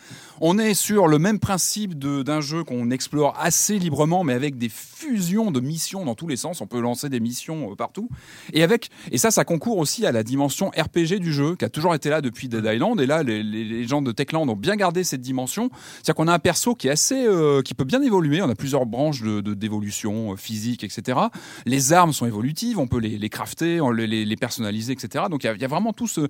On 0.40 0.58
est 0.58 0.74
sur 0.74 1.08
le 1.08 1.18
même 1.18 1.38
principe 1.38 1.98
d'un 1.98 2.40
jeu 2.40 2.64
qu'on 2.64 2.90
explore 2.90 3.35
assez 3.40 3.78
librement, 3.78 4.24
mais 4.24 4.32
avec 4.35 4.56
des 4.58 4.68
fusions 4.68 5.50
de 5.50 5.61
missions 5.61 6.04
dans 6.04 6.14
tous 6.14 6.28
les 6.28 6.37
sens. 6.37 6.61
On 6.61 6.66
peut 6.66 6.80
lancer 6.80 7.08
des 7.08 7.20
missions 7.20 7.72
euh, 7.72 7.74
partout. 7.74 8.08
Et 8.52 8.62
avec 8.62 8.90
et 9.11 9.18
ça, 9.18 9.30
ça 9.30 9.44
concourt 9.44 9.78
aussi 9.78 10.06
à 10.06 10.12
la 10.12 10.22
dimension 10.22 10.62
RPG 10.70 11.18
du 11.20 11.33
jeu, 11.33 11.57
qui 11.57 11.64
a 11.64 11.68
toujours 11.68 11.94
été 11.94 12.09
là 12.11 12.20
depuis 12.20 12.48
Dead 12.48 12.64
Island. 12.64 13.01
Et 13.01 13.07
là, 13.07 13.22
les, 13.22 13.42
les- 13.42 13.64
les 13.64 13.87
gens 13.87 14.03
de 14.03 14.12
Techland 14.12 14.48
ont 14.48 14.57
bien 14.57 14.77
gardé 14.77 15.05
cette 15.05 15.20
dimension. 15.20 15.70
C'est-à-dire 15.94 16.14
qu'on 16.14 16.29
a 16.29 16.33
un 16.35 16.38
perso 16.38 16.75
qui 16.75 16.88
est 16.88 16.90
assez, 16.90 17.27
euh, 17.27 17.62
qui 17.62 17.75
peut 17.75 17.85
bien 17.85 18.03
évoluer. 18.03 18.42
On 18.42 18.48
a 18.51 18.55
plusieurs 18.55 18.87
branches 18.87 19.22
de 19.22 19.40
d'évolution 19.55 20.33
euh, 20.33 20.37
physique, 20.37 20.85
etc. 20.85 21.18
Les 21.66 21.92
armes 21.92 22.12
sont 22.12 22.27
évolutives, 22.27 22.79
on 22.79 22.87
peut 22.87 22.98
les, 22.98 23.18
les 23.18 23.29
crafter, 23.29 23.81
on 23.81 23.90
les, 23.90 24.37
personnaliser, 24.37 24.92
etc. 24.92 25.25
Donc 25.31 25.44
il 25.44 25.46
y 25.46 25.51
a- 25.51 25.55
il 25.55 25.61
y, 25.61 25.64
a 25.64 25.68
vraiment 25.68 25.92
tout 25.92 26.07
ce 26.09 26.27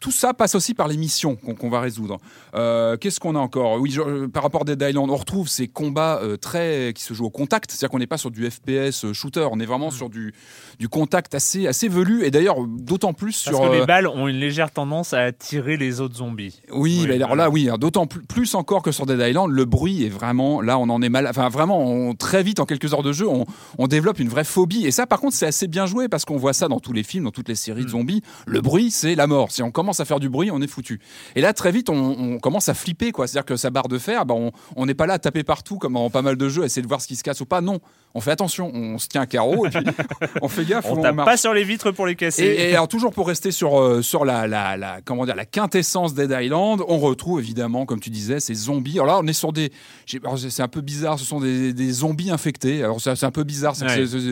tout 0.00 0.10
ça 0.10 0.32
passe 0.34 0.54
aussi 0.54 0.74
par 0.74 0.88
les 0.88 0.96
missions 0.96 1.36
qu'on 1.36 1.68
va 1.70 1.80
résoudre. 1.80 2.18
Euh, 2.54 2.96
Qu'est-ce 2.96 3.20
qu'on 3.20 3.36
a 3.36 3.38
encore? 3.38 3.78
Oui, 3.80 3.90
je- 3.90 4.00
euh, 4.00 4.28
par 4.28 4.42
rapport 4.42 4.62
à 4.62 4.64
Dead 4.64 4.80
Island, 4.82 5.10
on 5.10 5.16
retrouve 5.16 5.48
ces 5.48 5.68
combats 5.68 6.18
euh, 6.22 6.36
très 6.36 6.92
qui 6.94 7.02
se 7.04 7.12
jouent 7.14 7.26
au 7.26 7.30
contact. 7.30 7.70
C'est-à-dire 7.70 7.90
qu'on 7.90 7.98
n'est 7.98 8.06
pas 8.06 8.16
sur 8.18 8.30
du 8.30 8.50
FPS 8.50 9.12
shooter, 9.12 9.46
on 9.52 9.60
est 9.60 9.66
vraiment 9.66 9.88
Mm. 9.88 9.92
sur 9.92 10.08
du, 10.10 10.32
du 10.78 10.88
contact 10.88 11.34
assez, 11.34 11.66
assez 11.66 11.88
velu. 11.88 12.24
Et 12.24 12.30
d'ailleurs, 12.30 12.56
d'autant 12.66 13.12
plus 13.12 13.32
Parce 13.44 13.56
sur. 13.56 13.60
que 13.60 13.74
euh, 13.76 13.80
les 13.80 13.86
balles 13.86 14.06
ont 14.08 14.26
une 14.26 14.38
légère 14.38 14.70
tendance 14.70 15.12
à 15.12 15.20
attirer 15.20 15.76
les 15.76 16.00
autres 16.00 16.16
zombies. 16.16 16.60
oui, 16.72 17.00
Oui, 17.02 17.06
mais 17.08 17.14
alors 17.16 17.36
là, 17.36 17.50
oui, 17.50 17.68
hein, 17.68 17.76
d'autant 17.78 18.06
plus, 18.06 18.22
plus 18.22 18.54
encore 18.54 18.82
que 18.82 18.92
sur 18.92 19.04
Dead 19.06 19.20
Island, 19.20 19.50
le 19.50 19.64
bruit 19.66 20.04
est 20.04 20.08
vraiment, 20.08 20.60
là, 20.62 20.78
on 20.78 20.88
en 20.88 21.02
est 21.02 21.08
mal, 21.10 21.26
enfin 21.28 21.48
vraiment, 21.50 21.78
on- 21.84 22.14
très 22.14 22.42
vite, 22.42 22.58
en 22.60 22.64
quelques 22.66 22.92
heures 22.94 23.02
de 23.02 23.12
jeu, 23.12 23.28
on, 23.28 23.44
on 23.78 23.86
développe 23.86 24.18
une 24.18 24.28
vraie 24.28 24.44
phobie. 24.44 24.86
Et 24.86 24.90
ça, 24.90 25.06
par 25.06 25.20
contre, 25.20 25.34
c'est 25.36 25.46
assez 25.46 25.66
bien 25.68 25.84
joué 25.86 26.08
parce 26.08 26.24
qu'on 26.24 26.36
voit 26.38 26.52
ça 26.54 26.68
dans 26.68 26.80
tous 26.80 26.92
les 26.94 27.02
films, 27.02 27.24
dans 27.24 27.30
toutes 27.30 27.48
les 27.48 27.54
séries 27.54 27.82
de 27.82 27.86
Mm. 27.86 27.90
zombies. 27.90 28.22
Le 28.46 28.60
bruit, 28.60 28.90
c'est 28.90 29.14
la 29.14 29.26
mort. 29.26 29.50
Si 29.50 29.62
on 29.62 29.70
commence 29.70 29.89
à 29.98 30.04
faire 30.04 30.20
du 30.20 30.28
bruit, 30.28 30.50
on 30.52 30.62
est 30.62 30.68
foutu. 30.68 31.00
Et 31.34 31.40
là, 31.40 31.52
très 31.52 31.72
vite, 31.72 31.88
on, 31.90 32.38
commence 32.38 32.68
à 32.68 32.74
flipper, 32.74 33.10
quoi. 33.10 33.26
C'est-à-dire 33.26 33.46
que 33.46 33.56
sa 33.56 33.70
barre 33.70 33.88
de 33.88 33.98
fer, 33.98 34.24
bah, 34.26 34.34
on 34.76 34.86
n'est 34.86 34.94
pas 34.94 35.06
là 35.06 35.14
à 35.14 35.18
taper 35.18 35.42
partout 35.42 35.78
comme 35.78 35.94
dans 35.94 36.10
pas 36.10 36.22
mal 36.22 36.36
de 36.36 36.48
jeux, 36.48 36.64
essayer 36.64 36.82
de 36.82 36.86
voir 36.86 37.00
ce 37.00 37.08
qui 37.08 37.16
se 37.16 37.24
casse 37.24 37.40
ou 37.40 37.46
pas. 37.46 37.60
Non, 37.60 37.80
on 38.14 38.20
fait 38.20 38.30
attention, 38.30 38.70
on 38.74 38.98
se 38.98 39.08
tient 39.08 39.22
un 39.22 39.26
carreau 39.26 39.66
et 39.66 39.70
puis 39.70 39.84
on 40.42 40.48
fait 40.48 40.64
gaffe. 40.64 40.86
On 40.88 40.98
où 40.98 41.02
tape 41.02 41.14
marche. 41.14 41.28
pas 41.30 41.36
sur 41.36 41.54
les 41.54 41.64
vitres 41.64 41.90
pour 41.92 42.06
les 42.06 42.14
casser. 42.16 42.44
Et, 42.44 42.70
et 42.70 42.74
alors 42.74 42.88
toujours 42.88 43.12
pour 43.12 43.26
rester 43.28 43.50
sur 43.50 43.80
euh, 43.80 44.02
sur 44.02 44.24
la, 44.24 44.46
la, 44.46 44.76
la 44.76 45.00
comment 45.04 45.24
dire 45.24 45.36
la 45.36 45.44
quintessence 45.46 46.14
Dead 46.14 46.30
Island, 46.40 46.82
on 46.88 46.98
retrouve 46.98 47.38
évidemment 47.40 47.86
comme 47.86 48.00
tu 48.00 48.10
disais 48.10 48.40
ces 48.40 48.54
zombies. 48.54 48.94
Alors 48.98 49.06
là 49.06 49.18
on 49.22 49.26
est 49.26 49.32
sur 49.32 49.52
des 49.52 49.70
c'est 50.06 50.60
un 50.62 50.68
peu 50.68 50.80
bizarre, 50.80 51.18
ce 51.18 51.24
sont 51.24 51.40
des, 51.40 51.72
des 51.72 51.90
zombies 51.92 52.30
infectés. 52.30 52.82
Alors 52.82 53.00
c'est 53.00 53.22
un 53.24 53.30
peu 53.30 53.44
bizarre, 53.44 53.74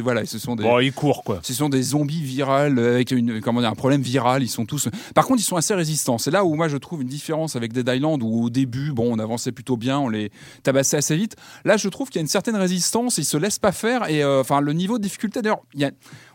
voilà, 0.02 0.26
ce 0.26 0.38
sont 0.38 0.56
des 0.56 0.62
Bon, 0.64 0.80
ils 0.80 0.92
courent 0.92 1.22
quoi. 1.24 1.40
ce 1.42 1.54
sont 1.54 1.68
des 1.68 1.82
zombies 1.82 2.22
virales 2.22 2.78
avec 2.78 3.10
une, 3.10 3.40
comment 3.40 3.60
dire, 3.60 3.70
un 3.70 3.74
problème 3.74 4.02
viral. 4.02 4.42
Ils 4.42 4.48
sont 4.48 4.66
tous. 4.66 4.88
Par 5.14 5.26
contre, 5.26 5.40
ils 5.40 5.44
sont 5.44 5.56
assez 5.56 5.74
résistants. 5.74 6.18
C'est 6.18 6.30
là 6.30 6.44
où 6.44 6.54
moi 6.54 6.68
je 6.68 6.76
trouve 6.76 7.02
une 7.02 7.08
différence 7.08 7.56
avec 7.56 7.72
Dead 7.72 7.88
Island 7.88 8.22
où 8.22 8.44
au 8.44 8.50
début, 8.50 8.92
bon, 8.92 9.14
on 9.14 9.18
avançait 9.18 9.52
plutôt 9.52 9.76
bien, 9.76 9.98
on 9.98 10.08
les 10.08 10.30
tabassait 10.62 10.96
assez 10.96 11.16
vite. 11.16 11.36
Là, 11.64 11.76
je 11.76 11.88
trouve 11.88 12.08
qu'il 12.08 12.16
y 12.16 12.20
a 12.20 12.22
une 12.22 12.28
certaine 12.28 12.56
résistance. 12.56 13.18
Ils 13.18 13.24
se 13.24 13.36
laissent 13.36 13.58
pas 13.58 13.67
faire 13.72 14.08
et 14.08 14.22
euh, 14.22 14.40
enfin 14.40 14.60
le 14.60 14.72
niveau 14.72 14.98
de 14.98 15.02
difficulté. 15.02 15.42
D'ailleurs, 15.42 15.62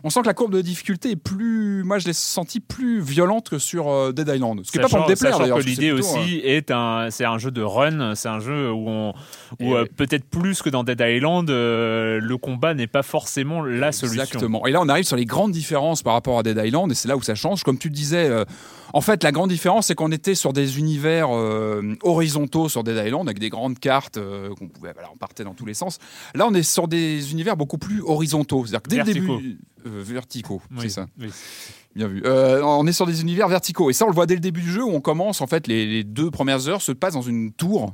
on 0.03 0.09
sent 0.09 0.21
que 0.21 0.27
la 0.27 0.33
courbe 0.33 0.53
de 0.53 0.61
difficulté 0.61 1.11
est 1.11 1.15
plus. 1.15 1.83
Moi, 1.83 1.97
je 1.97 2.07
l'ai 2.07 2.13
senti 2.13 2.59
plus 2.59 2.99
violente 2.99 3.49
que 3.49 3.57
sur 3.57 3.89
euh, 3.89 4.11
Dead 4.11 4.27
Island. 4.27 4.61
Ce 4.63 4.71
qui 4.71 4.77
est 4.77 4.81
pas 4.81 4.89
pour 4.89 5.01
me 5.01 5.07
déplaire 5.07 5.39
d'ailleurs. 5.39 5.59
l'idée 5.59 5.91
aussi 5.91 6.41
est 6.43 6.71
un, 6.71 7.07
c'est 7.09 7.25
un 7.25 7.37
jeu 7.37 7.51
de 7.51 7.61
run, 7.61 8.15
c'est 8.15 8.27
un 8.27 8.39
jeu 8.39 8.71
où 8.71 8.89
on, 8.89 9.13
où 9.61 9.75
euh, 9.75 9.85
peut-être 9.85 10.25
plus 10.25 10.61
que 10.61 10.69
dans 10.69 10.83
Dead 10.83 11.01
Island, 11.01 11.49
euh, 11.49 12.19
le 12.21 12.37
combat 12.37 12.73
n'est 12.73 12.87
pas 12.87 13.03
forcément 13.03 13.63
la 13.63 13.91
solution. 13.91 14.21
Exactement. 14.21 14.65
Et 14.67 14.71
là, 14.71 14.81
on 14.81 14.89
arrive 14.89 15.05
sur 15.05 15.15
les 15.15 15.25
grandes 15.25 15.51
différences 15.51 16.03
par 16.03 16.13
rapport 16.13 16.39
à 16.39 16.43
Dead 16.43 16.59
Island, 16.61 16.91
et 16.91 16.95
c'est 16.95 17.07
là 17.07 17.15
où 17.15 17.21
ça 17.21 17.35
change. 17.35 17.63
Comme 17.63 17.77
tu 17.77 17.89
disais, 17.89 18.27
euh, 18.29 18.43
en 18.93 19.01
fait, 19.01 19.23
la 19.23 19.31
grande 19.31 19.49
différence, 19.49 19.87
c'est 19.87 19.95
qu'on 19.95 20.11
était 20.11 20.35
sur 20.35 20.53
des 20.53 20.77
univers 20.79 21.27
euh, 21.35 21.95
horizontaux 22.03 22.69
sur 22.69 22.83
Dead 22.83 22.95
Island, 23.05 23.27
avec 23.27 23.39
des 23.39 23.49
grandes 23.49 23.79
cartes 23.79 24.17
euh, 24.17 24.53
qu'on 24.55 24.67
pouvait, 24.69 24.93
voilà, 24.93 25.09
on 25.13 25.17
partait 25.17 25.43
dans 25.43 25.53
tous 25.55 25.65
les 25.65 25.73
sens. 25.73 25.97
Là, 26.35 26.45
on 26.47 26.53
est 26.53 26.63
sur 26.63 26.87
des 26.87 27.31
univers 27.31 27.57
beaucoup 27.57 27.77
plus 27.79 28.01
horizontaux, 28.01 28.65
c'est-à-dire 28.65 28.83
que 28.83 28.89
dès 28.89 28.95
Verticaux. 28.97 29.35
le 29.37 29.41
début, 29.41 29.59
euh, 29.87 30.01
verticaux, 30.03 30.61
Oui, 30.71 30.77
c'est 30.83 30.89
ça. 30.89 31.07
oui. 31.19 31.27
Bien 31.95 32.07
vu. 32.07 32.23
Euh, 32.25 32.61
on 32.63 32.87
est 32.87 32.91
sur 32.93 33.05
des 33.05 33.21
univers 33.21 33.47
verticaux. 33.47 33.89
Et 33.91 33.93
ça, 33.93 34.05
on 34.05 34.07
le 34.07 34.15
voit 34.15 34.25
dès 34.25 34.33
le 34.33 34.39
début 34.39 34.61
du 34.61 34.71
jeu 34.71 34.83
où 34.83 34.89
on 34.89 35.01
commence, 35.01 35.41
en 35.41 35.47
fait, 35.47 35.67
les, 35.67 35.85
les 35.85 36.03
deux 36.03 36.31
premières 36.31 36.67
heures 36.67 36.81
se 36.81 36.91
passent 36.91 37.13
dans 37.13 37.21
une 37.21 37.51
tour. 37.51 37.93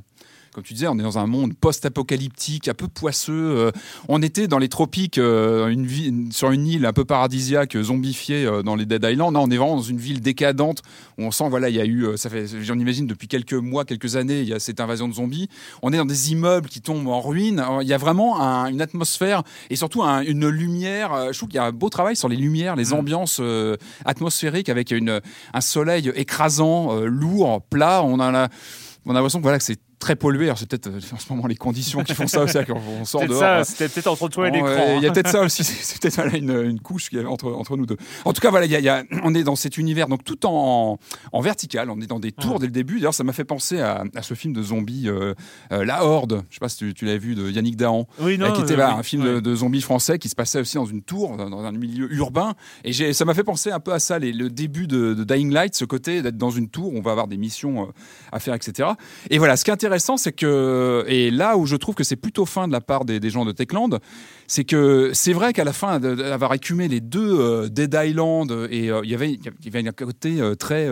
Comme 0.52 0.64
tu 0.64 0.74
disais, 0.74 0.88
on 0.88 0.98
est 0.98 1.02
dans 1.02 1.16
un 1.18 1.28
monde 1.28 1.54
post-apocalyptique, 1.54 2.66
un 2.66 2.74
peu 2.74 2.88
poisseux. 2.88 3.32
Euh, 3.56 3.70
on 4.08 4.20
était 4.20 4.48
dans 4.48 4.58
les 4.58 4.68
tropiques, 4.68 5.16
euh, 5.18 5.68
une 5.68 5.86
vie- 5.86 6.08
une- 6.08 6.32
sur 6.32 6.50
une 6.50 6.66
île 6.66 6.86
un 6.86 6.92
peu 6.92 7.04
paradisiaque, 7.04 7.76
euh, 7.76 7.84
zombifiée 7.84 8.48
dans 8.64 8.74
les 8.74 8.84
Dead 8.84 9.04
Island. 9.08 9.32
Là, 9.34 9.40
on 9.40 9.48
est 9.50 9.56
vraiment 9.56 9.76
dans 9.76 9.82
une 9.82 9.98
ville 9.98 10.20
décadente 10.20 10.82
où 11.18 11.22
on 11.22 11.30
sent, 11.30 11.48
voilà, 11.50 11.68
il 11.68 11.76
y 11.76 11.80
a 11.80 11.84
eu, 11.86 12.04
ça 12.16 12.30
fait, 12.30 12.46
j'en 12.62 12.76
imagine, 12.78 13.06
depuis 13.06 13.28
quelques 13.28 13.54
mois, 13.54 13.84
quelques 13.84 14.16
années, 14.16 14.40
il 14.40 14.48
y 14.48 14.52
a 14.52 14.58
cette 14.58 14.80
invasion 14.80 15.06
de 15.06 15.14
zombies. 15.14 15.48
On 15.82 15.92
est 15.92 15.96
dans 15.98 16.04
des 16.04 16.32
immeubles 16.32 16.68
qui 16.68 16.80
tombent 16.80 17.06
en 17.06 17.20
ruine. 17.20 17.64
Il 17.82 17.86
y 17.86 17.92
a 17.94 17.98
vraiment 17.98 18.40
un- 18.40 18.66
une 18.66 18.80
atmosphère 18.82 19.44
et 19.70 19.76
surtout 19.76 20.02
un- 20.02 20.22
une 20.22 20.48
lumière. 20.48 21.32
Je 21.32 21.36
trouve 21.38 21.48
qu'il 21.48 21.56
y 21.56 21.60
a 21.60 21.64
un 21.64 21.72
beau 21.72 21.90
travail 21.90 22.16
sur 22.16 22.28
les 22.28 22.36
lumières, 22.36 22.74
les 22.74 22.86
Mm. 22.86 22.94
ambiances 22.94 23.38
euh, 23.40 23.76
atmosphériques 24.04 24.68
avec 24.68 24.90
une, 24.90 25.20
un 25.54 25.60
soleil 25.60 26.10
écrasant, 26.16 26.96
euh, 26.96 27.04
lourd, 27.06 27.62
plat. 27.70 28.02
On 28.04 28.18
a 28.18 28.32
la- 28.32 28.48
on 29.06 29.12
a 29.12 29.14
l'impression 29.14 29.38
que 29.38 29.44
voilà 29.44 29.58
que 29.58 29.64
c'est 29.64 29.78
très 30.00 30.16
pollué. 30.16 30.46
Alors 30.46 30.58
c'est 30.58 30.68
peut-être 30.68 30.88
euh, 30.88 30.98
en 31.14 31.18
ce 31.18 31.32
moment 31.32 31.46
les 31.46 31.54
conditions 31.54 32.02
qui 32.02 32.14
font 32.14 32.26
ça 32.26 32.42
aussi, 32.42 32.58
qu'on- 32.66 32.80
on 33.00 33.04
sort 33.04 33.20
Peut-être 33.20 33.38
dehors. 33.38 33.64
c'était 33.64 33.88
peut-être 33.88 34.08
entre 34.08 34.28
toi 34.28 34.48
et 34.48 34.50
l'écran. 34.50 34.66
ouais, 34.68 34.96
Il 34.96 35.02
y 35.02 35.06
a 35.06 35.10
hein. 35.10 35.12
peut-être 35.12 35.28
ça 35.30 35.42
aussi. 35.42 35.62
C'est 35.90 36.00
peut-être 36.00 36.16
voilà, 36.16 36.36
une, 36.36 36.50
une 36.64 36.80
couche 36.80 37.10
qu'il 37.10 37.20
y 37.20 37.24
a 37.24 37.28
entre, 37.30 37.52
entre 37.52 37.76
nous 37.76 37.86
deux. 37.86 37.96
En 38.24 38.32
tout 38.32 38.40
cas, 38.40 38.50
voilà, 38.50 38.66
il 38.66 38.72
y 38.72 38.76
a- 38.76 38.80
y 38.80 38.88
a- 38.88 39.04
on 39.22 39.34
est 39.34 39.44
dans 39.44 39.54
cet 39.56 39.76
univers, 39.78 40.08
donc 40.08 40.24
tout 40.24 40.44
en, 40.46 40.98
en 41.32 41.40
vertical. 41.40 41.90
On 41.90 42.00
est 42.00 42.06
dans 42.06 42.18
des 42.18 42.32
tours 42.32 42.58
dès 42.58 42.66
le 42.66 42.72
début. 42.72 42.96
D'ailleurs, 42.96 43.14
ça 43.14 43.22
m'a 43.24 43.32
fait 43.32 43.44
penser 43.44 43.80
à, 43.80 44.02
à 44.16 44.22
ce 44.22 44.34
film 44.34 44.52
de 44.54 44.62
zombies, 44.62 45.08
euh, 45.08 45.34
euh, 45.72 45.84
La 45.84 46.04
Horde. 46.04 46.42
Je 46.48 46.54
sais 46.56 46.60
pas 46.60 46.68
si 46.70 46.78
tu, 46.78 46.94
tu 46.94 47.04
l'as 47.04 47.18
vu 47.18 47.34
de 47.34 47.50
Yannick 47.50 47.76
Dahan. 47.76 48.06
Oui, 48.20 48.38
non, 48.38 48.52
qui 48.52 48.62
était 48.62 48.74
oui, 48.74 48.80
un 48.82 49.02
film 49.02 49.22
de, 49.24 49.40
de 49.40 49.54
zombies 49.54 49.82
français 49.82 50.18
qui 50.18 50.28
se 50.30 50.34
passait 50.34 50.60
aussi 50.60 50.76
dans 50.76 50.86
une 50.86 51.02
tour, 51.02 51.36
dans, 51.36 51.50
dans 51.50 51.62
un 51.64 51.72
milieu 51.72 52.10
urbain. 52.14 52.54
Et 52.84 52.92
j'ai- 52.92 53.12
ça 53.12 53.24
m'a 53.26 53.34
fait 53.34 53.44
penser 53.44 53.70
un 53.70 53.80
peu 53.80 53.92
à 53.92 53.98
ça, 53.98 54.18
les- 54.18 54.32
le 54.32 54.48
début 54.48 54.86
de, 54.86 55.12
de 55.14 55.24
Dying 55.24 55.52
Light, 55.52 55.74
ce 55.74 55.84
côté 55.84 56.22
d'être 56.22 56.38
dans 56.38 56.50
une 56.50 56.68
tour, 56.70 56.92
on 56.94 57.02
va 57.02 57.10
avoir 57.10 57.26
des 57.28 57.36
missions 57.36 57.92
à 58.32 58.40
faire, 58.40 58.54
etc. 58.54 58.88
Et 59.28 59.36
voilà, 59.38 59.56
ce 59.56 59.64
qui 59.64 59.70
est 59.70 59.74
intéressant, 59.74 59.89
c'est 59.98 60.32
que, 60.32 61.04
et 61.08 61.30
là 61.30 61.56
où 61.56 61.66
je 61.66 61.76
trouve 61.76 61.94
que 61.94 62.04
c'est 62.04 62.16
plutôt 62.16 62.46
fin 62.46 62.66
de 62.68 62.72
la 62.72 62.80
part 62.80 63.04
des, 63.04 63.30
gens 63.30 63.44
de 63.44 63.52
Techland, 63.52 63.98
c'est 64.46 64.64
que 64.64 65.10
c'est 65.14 65.32
vrai 65.32 65.52
qu'à 65.52 65.64
la 65.64 65.72
fin 65.72 66.00
d'avoir 66.00 66.54
écumé 66.54 66.88
les 66.88 67.00
deux 67.00 67.40
euh, 67.40 67.68
Dead 67.68 67.96
Island, 68.00 68.50
et 68.70 68.90
euh, 68.90 69.00
il 69.04 69.10
y 69.10 69.14
avait 69.14 69.32
il 69.32 69.64
y 69.64 69.68
avait 69.68 69.86
un 69.86 69.92
côté 69.92 70.40
euh, 70.40 70.54
très... 70.54 70.88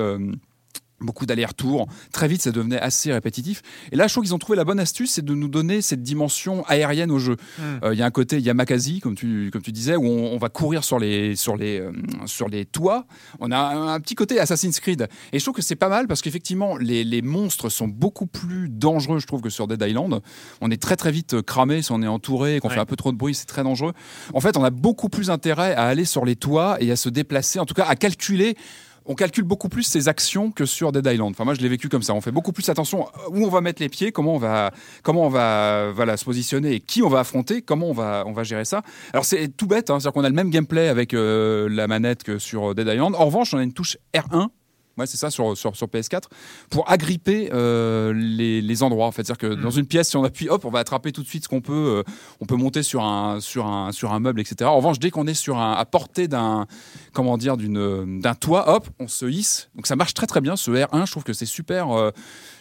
beaucoup 1.00 1.26
d'allers-retours. 1.26 1.87
Très 2.12 2.28
vite, 2.28 2.42
ça 2.42 2.50
devenait 2.50 2.78
assez 2.80 3.12
répétitif. 3.12 3.62
Et 3.92 3.96
là, 3.96 4.06
je 4.06 4.14
trouve 4.14 4.24
qu'ils 4.24 4.34
ont 4.34 4.38
trouvé 4.38 4.56
la 4.56 4.64
bonne 4.64 4.80
astuce, 4.80 5.12
c'est 5.12 5.24
de 5.24 5.34
nous 5.34 5.48
donner 5.48 5.80
cette 5.82 6.02
dimension 6.02 6.64
aérienne 6.66 7.11
au 7.11 7.18
jeu. 7.18 7.37
Hmm. 7.58 7.62
Euh, 7.84 7.94
Il 7.94 7.98
y 7.98 8.02
a 8.02 8.06
un 8.06 8.11
côté 8.11 8.40
Yamakasi, 8.40 9.00
comme 9.00 9.14
tu, 9.14 9.50
comme 9.52 9.62
tu 9.62 9.72
disais, 9.72 9.96
où 9.96 10.04
on, 10.04 10.32
on 10.34 10.38
va 10.38 10.48
courir 10.48 10.84
sur 10.84 10.98
les, 10.98 11.37
sur, 11.37 11.56
les, 11.56 11.80
euh, 11.80 11.92
sur 12.26 12.48
les 12.48 12.64
toits. 12.64 13.06
On 13.40 13.50
a 13.50 13.58
un, 13.58 13.94
un 13.94 14.00
petit 14.00 14.14
côté 14.14 14.40
Assassin's 14.40 14.80
Creed. 14.80 15.06
Et 15.32 15.38
je 15.38 15.44
trouve 15.44 15.54
que 15.54 15.62
c'est 15.62 15.76
pas 15.76 15.88
mal 15.88 16.06
parce 16.08 16.22
qu'effectivement, 16.22 16.76
les, 16.76 17.04
les 17.04 17.22
monstres 17.22 17.68
sont 17.68 17.88
beaucoup 17.88 18.26
plus 18.26 18.68
dangereux, 18.68 19.18
je 19.18 19.26
trouve, 19.26 19.40
que 19.40 19.50
sur 19.50 19.66
Dead 19.68 19.82
Island. 19.82 20.20
On 20.61 20.70
est 20.70 20.80
très 20.82 20.96
très 20.96 21.11
vite 21.12 21.34
euh, 21.34 21.42
cramé 21.42 21.82
si 21.82 21.92
on 21.92 22.02
est 22.02 22.06
entouré 22.08 22.56
et 22.56 22.61
qu'on 22.61 22.68
Ouais. 22.68 22.74
fait 22.74 22.80
un 22.80 22.87
peu 22.87 22.96
trop 22.96 23.12
de 23.12 23.16
bruit, 23.16 23.34
c'est 23.34 23.46
très 23.46 23.62
dangereux. 23.62 23.92
En 24.34 24.40
fait, 24.40 24.56
on 24.56 24.64
a 24.64 24.70
beaucoup 24.70 25.08
plus 25.08 25.30
intérêt 25.30 25.74
à 25.74 25.84
aller 25.84 26.04
sur 26.04 26.24
les 26.24 26.37
toits 26.37 26.76
et 26.80 26.90
à 26.90 26.96
se 26.96 27.08
déplacer, 27.08 27.58
en 27.58 27.64
tout 27.66 27.74
cas 27.74 27.84
à 27.87 27.96
calculer 27.96 28.56
on 29.08 29.14
calcule 29.14 29.44
beaucoup 29.44 29.68
plus 29.68 29.82
ses 29.82 30.06
actions 30.06 30.52
que 30.52 30.66
sur 30.66 30.92
Dead 30.92 31.06
Island. 31.06 31.30
Enfin, 31.30 31.44
moi, 31.44 31.54
je 31.54 31.60
l'ai 31.60 31.68
vécu 31.68 31.88
comme 31.88 32.02
ça. 32.02 32.14
On 32.14 32.20
fait 32.20 32.30
beaucoup 32.30 32.52
plus 32.52 32.68
attention 32.68 33.06
où 33.30 33.44
on 33.44 33.48
va 33.48 33.62
mettre 33.62 33.82
les 33.82 33.88
pieds, 33.88 34.12
comment 34.12 34.34
on 34.34 34.38
va, 34.38 34.70
comment 35.02 35.26
on 35.26 35.30
va, 35.30 35.90
voilà, 35.92 36.16
se 36.18 36.24
positionner 36.24 36.74
et 36.74 36.80
qui 36.80 37.02
on 37.02 37.08
va 37.08 37.20
affronter, 37.20 37.62
comment 37.62 37.88
on 37.88 37.94
va, 37.94 38.24
on 38.26 38.32
va 38.32 38.44
gérer 38.44 38.66
ça. 38.66 38.82
Alors, 39.12 39.24
c'est 39.24 39.48
tout 39.48 39.66
bête, 39.66 39.88
hein, 39.90 39.98
c'est-à-dire 39.98 40.12
qu'on 40.12 40.24
a 40.24 40.28
le 40.28 40.34
même 40.34 40.50
gameplay 40.50 40.88
avec 40.88 41.14
euh, 41.14 41.68
la 41.70 41.88
manette 41.88 42.22
que 42.22 42.38
sur 42.38 42.74
Dead 42.74 42.86
Island. 42.86 43.14
En 43.16 43.24
revanche, 43.24 43.54
on 43.54 43.58
a 43.58 43.62
une 43.62 43.72
touche 43.72 43.96
R1. 44.14 44.48
Ouais, 44.98 45.06
c'est 45.06 45.16
ça 45.16 45.30
sur, 45.30 45.56
sur, 45.56 45.76
sur 45.76 45.87
PS4 45.87 46.24
pour 46.70 46.90
agripper 46.90 47.50
euh, 47.52 48.12
les, 48.14 48.61
les 48.61 48.82
endroits. 48.82 49.06
En 49.06 49.12
fait, 49.12 49.24
c'est-à-dire 49.24 49.38
que 49.50 49.54
Mm. 49.54 49.62
dans 49.62 49.70
une 49.70 49.87
pièce, 49.87 50.08
si 50.11 50.16
on 50.16 50.24
appuie, 50.24 50.48
hop, 50.48 50.64
on 50.64 50.70
va 50.70 50.80
attraper 50.80 51.12
tout 51.12 51.22
de 51.22 51.28
suite 51.28 51.44
ce 51.44 51.48
qu'on 51.48 51.61
peut. 51.61 52.02
euh, 52.06 52.12
on 52.40 52.46
peut 52.46 52.56
monter 52.56 52.82
sur 52.82 53.02
un 53.04 53.40
sur 53.40 53.66
un 53.66 53.92
sur 53.92 54.12
un 54.12 54.20
meuble, 54.20 54.40
etc. 54.40 54.68
En 54.68 54.76
revanche, 54.76 54.98
dès 54.98 55.11
qu'on 55.11 55.26
est 55.26 55.34
sur 55.34 55.58
un 55.58 55.72
à 55.72 55.84
portée 55.84 56.28
d'un 56.28 56.66
comment 57.12 57.38
dire 57.38 57.56
d'une 57.56 58.20
d'un 58.20 58.34
toit, 58.34 58.74
hop, 58.74 58.88
on 58.98 59.08
se 59.08 59.26
hisse. 59.26 59.70
Donc 59.74 59.87
ça 59.87 59.96
marche 59.96 60.14
très 60.14 60.26
très 60.26 60.40
bien. 60.40 60.56
Ce 60.56 60.70
R1, 60.70 61.06
je 61.06 61.11
trouve 61.12 61.24
que 61.24 61.32
c'est 61.32 61.46
super. 61.46 61.90
euh, 61.96 62.11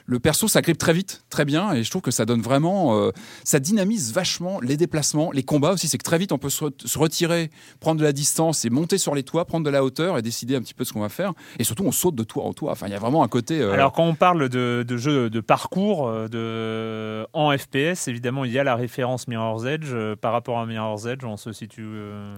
le 0.08 0.20
perso 0.20 0.48
s'agrippe 0.48 0.78
très 0.78 0.94
vite, 0.94 1.26
très 1.30 1.44
bien, 1.44 1.74
et 1.74 1.84
je 1.84 1.90
trouve 1.90 2.02
que 2.02 2.12
ça 2.12 2.26
donne 2.26 2.42
vraiment, 2.42 2.98
euh, 2.98 3.12
ça 3.44 3.60
dynamise 3.60 4.14
vachement 4.14 4.62
les 4.62 4.78
déplacements, 4.78 5.32
les 5.34 5.44
combats 5.44 5.74
aussi. 5.74 5.90
C'est 5.90 5.98
que 5.98 6.04
très 6.04 6.18
vite 6.18 6.32
on 6.32 6.38
peut 6.38 6.50
se, 6.50 6.64
retirer, 6.98 7.52
prendre 7.82 8.00
de 8.00 8.06
la 8.06 8.14
distance 8.14 8.64
et 8.64 8.70
monter 8.70 8.98
sur 8.98 9.14
les 9.14 9.24
toits, 9.24 9.44
prendre 9.44 9.66
de 9.66 9.70
la 9.70 9.84
hauteur 9.84 10.18
et 10.18 10.22
décider 10.22 10.56
un 10.56 10.62
petit 10.62 10.74
peu 10.74 10.86
ce 10.86 10.94
qu'on 10.94 11.02
va 11.02 11.10
faire. 11.10 11.34
Et 11.60 11.66
surtout 11.66 11.84
on 11.84 11.92
saute 11.92 12.16
de 12.16 12.24
toit 12.24 12.46
en 12.46 12.54
toit. 12.54 12.72
Enfin, 12.72 12.88
il 12.88 12.94
y 12.94 12.96
a 12.96 13.00
vraiment 13.00 13.22
un 13.22 13.28
côté. 13.28 13.60
Euh, 13.60 13.74
Alors 13.74 13.92
quand 13.92 14.06
on 14.06 14.16
parle 14.16 14.48
de, 14.48 14.86
de 14.88 14.98
jeu 14.98 15.30
de 15.30 15.40
parcours 15.42 16.08
euh, 16.08 16.30
de 16.30 17.28
en 17.34 17.56
FPS, 17.56 18.08
évidemment 18.08 18.46
il 18.46 18.54
y 18.54 18.60
a 18.60 18.64
la 18.64 18.76
référence 18.76 19.28
Mirror's 19.28 19.66
Edge. 19.66 19.94
par 20.22 20.32
rapport 20.32 20.60
à 20.60 20.66
Mirror's 20.66 21.06
Edge, 21.06 21.26
on 21.26 21.36
se 21.36 21.52
situe. 21.52 21.86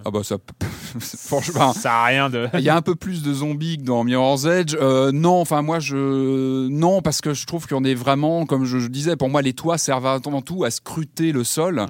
Ah 0.06 0.10
bah 0.10 0.24
ça, 0.24 0.38
franchement, 1.00 1.74
ça 1.74 1.94
a 1.94 2.06
rien 2.06 2.32
de. 2.32 2.48
Il 2.56 2.62
y 2.62 2.70
a 2.70 2.76
un 2.76 2.82
peu 2.82 2.96
plus 2.96 3.22
de 3.22 3.32
zombies 3.32 3.78
que 3.78 3.84
dans 3.84 4.04
Mirror's 4.04 4.46
Edge. 4.46 4.76
non, 5.14 5.40
enfin 5.40 5.62
moi 5.62 5.80
je 5.80 6.68
non 6.70 7.04
parce 7.04 7.22
que 7.22 7.36
je 7.36 7.46
trouve 7.46 7.59
qu'on 7.68 7.84
est 7.84 7.94
vraiment, 7.94 8.46
comme 8.46 8.66
je, 8.66 8.88
disais, 8.88 9.16
pour 9.16 9.30
moi, 9.30 9.42
les 9.42 9.54
toits 9.54 9.78
servent 9.78 10.08
avant 10.08 10.42
tout 10.42 10.64
à 10.64 10.72
scruter 10.72 11.32
le 11.32 11.44
sol. 11.44 11.86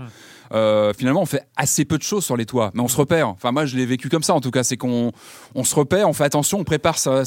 Euh, 0.54 0.94
finalement, 0.98 1.22
on 1.22 1.26
fait 1.26 1.48
assez 1.56 1.86
peu 1.86 1.98
de 1.98 2.04
choses 2.04 2.26
sur 2.26 2.38
les 2.38 2.46
toits, 2.46 2.72
mais 2.74 2.82
on 2.82 2.88
se 2.88 2.98
repère. 2.98 3.30
Enfin, 3.30 3.52
moi, 3.52 3.66
je 3.66 3.76
l'ai 3.76 3.86
vécu 3.86 4.10
comme 4.10 4.24
ça, 4.24 4.34
en 4.34 4.42
tout 4.42 4.52
cas. 4.52 4.64
C'est 4.64 4.78
qu'on 4.78 5.12
on 5.56 5.64
se 5.64 5.76
repère, 5.76 6.10
on 6.10 6.14
fait 6.14 6.24
attention, 6.24 6.60
on 6.60 6.64
prépare 6.64 6.98
sa, 6.98 7.24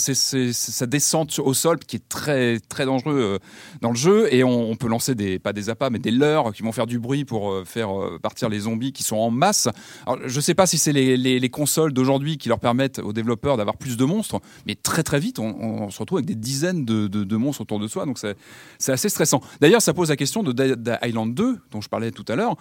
descente 0.87 1.39
au 1.39 1.55
sol, 1.55 1.79
qui 1.79 1.97
est 1.97 2.09
très, 2.09 2.59
très 2.61 2.85
dangereux 2.85 3.19
euh, 3.19 3.39
dans 3.81 3.91
le 3.91 3.97
jeu, 3.97 4.33
et 4.33 4.45
on, 4.45 4.75
peut 4.77 4.89
lancer 4.89 5.15
des, 5.15 5.39
pas 5.39 5.53
des 5.53 5.71
appâts, 5.71 5.91
mais 5.91 5.99
des 5.99 6.11
leurres 6.11 6.53
qui 6.53 6.63
vont 6.63 6.73
faire 6.73 6.87
du 6.87 6.99
bruit 6.99 7.25
pour 7.25 7.53
euh, 7.53 7.65
faire 7.65 7.91
partir 8.23 8.49
les 8.49 8.61
zombies 8.61 8.93
qui 8.93 9.03
sont 9.03 9.17
en 9.17 9.31
masse. 9.31 9.69
Alors, 10.07 10.19
je 10.27 10.41
sais 10.41 10.55
pas 10.55 10.67
si 10.67 10.79
c'est 10.79 10.93
les, 10.93 11.17
les, 11.17 11.51
consoles 11.51 11.93
d'aujourd'hui 11.93 12.39
qui 12.39 12.49
leur 12.49 12.59
permettent 12.59 12.99
aux 12.99 13.13
développeurs 13.13 13.57
d'avoir 13.57 13.77
plus 13.77 13.97
de 13.97 14.05
monstres, 14.05 14.41
mais 14.67 14.75
très, 14.75 15.03
très 15.03 15.21
vite, 15.21 15.39
on, 15.39 15.91
se 15.91 15.99
retrouve 15.99 16.19
avec 16.19 16.27
des 16.27 16.35
dizaines 16.35 16.85
de, 16.85 17.07
de, 17.07 17.37
monstres 17.37 17.63
autour 17.63 17.79
de 17.79 17.87
soi, 17.87 18.07
donc 18.07 18.19
c'est 18.19 18.93
assez 18.93 19.09
stressant. 19.09 19.41
D'ailleurs, 19.61 19.83
ça 19.83 19.93
pose 19.93 20.09
la 20.09 20.17
question 20.17 20.43
de, 20.43 20.53
de 20.53 20.93
Island 21.03 21.35
2, 21.35 21.59
dont 21.70 21.81
je 21.81 21.89
parlais 21.89 22.11
tout 22.11 22.25
à 22.29 22.37
l'heure 22.37 22.57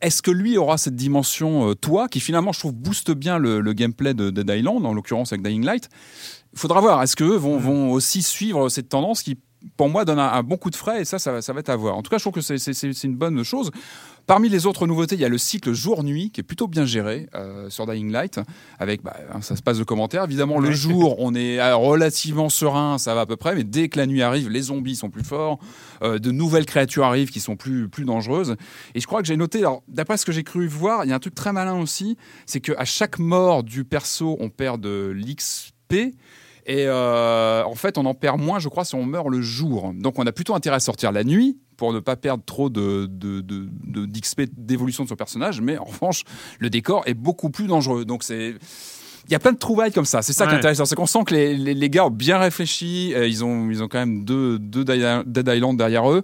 est-ce 0.00 0.22
que 0.22 0.30
lui 0.30 0.56
aura 0.56 0.78
cette 0.78 0.96
dimension 0.96 1.70
euh, 1.70 1.74
toi 1.74 2.08
qui 2.08 2.20
finalement 2.20 2.52
je 2.52 2.60
trouve 2.60 2.72
booste 2.72 3.10
bien 3.12 3.38
le, 3.38 3.60
gameplay 3.72 4.14
de 4.14 4.30
Dead 4.30 4.48
Island 4.48 4.84
en 4.84 4.94
l'occurrence 4.94 5.32
avec 5.32 5.44
Dying 5.44 5.64
Light? 5.64 5.88
Il 6.52 6.58
faudra 6.58 6.80
voir. 6.80 7.02
Est-ce 7.02 7.16
qu'eux 7.16 7.36
vont, 7.36 7.58
vont 7.58 7.92
aussi 7.92 8.22
suivre 8.22 8.68
cette 8.68 8.88
tendance 8.88 9.22
qui 9.22 9.38
pour 9.76 9.88
moi 9.88 10.04
donne 10.04 10.18
un, 10.18 10.42
bon 10.42 10.56
coup 10.56 10.70
de 10.70 10.76
frais 10.76 11.02
et 11.02 11.04
ça, 11.04 11.18
ça, 11.18 11.32
va 11.52 11.60
être 11.60 11.68
à 11.68 11.76
voir. 11.76 11.96
En 11.96 12.02
tout 12.02 12.10
cas 12.10 12.18
je 12.18 12.22
trouve 12.22 12.32
que 12.32 12.40
c'est 12.40 13.04
une 13.04 13.16
bonne 13.16 13.42
chose 13.42 13.70
Parmi 14.30 14.48
les 14.48 14.66
autres 14.66 14.86
nouveautés, 14.86 15.16
il 15.16 15.20
y 15.20 15.24
a 15.24 15.28
le 15.28 15.38
cycle 15.38 15.72
jour-nuit 15.72 16.30
qui 16.30 16.38
est 16.38 16.44
plutôt 16.44 16.68
bien 16.68 16.84
géré 16.84 17.28
euh, 17.34 17.68
sur 17.68 17.84
Dying 17.84 18.12
Light. 18.12 18.38
Avec, 18.78 19.02
bah, 19.02 19.16
hein, 19.34 19.42
ça 19.42 19.56
se 19.56 19.60
passe 19.60 19.76
de 19.76 19.82
commentaires. 19.82 20.22
Évidemment, 20.22 20.60
le 20.60 20.70
jour, 20.70 21.16
on 21.18 21.34
est 21.34 21.58
euh, 21.58 21.74
relativement 21.74 22.48
serein, 22.48 22.96
ça 22.98 23.12
va 23.16 23.22
à 23.22 23.26
peu 23.26 23.34
près. 23.34 23.56
Mais 23.56 23.64
dès 23.64 23.88
que 23.88 23.98
la 23.98 24.06
nuit 24.06 24.22
arrive, 24.22 24.48
les 24.48 24.62
zombies 24.62 24.94
sont 24.94 25.10
plus 25.10 25.24
forts. 25.24 25.58
Euh, 26.04 26.20
de 26.20 26.30
nouvelles 26.30 26.64
créatures 26.64 27.04
arrivent 27.04 27.30
qui 27.32 27.40
sont 27.40 27.56
plus, 27.56 27.88
plus 27.88 28.04
dangereuses. 28.04 28.54
Et 28.94 29.00
je 29.00 29.06
crois 29.08 29.20
que 29.20 29.26
j'ai 29.26 29.36
noté, 29.36 29.64
d'après 29.88 30.16
ce 30.16 30.24
que 30.24 30.30
j'ai 30.30 30.44
cru 30.44 30.68
voir, 30.68 31.04
il 31.04 31.10
y 31.10 31.12
a 31.12 31.16
un 31.16 31.18
truc 31.18 31.34
très 31.34 31.52
malin 31.52 31.80
aussi. 31.80 32.16
C'est 32.46 32.60
qu'à 32.60 32.84
chaque 32.84 33.18
mort 33.18 33.64
du 33.64 33.82
perso, 33.82 34.36
on 34.38 34.48
perd 34.48 34.80
de 34.80 35.12
l'XP. 35.12 36.14
Et 36.72 36.88
en 36.88 37.74
fait, 37.74 37.98
on 37.98 38.06
en 38.06 38.14
perd 38.14 38.40
moins, 38.40 38.58
je 38.58 38.68
crois, 38.68 38.84
si 38.84 38.94
on 38.94 39.04
meurt 39.04 39.28
le 39.28 39.40
jour. 39.40 39.92
Donc, 39.94 40.18
on 40.18 40.26
a 40.26 40.32
plutôt 40.32 40.54
intérêt 40.54 40.76
à 40.76 40.80
sortir 40.80 41.10
la 41.10 41.24
nuit 41.24 41.58
pour 41.80 41.94
ne 41.94 41.98
pas 41.98 42.14
perdre 42.14 42.44
trop 42.44 42.68
de, 42.68 43.06
d'XP 43.06 44.42
d'évolution 44.54 45.02
de 45.02 45.08
son 45.08 45.16
personnage, 45.16 45.62
mais 45.62 45.78
en 45.78 45.84
revanche, 45.84 46.24
le 46.58 46.68
décor 46.68 47.02
est 47.06 47.14
beaucoup 47.14 47.48
plus 47.48 47.66
dangereux. 47.66 48.04
Donc 48.04 48.22
c'est 48.22 48.56
il 49.28 49.32
y 49.32 49.34
a 49.34 49.38
plein 49.38 49.52
de 49.52 49.58
trouvailles 49.58 49.92
comme 49.92 50.04
ça. 50.04 50.20
C'est 50.20 50.32
ça 50.32 50.46
qui 50.46 50.54
est 50.54 50.58
intéressant. 50.58 50.84
C'est 50.84 50.94
qu'on 50.94 51.06
sent 51.06 51.20
que 51.24 51.34
les, 51.34 51.54
les, 51.54 51.90
gars 51.90 52.06
ont 52.06 52.10
bien 52.10 52.38
réfléchi. 52.38 53.12
Euh, 53.14 53.26
ils, 53.26 53.44
ont, 53.44 53.70
ils 53.70 53.82
ont 53.82 53.88
quand 53.88 53.98
même 53.98 54.24
deux, 54.24 54.58
deux 54.58 54.84
Dead 54.84 55.48
Island 55.48 55.78
derrière 55.78 56.10
eux. 56.10 56.22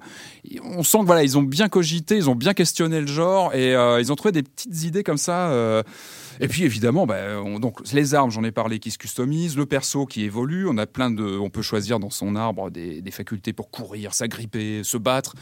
On 0.65 0.83
sent 0.83 0.99
que 0.99 1.05
voilà, 1.05 1.23
ils 1.23 1.39
ont 1.39 1.43
bien 1.43 1.69
cogité, 1.69 2.17
ils 2.17 2.29
ont 2.29 2.35
bien 2.35 2.53
questionné 2.53 3.01
le 3.01 3.07
genre 3.07 3.55
et 3.55 3.75
euh, 3.75 4.01
ils 4.01 4.13
ont 4.13 4.17
trouvé 4.17 4.33
des 4.33 4.43
petites 4.43 4.83
idées 4.83 5.05
comme 5.05 5.19
ça. 5.19 5.51
Euh, 5.51 5.83
et 6.41 6.49
puis 6.49 6.65
évidemment, 6.65 7.07
bah, 7.07 7.17
donc 7.61 7.81
les 7.93 8.15
armes, 8.15 8.31
j'en 8.31 8.45
ai 8.45 8.53
parlé, 8.53 8.79
qui 8.79 8.91
se 8.91 8.99
customisent, 8.99 9.57
le 9.57 9.67
perso 9.67 10.07
qui 10.07 10.25
évolue. 10.25 10.67
On 10.69 10.79
a 10.79 10.87
plein 10.87 11.11
de, 11.11 11.25
on 11.25 11.51
peut 11.51 11.63
choisir 11.63 11.99
dans 11.99 12.11
son 12.11 12.37
arbre 12.37 12.71
des, 12.71 13.03
facultés 13.11 13.53
pour 13.53 13.71
courir, 13.71 14.13
s'agripper, 14.15 14.83
se 14.85 14.99
battre. 14.99 15.35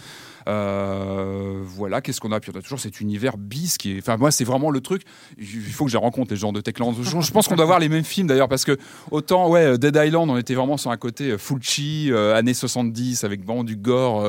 Euh, 0.46 1.62
voilà, 1.64 2.00
qu'est-ce 2.00 2.20
qu'on 2.20 2.30
a? 2.32 2.38
Puis 2.38 2.52
on 2.54 2.58
a 2.58 2.62
toujours 2.62 2.78
cet 2.78 3.00
univers 3.00 3.36
bis 3.36 3.78
qui 3.78 3.92
est. 3.92 3.98
Enfin, 3.98 4.16
moi, 4.16 4.30
c'est 4.30 4.44
vraiment 4.44 4.70
le 4.70 4.80
truc. 4.80 5.02
Il 5.38 5.46
faut 5.46 5.86
que 5.86 5.90
je 5.90 5.96
rencontre 5.96 6.32
les 6.32 6.36
gens 6.36 6.52
de 6.52 6.60
Techland. 6.60 6.94
Je, 7.00 7.32
pense 7.32 7.48
qu'on 7.48 7.56
doit 7.56 7.64
voir 7.64 7.78
les 7.78 7.88
mêmes 7.88 8.04
films 8.04 8.26
d'ailleurs, 8.26 8.48
parce 8.48 8.64
que 8.64 8.76
autant, 9.10 9.48
ouais, 9.48 9.78
Dead 9.78 9.96
Island, 9.96 10.30
on 10.30 10.36
était 10.36 10.54
vraiment 10.54 10.76
sur 10.76 10.90
un 10.90 10.96
côté 10.96 11.32
euh, 11.32 11.38
Fulci, 11.38 12.12
euh, 12.12 12.34
années 12.36 12.54
70, 12.54 13.24
avec 13.24 13.44
vraiment 13.44 13.64
du 13.64 13.76
gore. 13.76 14.24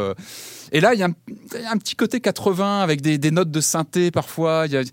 et 0.71 0.79
là, 0.79 0.93
il 0.93 0.99
y, 0.99 1.03
a 1.03 1.07
un 1.07 1.77
petit 1.77 1.95
côté 1.95 2.19
80 2.19 2.81
avec 2.81 3.01
des, 3.01 3.17
des 3.17 3.31
notes 3.31 3.51
de 3.51 3.61
synthé 3.61 4.11
parfois. 4.11 4.63
Il 4.65 4.73
y 4.73 4.77
a 4.77 4.83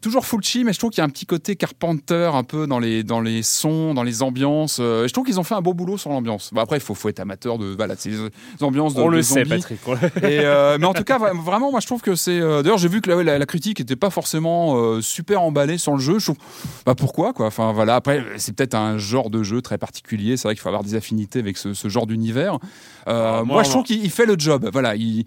toujours 0.00 0.24
Fulci, 0.24 0.64
mais 0.64 0.72
je 0.72 0.78
trouve 0.78 0.90
qu'il 0.90 0.98
y 0.98 1.02
a 1.02 1.04
un 1.04 1.10
petit 1.10 1.26
côté 1.26 1.56
Carpenter 1.56 2.30
un 2.32 2.44
peu 2.44 2.66
dans 2.66 2.78
les, 2.78 3.02
dans 3.02 3.20
les 3.20 3.42
sons, 3.42 3.94
dans 3.94 4.02
les 4.02 4.22
ambiances. 4.22 4.78
Euh, 4.80 5.06
je 5.06 5.12
trouve 5.12 5.26
qu'ils 5.26 5.40
ont 5.40 5.44
fait 5.44 5.54
un 5.54 5.60
beau 5.60 5.74
boulot 5.74 5.98
sur 5.98 6.10
l'ambiance. 6.10 6.50
après, 6.56 6.76
il 6.76 6.82
faut, 6.82 6.94
faut 6.94 7.08
être 7.08 7.20
amateur 7.20 7.58
de 7.58 7.74
voilà, 7.76 7.96
ces 7.96 8.14
ambiances 8.60 8.94
de 8.94 9.02
On 9.02 9.08
le 9.08 9.22
sait, 9.22 9.44
Patrick. 9.44 9.78
Et, 10.22 10.40
euh, 10.40 10.76
mais 10.80 10.86
en 10.86 10.94
tout 10.94 11.04
cas, 11.04 11.18
vraiment, 11.18 11.70
moi, 11.70 11.80
je 11.80 11.86
trouve 11.86 12.02
que 12.02 12.14
c'est. 12.14 12.40
Euh, 12.40 12.62
d'ailleurs, 12.62 12.78
j'ai 12.78 12.88
vu 12.88 13.00
que 13.00 13.10
la, 13.10 13.38
la, 13.38 13.46
critique 13.46 13.80
n'était 13.80 13.96
pas 13.96 14.10
forcément 14.10 15.00
super 15.00 15.42
emballée 15.42 15.78
sur 15.78 15.92
le 15.92 15.98
jeu. 15.98 16.18
Je 16.18 16.26
trouve, 16.26 16.38
bah 16.84 16.94
pourquoi 16.94 17.32
quoi? 17.32 17.46
Enfin 17.46 17.72
voilà. 17.72 17.96
Après, 17.96 18.24
c'est 18.36 18.54
peut-être 18.54 18.74
un 18.74 18.98
genre 18.98 19.30
de 19.30 19.42
jeu 19.42 19.62
très 19.62 19.78
particulier. 19.78 20.36
C'est 20.36 20.48
vrai 20.48 20.54
qu'il 20.54 20.62
faut 20.62 20.68
avoir 20.68 20.84
des 20.84 20.94
affinités 20.94 21.38
avec 21.38 21.56
ce, 21.56 21.74
ce 21.74 21.88
genre 21.88 22.06
d'univers. 22.06 22.58
Ah, 23.06 23.42
moi, 23.44 23.62
je 23.62 23.70
trouve 23.70 23.84
qu'il 23.84 24.10
fait 24.10 24.26
le 24.26 24.34
job. 24.38 24.68
Voilà. 24.72 24.94
Il, 24.96 25.24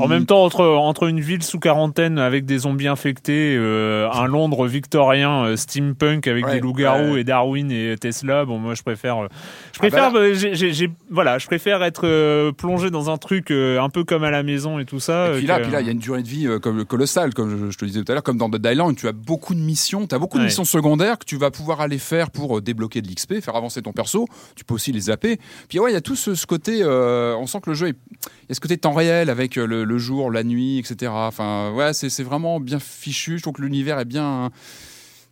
En 0.00 0.08
même 0.08 0.26
temps, 0.26 0.44
entre 0.44 0.64
entre 0.64 1.04
une 1.08 1.20
ville 1.20 1.42
sous 1.42 1.58
quarantaine 1.58 2.18
avec 2.18 2.44
des 2.44 2.58
zombies 2.58 2.88
infectés. 2.88 3.56
Euh, 3.80 4.10
un 4.12 4.26
Londres 4.26 4.66
victorien 4.66 5.44
euh, 5.44 5.56
steampunk 5.56 6.26
avec 6.26 6.46
des 6.46 6.60
loups-garous 6.60 7.16
et 7.16 7.24
Darwin 7.24 7.70
et 7.70 7.96
Tesla. 7.98 8.44
Bon, 8.44 8.58
moi, 8.58 8.74
je 8.74 8.82
préfère. 8.82 9.24
Euh, 9.24 9.28
je 9.72 9.78
ah, 9.78 9.88
préfère. 9.88 10.12
Bah 10.12 10.32
j'ai, 10.32 10.90
voilà, 11.10 11.38
je 11.38 11.46
préfère 11.46 11.82
être 11.82 12.50
plongé 12.52 12.90
dans 12.90 13.10
un 13.10 13.16
truc 13.16 13.50
un 13.50 13.88
peu 13.88 14.04
comme 14.04 14.24
à 14.24 14.30
la 14.30 14.42
maison 14.42 14.78
et 14.78 14.84
tout 14.84 15.00
ça. 15.00 15.32
Et 15.32 15.38
puis 15.38 15.46
là, 15.46 15.60
il 15.80 15.86
y 15.86 15.88
a 15.88 15.92
une 15.92 15.98
durée 15.98 16.22
de 16.22 16.28
vie 16.28 16.48
comme 16.62 16.84
colossale, 16.84 17.34
comme 17.34 17.70
je, 17.70 17.76
te 17.76 17.84
le 17.84 17.90
disais 17.90 18.04
tout 18.04 18.12
à 18.12 18.14
l'heure, 18.14 18.22
comme 18.22 18.38
dans 18.38 18.48
Dead 18.48 18.64
Island. 18.64 18.96
Tu 18.96 19.08
as 19.08 19.12
beaucoup 19.12 19.54
de 19.54 19.60
missions. 19.60 20.06
Tu 20.06 20.14
as 20.14 20.18
beaucoup 20.18 20.38
de 20.38 20.44
missions 20.44 20.64
secondaires 20.64 21.18
que 21.18 21.24
tu 21.24 21.36
vas 21.36 21.50
pouvoir 21.50 21.80
aller 21.80 21.98
faire 21.98 22.30
pour 22.30 22.60
débloquer 22.60 23.02
de 23.02 23.08
l'XP, 23.08 23.40
faire 23.40 23.56
avancer 23.56 23.82
ton 23.82 23.92
perso. 23.92 24.26
Tu 24.54 24.64
peux 24.64 24.74
aussi 24.74 24.92
les 24.92 25.00
zapper. 25.00 25.38
Puis 25.68 25.78
ouais, 25.78 25.90
il 25.90 25.94
y 25.94 25.96
a 25.96 26.00
tout 26.00 26.16
ce, 26.16 26.46
côté. 26.46 26.84
on 26.84 27.46
sent 27.46 27.60
que 27.62 27.70
le 27.70 27.74
jeu 27.74 27.88
est. 27.88 27.96
Il 28.42 28.50
y 28.50 28.52
a 28.52 28.54
ce 28.54 28.60
côté 28.60 28.76
temps 28.76 28.92
réel 28.92 29.30
avec 29.30 29.54
le, 29.54 29.84
le 29.84 29.98
jour, 29.98 30.30
la 30.30 30.42
nuit, 30.42 30.78
etc. 30.78 31.12
Enfin, 31.14 31.72
ouais, 31.72 31.92
c'est 31.92 32.22
vraiment 32.22 32.60
bien 32.60 32.80
fichu. 32.80 33.38
Je 33.38 33.42
trouve 33.42 33.54
que 33.54 33.62
l'univers 33.70 33.98
est 34.00 34.04
bien. 34.04 34.50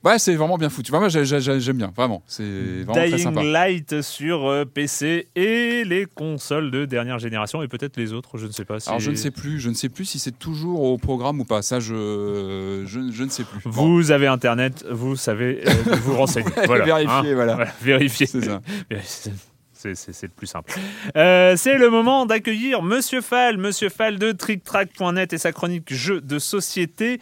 Ouais, 0.05 0.19
c'est 0.21 0.37
vraiment 0.37 0.59
bien 0.59 0.69
foutu. 0.69 0.93
Moi, 0.93 1.09
j'aime 1.09 1.77
bien, 1.77 1.93
vraiment. 1.95 2.23
C'est 2.29 2.45
vraiment 2.85 2.93
Dying 2.93 3.11
très 3.11 3.19
sympa. 3.19 3.43
Light 3.43 4.01
sur 4.01 4.47
euh, 4.47 4.65
PC 4.65 5.27
et 5.35 5.83
les 5.85 6.07
consoles 6.07 6.71
de 6.71 6.85
dernière 6.85 7.19
génération 7.19 7.63
et 7.65 7.69
peut-être 7.69 7.97
les 7.97 8.13
autres, 8.13 8.39
je 8.39 8.47
ne 8.47 8.53
sais 8.53 8.65
pas. 8.65 8.79
Si... 8.79 8.89
Alors, 8.89 9.01
je 9.01 9.11
ne 9.11 9.17
sais 9.17 9.33
plus. 9.33 9.59
Je 9.59 9.69
ne 9.69 9.75
sais 9.75 9.89
plus 9.89 10.05
si 10.05 10.21
c'est 10.21 10.39
toujours 10.39 10.83
au 10.83 10.99
programme 10.99 11.41
ou 11.41 11.45
pas. 11.45 11.63
Ça, 11.63 11.81
je, 11.81 12.85
je, 12.87 13.25
ne 13.25 13.29
sais 13.29 13.43
plus. 13.43 13.61
Vous 13.65 14.13
avez 14.13 14.29
Internet, 14.29 14.87
vous 14.89 15.17
savez 15.17 15.63
euh, 15.67 15.95
vous 15.97 16.15
renseigner. 16.17 16.53
voilà, 16.67 16.85
vérifier, 16.85 17.33
hein. 17.33 17.35
voilà. 17.35 17.65
Vérifier. 17.83 18.27
C'est 18.27 18.45
ça. 18.45 18.61
C'est 19.73 20.23
le 20.23 20.29
plus 20.29 20.49
simple. 20.49 20.75
Euh, 21.17 21.55
c'est 21.57 21.79
le 21.79 21.89
moment 21.89 22.27
d'accueillir 22.27 22.83
Monsieur 22.83 23.21
Fall, 23.21 23.59
Monsieur 23.59 23.91
Fall 23.91 24.19
de 24.19 24.33
TrickTrack.net 24.33 25.33
et 25.33 25.39
sa 25.39 25.53
chronique 25.53 25.95
jeux 25.95 26.21
de 26.21 26.41
société. 26.41 27.21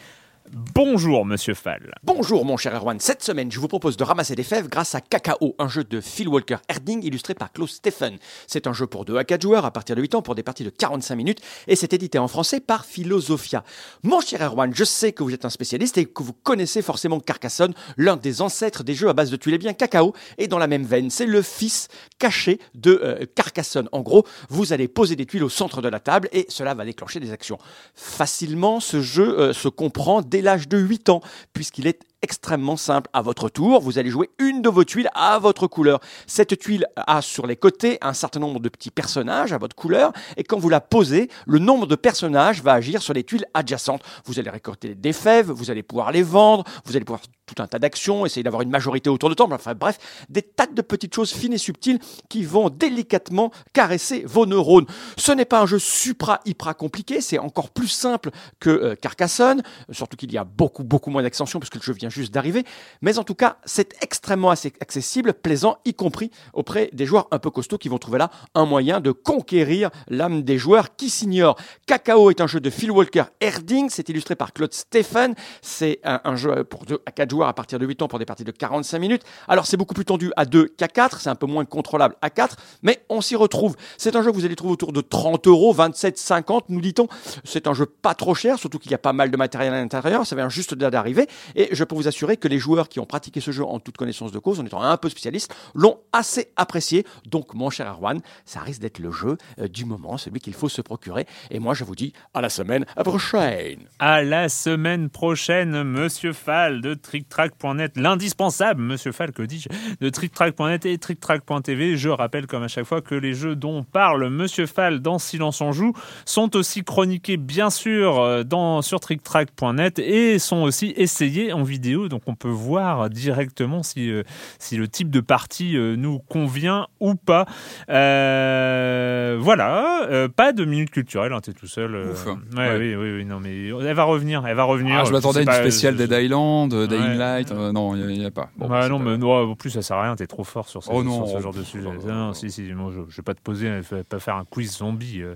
Bonjour, 0.53 1.27
monsieur 1.27 1.55
Fall. 1.55 1.93
Bonjour, 2.05 2.45
mon 2.45 2.57
cher 2.57 2.75
Erwan. 2.75 3.01
Cette 3.01 3.23
semaine, 3.23 3.51
je 3.51 3.59
vous 3.59 3.67
propose 3.67 3.97
de 3.97 4.05
ramasser 4.05 4.37
des 4.37 4.45
fèves 4.45 4.69
grâce 4.69 4.95
à 4.95 5.01
Cacao, 5.01 5.57
un 5.59 5.69
jeu 5.69 5.83
de 5.83 6.01
Phil 6.01 6.29
Walker 6.29 6.59
Herding 6.69 7.03
illustré 7.03 7.35
par 7.35 7.53
Klaus 7.53 7.73
Stephen. 7.73 8.19
C'est 8.47 8.67
un 8.67 8.73
jeu 8.73 8.87
pour 8.87 9.05
2 9.05 9.17
à 9.17 9.25
4 9.25 9.43
joueurs 9.43 9.65
à 9.65 9.73
partir 9.73 9.97
de 9.97 10.03
8 10.03 10.15
ans 10.15 10.23
pour 10.23 10.35
des 10.37 10.45
parties 10.45 10.63
de 10.63 10.71
45 10.71 11.17
minutes 11.17 11.41
et 11.67 11.75
c'est 11.75 11.93
édité 11.93 12.19
en 12.19 12.29
français 12.29 12.61
par 12.61 12.85
Philosophia. 12.85 13.65
Mon 14.05 14.21
cher 14.21 14.41
Erwan, 14.43 14.73
je 14.73 14.85
sais 14.85 15.13
que 15.13 15.25
vous 15.25 15.35
êtes 15.35 15.45
un 15.45 15.51
spécialiste 15.51 15.99
et 15.99 16.05
que 16.05 16.23
vous 16.23 16.33
connaissez 16.33 16.83
forcément 16.83 17.19
Carcassonne, 17.19 17.75
l'un 17.97 18.17
des 18.17 18.41
ancêtres 18.41 18.85
des 18.85 18.95
jeux 18.95 19.09
à 19.09 19.15
base 19.15 19.31
de 19.31 19.37
tuiles. 19.37 19.55
Eh 19.55 19.59
bien, 19.59 19.73
Cacao 19.73 20.15
est 20.39 20.49
dans 20.49 20.59
la 20.59 20.69
même 20.69 20.85
veine. 20.85 21.11
C'est 21.11 21.27
le 21.27 21.43
fils 21.43 21.89
caché 22.19 22.61
de 22.75 23.01
euh, 23.03 23.27
Carcassonne. 23.35 23.89
En 23.91 24.01
gros, 24.01 24.25
vous 24.49 24.73
allez 24.73 24.87
poser 24.87 25.17
des 25.17 25.27
tuiles 25.27 25.45
au 25.45 25.49
centre 25.49 25.83
de 25.83 25.89
la 25.89 25.99
table 25.99 26.29
et 26.33 26.47
cela 26.49 26.75
va 26.75 26.85
déclencher 26.85 27.19
des 27.19 27.33
actions. 27.33 27.59
Facilement, 27.95 28.81
ce 28.81 29.01
jeu 29.01 29.39
euh, 29.41 29.53
se 29.53 29.69
comprend 29.69 30.23
dès 30.23 30.36
l'âge 30.43 30.69
de 30.69 30.79
8 30.79 31.09
ans, 31.09 31.21
puisqu'il 31.53 31.87
est 31.87 32.01
extrêmement 32.23 32.77
simple. 32.77 33.11
À 33.13 33.23
votre 33.23 33.49
tour, 33.49 33.81
vous 33.81 33.99
allez 33.99 34.11
jouer 34.11 34.31
une 34.39 34.63
de 34.63 34.69
vos 34.69 34.85
tuiles 34.85 35.09
à 35.15 35.39
votre 35.39 35.67
couleur. 35.67 36.01
Cette 36.27 36.59
tuile 36.59 36.87
a 36.97 37.23
sur 37.23 37.47
les 37.47 37.57
côtés 37.57 37.99
un 38.01 38.13
certain 38.13 38.41
nombre 38.41 38.61
de 38.61 38.69
petits 38.69 38.91
personnages 38.91 39.53
à 39.53 39.59
votre 39.59 39.77
couleur 39.77 40.13
et 40.37 40.45
quand 40.45 40.59
vous 40.59 40.69
la 40.69 40.81
posez, 40.81 41.31
le 41.47 41.59
nombre 41.59 41.87
de 41.87 41.95
personnages 41.95 42.63
va 42.63 42.73
agir 42.73 43.03
sur 43.03 43.15
les 43.15 43.25
tuiles 43.25 43.47
adjacentes. 43.55 44.03
Vous 44.25 44.39
allez 44.39 44.51
récolter 44.51 44.95
des 44.95 45.13
fèves, 45.13 45.51
vous 45.51 45.71
allez 45.71 45.83
pouvoir 45.83 46.13
les 46.13 46.23
vendre, 46.23 46.65
vous 46.85 46.97
allez 46.97 47.05
pouvoir 47.05 47.23
tout 47.47 47.63
un 47.63 47.67
tas 47.67 47.79
d'actions, 47.79 48.27
essayer 48.27 48.43
d'avoir 48.43 48.63
une 48.63 48.71
majorité 48.71 49.09
autour 49.09 49.29
de 49.29 49.35
temps, 49.35 49.49
bref, 49.49 49.99
des 50.29 50.43
tas 50.43 50.67
de 50.67 50.83
petites 50.83 51.15
choses 51.15 51.33
fines 51.33 51.53
et 51.53 51.59
subtiles 51.59 52.01
qui 52.29 52.45
vont 52.45 52.71
délicatement 52.71 53.53
caresser 53.73 54.25
vos 54.27 54.47
neurones. 54.47 54.87
Ce 55.17 55.31
n'est 55.31 55.45
pas 55.45 55.61
un 55.61 55.67
jeu 55.67 55.79
supra 55.79 56.41
hyper 56.45 56.77
compliqué, 56.77 57.21
c'est 57.21 57.39
encore 57.39 57.71
plus 57.71 57.89
simple 57.89 58.31
que 58.59 58.71
euh, 58.71 58.95
Carcassonne, 58.97 59.63
surtout 59.91 60.17
qu'il 60.17 60.33
y 60.33 60.39
a 60.39 60.45
beaucoup 60.45 60.83
beaucoup 60.83 61.11
moins 61.11 61.23
d'extensions 61.23 61.61
parce 61.61 61.71
que 61.71 61.79
le 61.79 61.83
jeu 61.83 61.93
vient 61.93 62.06
juste 62.11 62.33
d'arriver, 62.33 62.65
mais 63.03 63.19
en 63.19 63.25
tout 63.25 63.35
cas, 63.35 63.57
c'est 63.65 63.95
extrêmement 64.03 64.51
accessible, 64.51 65.35
plaisant 65.35 65.79
y 65.85 65.95
compris 65.95 66.31
auprès 66.53 66.91
des 66.93 67.07
joueurs 67.07 67.29
un 67.31 67.39
peu 67.39 67.51
costauds 67.51 67.79
qui 67.79 67.89
vont 67.89 67.99
trouver 67.99 68.19
là 68.19 68.31
un 68.55 68.65
moyen 68.65 69.01
de 69.01 69.13
conquérir 69.13 69.91
l'âme 70.09 70.43
des 70.43 70.59
joueurs 70.59 70.97
qui 70.97 71.11
s'ignorent. 71.11 71.57
Cacao 71.87 72.31
est 72.31 72.41
un 72.41 72.47
jeu 72.47 72.61
de 72.61 72.71
Phil 72.71 72.91
Walker 72.91 73.25
Erding, 73.41 73.89
c'est 73.91 74.09
illustré 74.09 74.37
par 74.37 74.53
Claude 74.53 74.73
Stephen, 74.73 75.35
c'est 75.63 76.01
un, 76.05 76.37
jeu 76.37 76.65
pour 76.65 76.85
2 76.85 77.01
à 77.07 77.11
4 77.11 77.31
joueurs 77.31 77.49
à 77.49 77.55
partir 77.55 77.79
de 77.79 77.87
8 77.87 78.03
ans 78.03 78.09
pour 78.09 78.19
des 78.19 78.25
parties 78.25 78.45
de 78.45 78.51
45 78.51 78.99
minutes. 78.99 79.23
Alors 79.49 79.67
c'est 79.67 79.77
beaucoup 79.77 79.95
plus 79.95 80.05
tendu 80.05 80.33
à 80.37 80.45
2 80.45 80.69
qu'à 80.77 80.89
4, 80.89 81.21
c'est 81.21 81.31
un 81.31 81.35
peu 81.35 81.47
moins 81.47 81.65
contrôlable 81.65 82.17
à 82.23 82.31
4, 82.31 82.57
mais 82.83 83.05
on 83.09 83.21
s'y 83.21 83.37
retrouve. 83.37 83.77
C'est 83.99 84.17
un 84.17 84.23
jeu 84.23 84.31
que 84.31 84.37
vous 84.37 84.45
allez 84.45 84.57
trouver 84.57 84.73
autour 84.73 84.93
de 84.93 85.01
30 85.01 85.47
euros, 85.47 85.73
27, 85.73 86.19
50, 86.19 86.69
nous 86.69 86.81
dit-on. 86.81 87.09
C'est 87.45 87.67
un 87.67 87.75
jeu 87.75 87.87
pas 87.87 88.15
trop 88.15 88.35
cher, 88.35 88.59
surtout 88.59 88.79
qu'il 88.79 88.91
y 88.91 88.95
a 88.95 88.99
pas 88.99 89.13
mal 89.13 89.31
de 89.31 89.37
matériel 89.37 89.73
à 89.73 89.81
l'intérieur, 89.81 90.27
ça 90.27 90.37
vient 90.37 90.49
juste 90.49 90.75
d'arriver, 90.75 91.27
et 91.55 91.69
je 91.73 91.85
peux 91.97 92.03
vous 92.03 92.09
assurer 92.09 92.37
que 92.37 92.49
les 92.49 92.59
joueurs 92.59 92.89
qui 92.89 93.01
ont 93.01 93.07
pratiqué 93.07 93.41
ce 93.41 93.51
jeu 93.51 93.65
en 93.65 93.81
toute 93.81 93.97
connaissance 93.97 94.33
de 94.33 94.39
cause, 94.39 94.61
en 94.61 94.67
étant 94.67 94.83
un 94.83 94.97
peu 94.97 95.09
spécialistes, 95.09 95.55
l'ont 95.75 95.99
assez 96.13 96.53
apprécié. 96.57 97.07
Donc 97.27 97.55
mon 97.55 97.71
cher 97.71 97.87
Arwan, 97.87 98.21
ça 98.45 98.61
risque 98.61 98.81
d'être 98.81 98.99
le 98.99 99.11
jeu 99.11 99.39
euh, 99.59 99.69
du 99.69 99.85
moment, 99.85 100.19
celui 100.19 100.41
qu'il 100.41 100.55
faut 100.55 100.69
se 100.69 100.83
procurer. 100.83 101.27
Et 101.51 101.59
moi 101.59 101.75
je 101.75 101.85
vous 101.85 101.95
dis 101.95 102.13
à 102.35 102.41
la 102.41 102.49
semaine 102.49 102.85
prochaine. 103.05 103.81
À 103.99 104.23
la 104.23 104.49
semaine 104.49 105.09
prochaine, 105.09 105.83
Monsieur 105.85 106.33
Fall 106.33 106.81
de 106.81 106.95
TrickTrack.net, 106.95 107.97
l'indispensable, 107.97 108.83
Monsieur 108.83 109.13
Fall, 109.13 109.33
que 109.33 109.43
dis-je, 109.43 109.69
de 110.01 110.11
TrickTrack.net 110.11 110.87
et 110.87 110.99
TrickTrack.tv. 110.99 111.97
Je 111.97 112.09
rappelle 112.09 112.47
comme 112.47 112.63
à 112.63 112.69
chaque 112.69 112.85
fois 112.85 113.01
que 113.01 113.15
les 113.15 113.33
jeux 113.33 113.57
dont 113.57 113.85
parle 113.85 114.29
Monsieur 114.29 114.67
Fall 114.67 115.01
dans 115.01 115.19
Silence 115.19 115.61
en 115.61 115.73
joue 115.73 115.93
sont 116.25 116.57
aussi 116.57 116.85
chroniqués 116.85 117.37
bien 117.37 117.71
sûr 117.71 118.19
euh, 118.19 118.43
dans, 118.45 118.83
sur 118.83 119.01
TrickTrack.net 119.01 119.99
et 119.99 120.39
sont 120.39 120.63
aussi 120.63 120.93
essayés 120.97 121.53
en 121.53 121.63
vidéo. 121.63 121.86
Donc 121.95 122.23
on 122.27 122.35
peut 122.35 122.49
voir 122.49 123.09
directement 123.11 123.83
si, 123.83 124.11
euh, 124.11 124.23
si 124.59 124.77
le 124.77 124.89
type 124.89 125.11
de 125.11 125.21
partie 125.21 125.77
euh, 125.77 125.97
nous 125.97 126.19
convient 126.19 126.87
ou 127.01 127.15
pas. 127.15 127.47
Euh, 127.89 129.37
voilà, 129.41 130.29
pas 130.35 130.53
de 130.53 130.65
minute 130.65 130.91
culturelle, 130.91 131.33
hein, 131.33 131.41
t'es 131.41 131.53
tout 131.53 131.67
seul. 131.67 131.95
Ouf. 132.13 132.27
Ouais, 132.27 132.35
Ouais. 132.57 132.77
Oui, 132.79 132.95
oui, 132.97 133.13
oui, 133.19 133.25
non, 133.25 133.41
mais 133.41 133.69
elle 133.69 133.95
va 133.95 134.05
revenir, 134.05 134.47
elle 134.47 134.57
va 134.57 134.65
revenir. 134.65 134.99
Ah, 135.01 135.05
je 135.05 135.13
m'attendais 135.13 135.41
à 135.41 135.43
une 135.43 135.53
spéciale 135.71 135.97
Dead 135.97 136.11
Island, 136.13 136.75
Dying 136.75 137.01
Ouais. 137.01 137.15
Light. 137.17 137.53
euh, 137.53 137.73
non, 137.73 137.95
il 137.97 138.07
n'y 138.07 138.25
a, 138.25 138.31
pas. 138.31 138.51
Bon, 138.57 138.69
Bah 138.69 138.89
non, 138.89 138.99
pas- 138.99 139.05
mais 139.05 139.19
non, 139.19 139.51
en 139.53 139.55
plus 139.55 139.71
ça 139.71 139.83
sert 139.83 139.97
à 139.97 140.03
rien, 140.03 140.17
t'es 140.17 140.27
trop 140.27 140.45
fort 140.45 140.69
sur 140.69 140.83
ce, 140.83 140.91
Oh 140.93 141.03
non, 141.03 141.27
sur 141.27 141.37
ce 141.39 141.43
genre 141.43 141.55
de 141.55 141.63
sujet. 141.63 141.87
oh, 141.89 142.07
non, 142.07 142.15
non, 142.15 142.33
si, 142.35 142.51
si, 142.51 142.63
moi 142.75 142.91
je, 142.95 143.01
je 143.11 143.17
vais 143.17 143.23
pas 143.23 143.35
te 143.35 143.41
poser, 143.41 143.67
je 143.89 143.95
vais 143.95 144.03
pas 144.05 144.19
faire 144.19 144.37
un 144.37 144.45
quiz 144.45 144.79
zombie. 144.79 145.23
euh, 145.23 145.35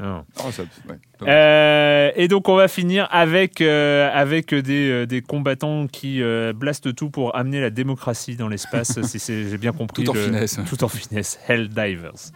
non. 0.00 0.24
Oh, 0.44 0.50
ça- 0.50 0.62
ouais. 0.88 0.96
Euh, 1.28 2.10
et 2.16 2.28
donc 2.28 2.48
on 2.48 2.56
va 2.56 2.68
finir 2.68 3.08
avec 3.10 3.60
euh, 3.60 4.10
avec 4.12 4.54
des, 4.54 4.90
euh, 4.90 5.06
des 5.06 5.22
combattants 5.22 5.86
qui 5.86 6.22
euh, 6.22 6.52
blastent 6.52 6.94
tout 6.94 7.10
pour 7.10 7.34
amener 7.36 7.60
la 7.60 7.70
démocratie 7.70 8.36
dans 8.36 8.48
l'espace. 8.48 9.00
si 9.02 9.18
c'est- 9.18 9.48
j'ai 9.48 9.58
bien 9.58 9.72
compris. 9.72 10.04
Tout 10.04 10.10
en 10.10 10.14
le- 10.14 10.22
finesse. 10.22 10.60
Tout 10.68 10.84
en 10.84 10.88
finesse. 10.88 11.38
Helldivers. 11.48 12.32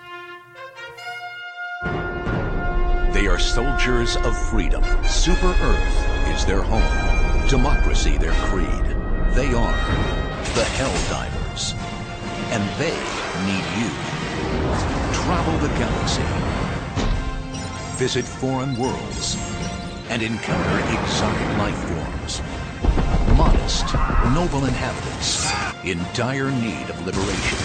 They 3.12 3.26
are 3.26 3.38
soldiers 3.40 4.16
of 4.24 4.36
freedom. 4.50 4.82
Super 5.04 5.48
Earth 5.62 6.34
is 6.34 6.44
their 6.46 6.62
home. 6.62 6.82
Democracy 7.48 8.16
their 8.18 8.32
creed. 8.48 8.96
They 9.34 9.52
are 9.52 9.74
the 10.54 10.64
Helldivers. 10.78 11.74
And 12.52 12.62
they 12.78 12.94
need 13.46 13.66
you. 13.78 13.90
Travel 15.12 15.58
the 15.58 15.68
galaxy. 15.78 16.22
Visit 18.01 18.24
foreign 18.24 18.74
worlds. 18.78 19.36
And 20.09 20.22
encounter 20.22 20.78
exotic 20.88 21.59
life 21.59 21.76
forms. 21.84 22.40
Modest, 23.36 23.92
noble 24.32 24.64
inhabitants 24.64 25.44
in 25.84 25.98
dire 26.14 26.51
need 26.51 26.88
of 26.88 26.96
liberation. 27.05 27.59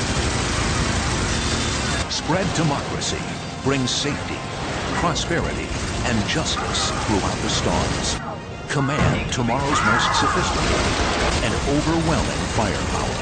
Spread 2.11 2.53
democracy, 2.53 3.23
bring 3.63 3.88
safety, 3.88 4.36
prosperity, 4.99 5.69
and 6.03 6.27
justice 6.27 6.91
throughout 7.07 7.39
the 7.39 7.49
stars. 7.49 8.17
Command 8.67 9.31
tomorrow's 9.31 9.81
most 9.88 10.19
sophisticated 10.19 10.97
and 11.47 11.53
overwhelming 11.79 12.43
firepower. 12.59 13.15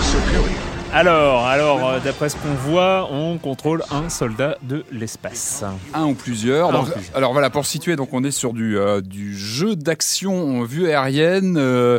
Superior. 0.00 0.71
Alors, 0.94 1.46
alors, 1.46 1.88
euh, 1.88 2.00
d'après 2.04 2.28
ce 2.28 2.36
qu'on 2.36 2.52
voit, 2.70 3.08
on 3.10 3.38
contrôle 3.38 3.82
un 3.90 4.10
soldat 4.10 4.58
de 4.62 4.84
l'espace. 4.92 5.64
un 5.94 6.04
ou 6.04 6.12
plusieurs. 6.14 6.68
Un 6.68 6.72
Donc, 6.72 6.88
ou 6.88 6.92
plusieurs. 6.92 7.16
Alors 7.16 7.32
voilà, 7.32 7.48
pour 7.48 7.64
situer, 7.64 7.96
donc 7.96 8.10
on 8.12 8.22
est 8.24 8.30
sur 8.30 8.52
du, 8.52 8.76
euh, 8.76 9.00
du 9.00 9.34
jeu 9.34 9.74
d'action 9.74 10.58
en 10.60 10.64
vue 10.64 10.90
aérienne, 10.90 11.56
euh, 11.58 11.98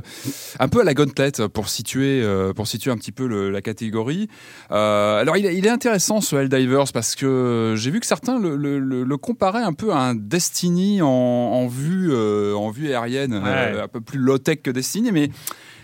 un 0.60 0.68
peu 0.68 0.82
à 0.82 0.84
la 0.84 0.94
Gauntlet 0.94 1.32
pour 1.52 1.70
situer, 1.70 2.22
euh, 2.24 2.54
pour 2.54 2.68
situer 2.68 2.92
un 2.92 2.98
petit 2.98 3.12
peu 3.12 3.26
le- 3.26 3.50
la 3.50 3.64
catégorie. 3.64 4.28
Alors 4.70 5.38
il, 5.38 5.48
est- 5.48 5.56
il 5.56 5.66
est 5.66 5.70
intéressant 5.72 6.22
ce 6.22 6.36
Helldivers 6.36 6.92
parce 6.94 7.16
que 7.16 7.74
j'ai 7.76 7.90
vu 7.90 8.00
que 8.00 8.06
certains 8.06 8.40
le, 8.40 8.56
le- 8.56 8.78
le- 8.80 9.18
comparaient 9.18 9.64
un 9.64 9.74
peu 9.74 9.92
à 9.92 9.98
un 10.00 10.16
Destiny 10.16 11.02
en, 11.02 11.08
en 11.08 11.68
vue, 11.68 12.14
en 12.16 12.70
vue 12.70 12.94
aérienne, 12.94 13.34
Ouais. 13.44 13.82
un 13.82 13.88
peu 13.88 14.02
plus 14.02 14.20
low 14.20 14.38
tech 14.38 14.62
que 14.62 14.70
Destiny, 14.70 15.12
mais 15.12 15.30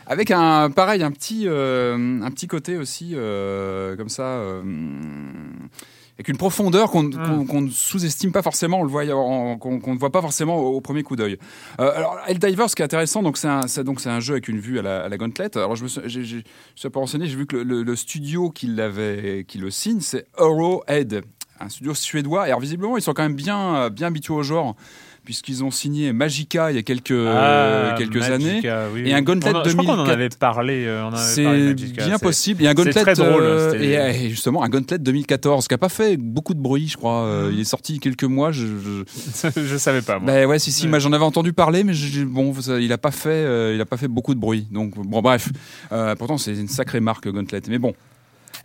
avec 0.10 0.32
un 0.32 0.70
pareil 0.72 1.04
un 1.04 1.12
petit 1.12 1.44
euh, 1.48 2.22
un 2.22 2.32
petit 2.32 2.48
côté 2.48 2.76
aussi 2.78 3.12
euh, 3.14 3.96
comme 3.96 4.10
ça 4.10 4.24
euh, 4.24 4.62
avec 6.18 6.28
une 6.28 6.36
profondeur 6.38 6.92
qu'on 6.92 7.10
qu'on- 7.46 7.62
ne 7.62 7.70
sous-estime 7.70 8.34
pas 8.34 8.42
forcément 8.42 8.82
on 8.82 8.84
le 8.84 8.90
voit 8.90 9.06
en- 9.16 9.58
qu'on 9.58 9.94
ne 9.94 9.98
voit 10.00 10.10
pas 10.12 10.20
forcément 10.22 10.58
au, 10.58 10.76
au 10.76 10.82
premier 10.82 11.04
coup 11.04 11.16
d'œil. 11.16 11.38
Euh, 11.80 11.92
alors 11.96 12.18
Helldivers 12.28 12.70
ce 12.70 12.76
qui 12.76 12.82
est 12.82 12.86
intéressant 12.86 13.24
donc 13.24 13.38
c'est 13.38 13.48
un 13.48 13.62
donc 13.86 14.02
c'est 14.02 14.10
un 14.10 14.20
jeu 14.20 14.34
avec 14.34 14.50
une 14.50 14.60
vue 14.60 14.80
à 14.80 14.82
la, 14.82 15.04
à 15.04 15.10
la 15.10 15.16
alors 15.56 15.76
je 15.78 15.84
me 15.84 15.88
suis, 15.88 16.02
j'ai- 16.06 16.26
je 16.26 16.36
me 16.38 16.42
suis 16.76 16.90
pas 16.90 17.00
renseigné 17.00 17.26
j'ai 17.28 17.36
vu 17.38 17.46
que 17.46 17.56
le, 17.56 17.64
le- 17.64 17.84
le 17.84 17.96
studio 17.96 18.50
qui 18.50 18.68
l'avait 18.68 19.46
qui 19.48 19.60
le 19.60 19.70
signe 19.72 20.02
c'est 20.02 20.26
Arrowhead 20.38 21.22
un 21.62 21.68
studio 21.68 21.94
suédois. 21.94 22.48
Et 22.48 22.52
alors 22.52 22.62
visiblement 22.62 22.98
ils 22.98 23.02
sont 23.02 23.14
quand 23.14 23.24
même 23.24 23.36
bien 23.36 23.90
bien 23.90 24.08
habitués 24.08 24.34
au 24.34 24.44
genre 24.44 24.76
puisqu'ils 25.30 25.64
ont 25.64 25.70
signé 25.70 26.12
Magica 26.12 26.72
il 26.72 26.76
y 26.76 26.80
a 26.80 26.82
quelques 26.82 27.12
Ah, 27.12 27.94
quelques 28.00 28.16
Magica, 28.16 28.34
années 28.34 28.62
oui, 28.96 29.04
Et 29.06 29.14
un 29.14 29.22
Gauntlet 29.22 29.52
a- 29.56 29.62
Je 29.64 29.74
crois 29.76 29.86
qu'on 29.86 29.92
en 29.92 29.96
2004. 30.06 30.10
avait 30.10 30.30
parlé. 30.30 30.86
euh, 30.88 31.04
on 31.04 31.10
en 31.10 31.14
avait 31.14 31.44
parlé 31.44 31.76
C'est 31.78 32.06
bien 32.08 32.18
possible. 32.18 32.62
Il 32.62 32.64
y 32.64 32.68
a 32.68 32.72
un 32.72 32.74
Gauntlet 32.74 32.94
très 32.94 33.14
drôle, 33.14 33.44
euh, 33.44 33.72
c'était- 33.72 34.26
et, 34.26 34.30
justement 34.32 34.64
un 34.64 34.70
Gauntlet 34.70 34.98
2014 34.98 35.68
qui 35.68 35.76
a 35.76 35.78
pas 35.78 35.88
fait 35.90 36.18
beaucoup 36.18 36.56
de 36.56 36.60
bruit, 36.60 36.88
je 36.88 36.98
crois. 36.98 37.26
Euh, 37.26 37.50
Mhm. 37.50 37.54
Il 37.54 37.60
est 37.60 37.64
sorti 37.64 38.00
quelques 38.00 38.24
mois. 38.24 38.52
Je, 38.52 38.66
je... 38.66 39.04
je 39.68 39.78
savais 39.78 40.02
pas. 40.02 40.18
Moi. 40.18 40.26
Ben 40.26 40.48
ouais, 40.48 40.58
si 40.58 40.72
si, 40.72 40.88
Ouais. 40.90 41.00
j'en 41.00 41.14
avais 41.14 41.24
entendu 41.26 41.54
parler, 41.54 41.84
mais 41.84 41.94
je- 41.94 42.24
bon, 42.24 42.52
ça- 42.60 42.80
il 42.80 42.92
a 42.92 42.98
pas 42.98 43.12
fait, 43.12 43.30
euh, 43.30 43.76
il 43.76 43.82
a 43.82 43.86
pas 43.86 43.98
fait 43.98 44.08
beaucoup 44.08 44.34
de 44.34 44.40
bruit. 44.40 44.66
Donc 44.72 44.96
bon, 44.98 45.22
bref. 45.22 45.50
Euh, 45.92 46.16
pourtant 46.16 46.40
c'est 46.40 46.56
une 46.56 46.68
sacrée 46.70 47.02
marque 47.02 47.28
Gauntlet. 47.30 47.62
Mais 47.70 47.78
bon. 47.78 47.94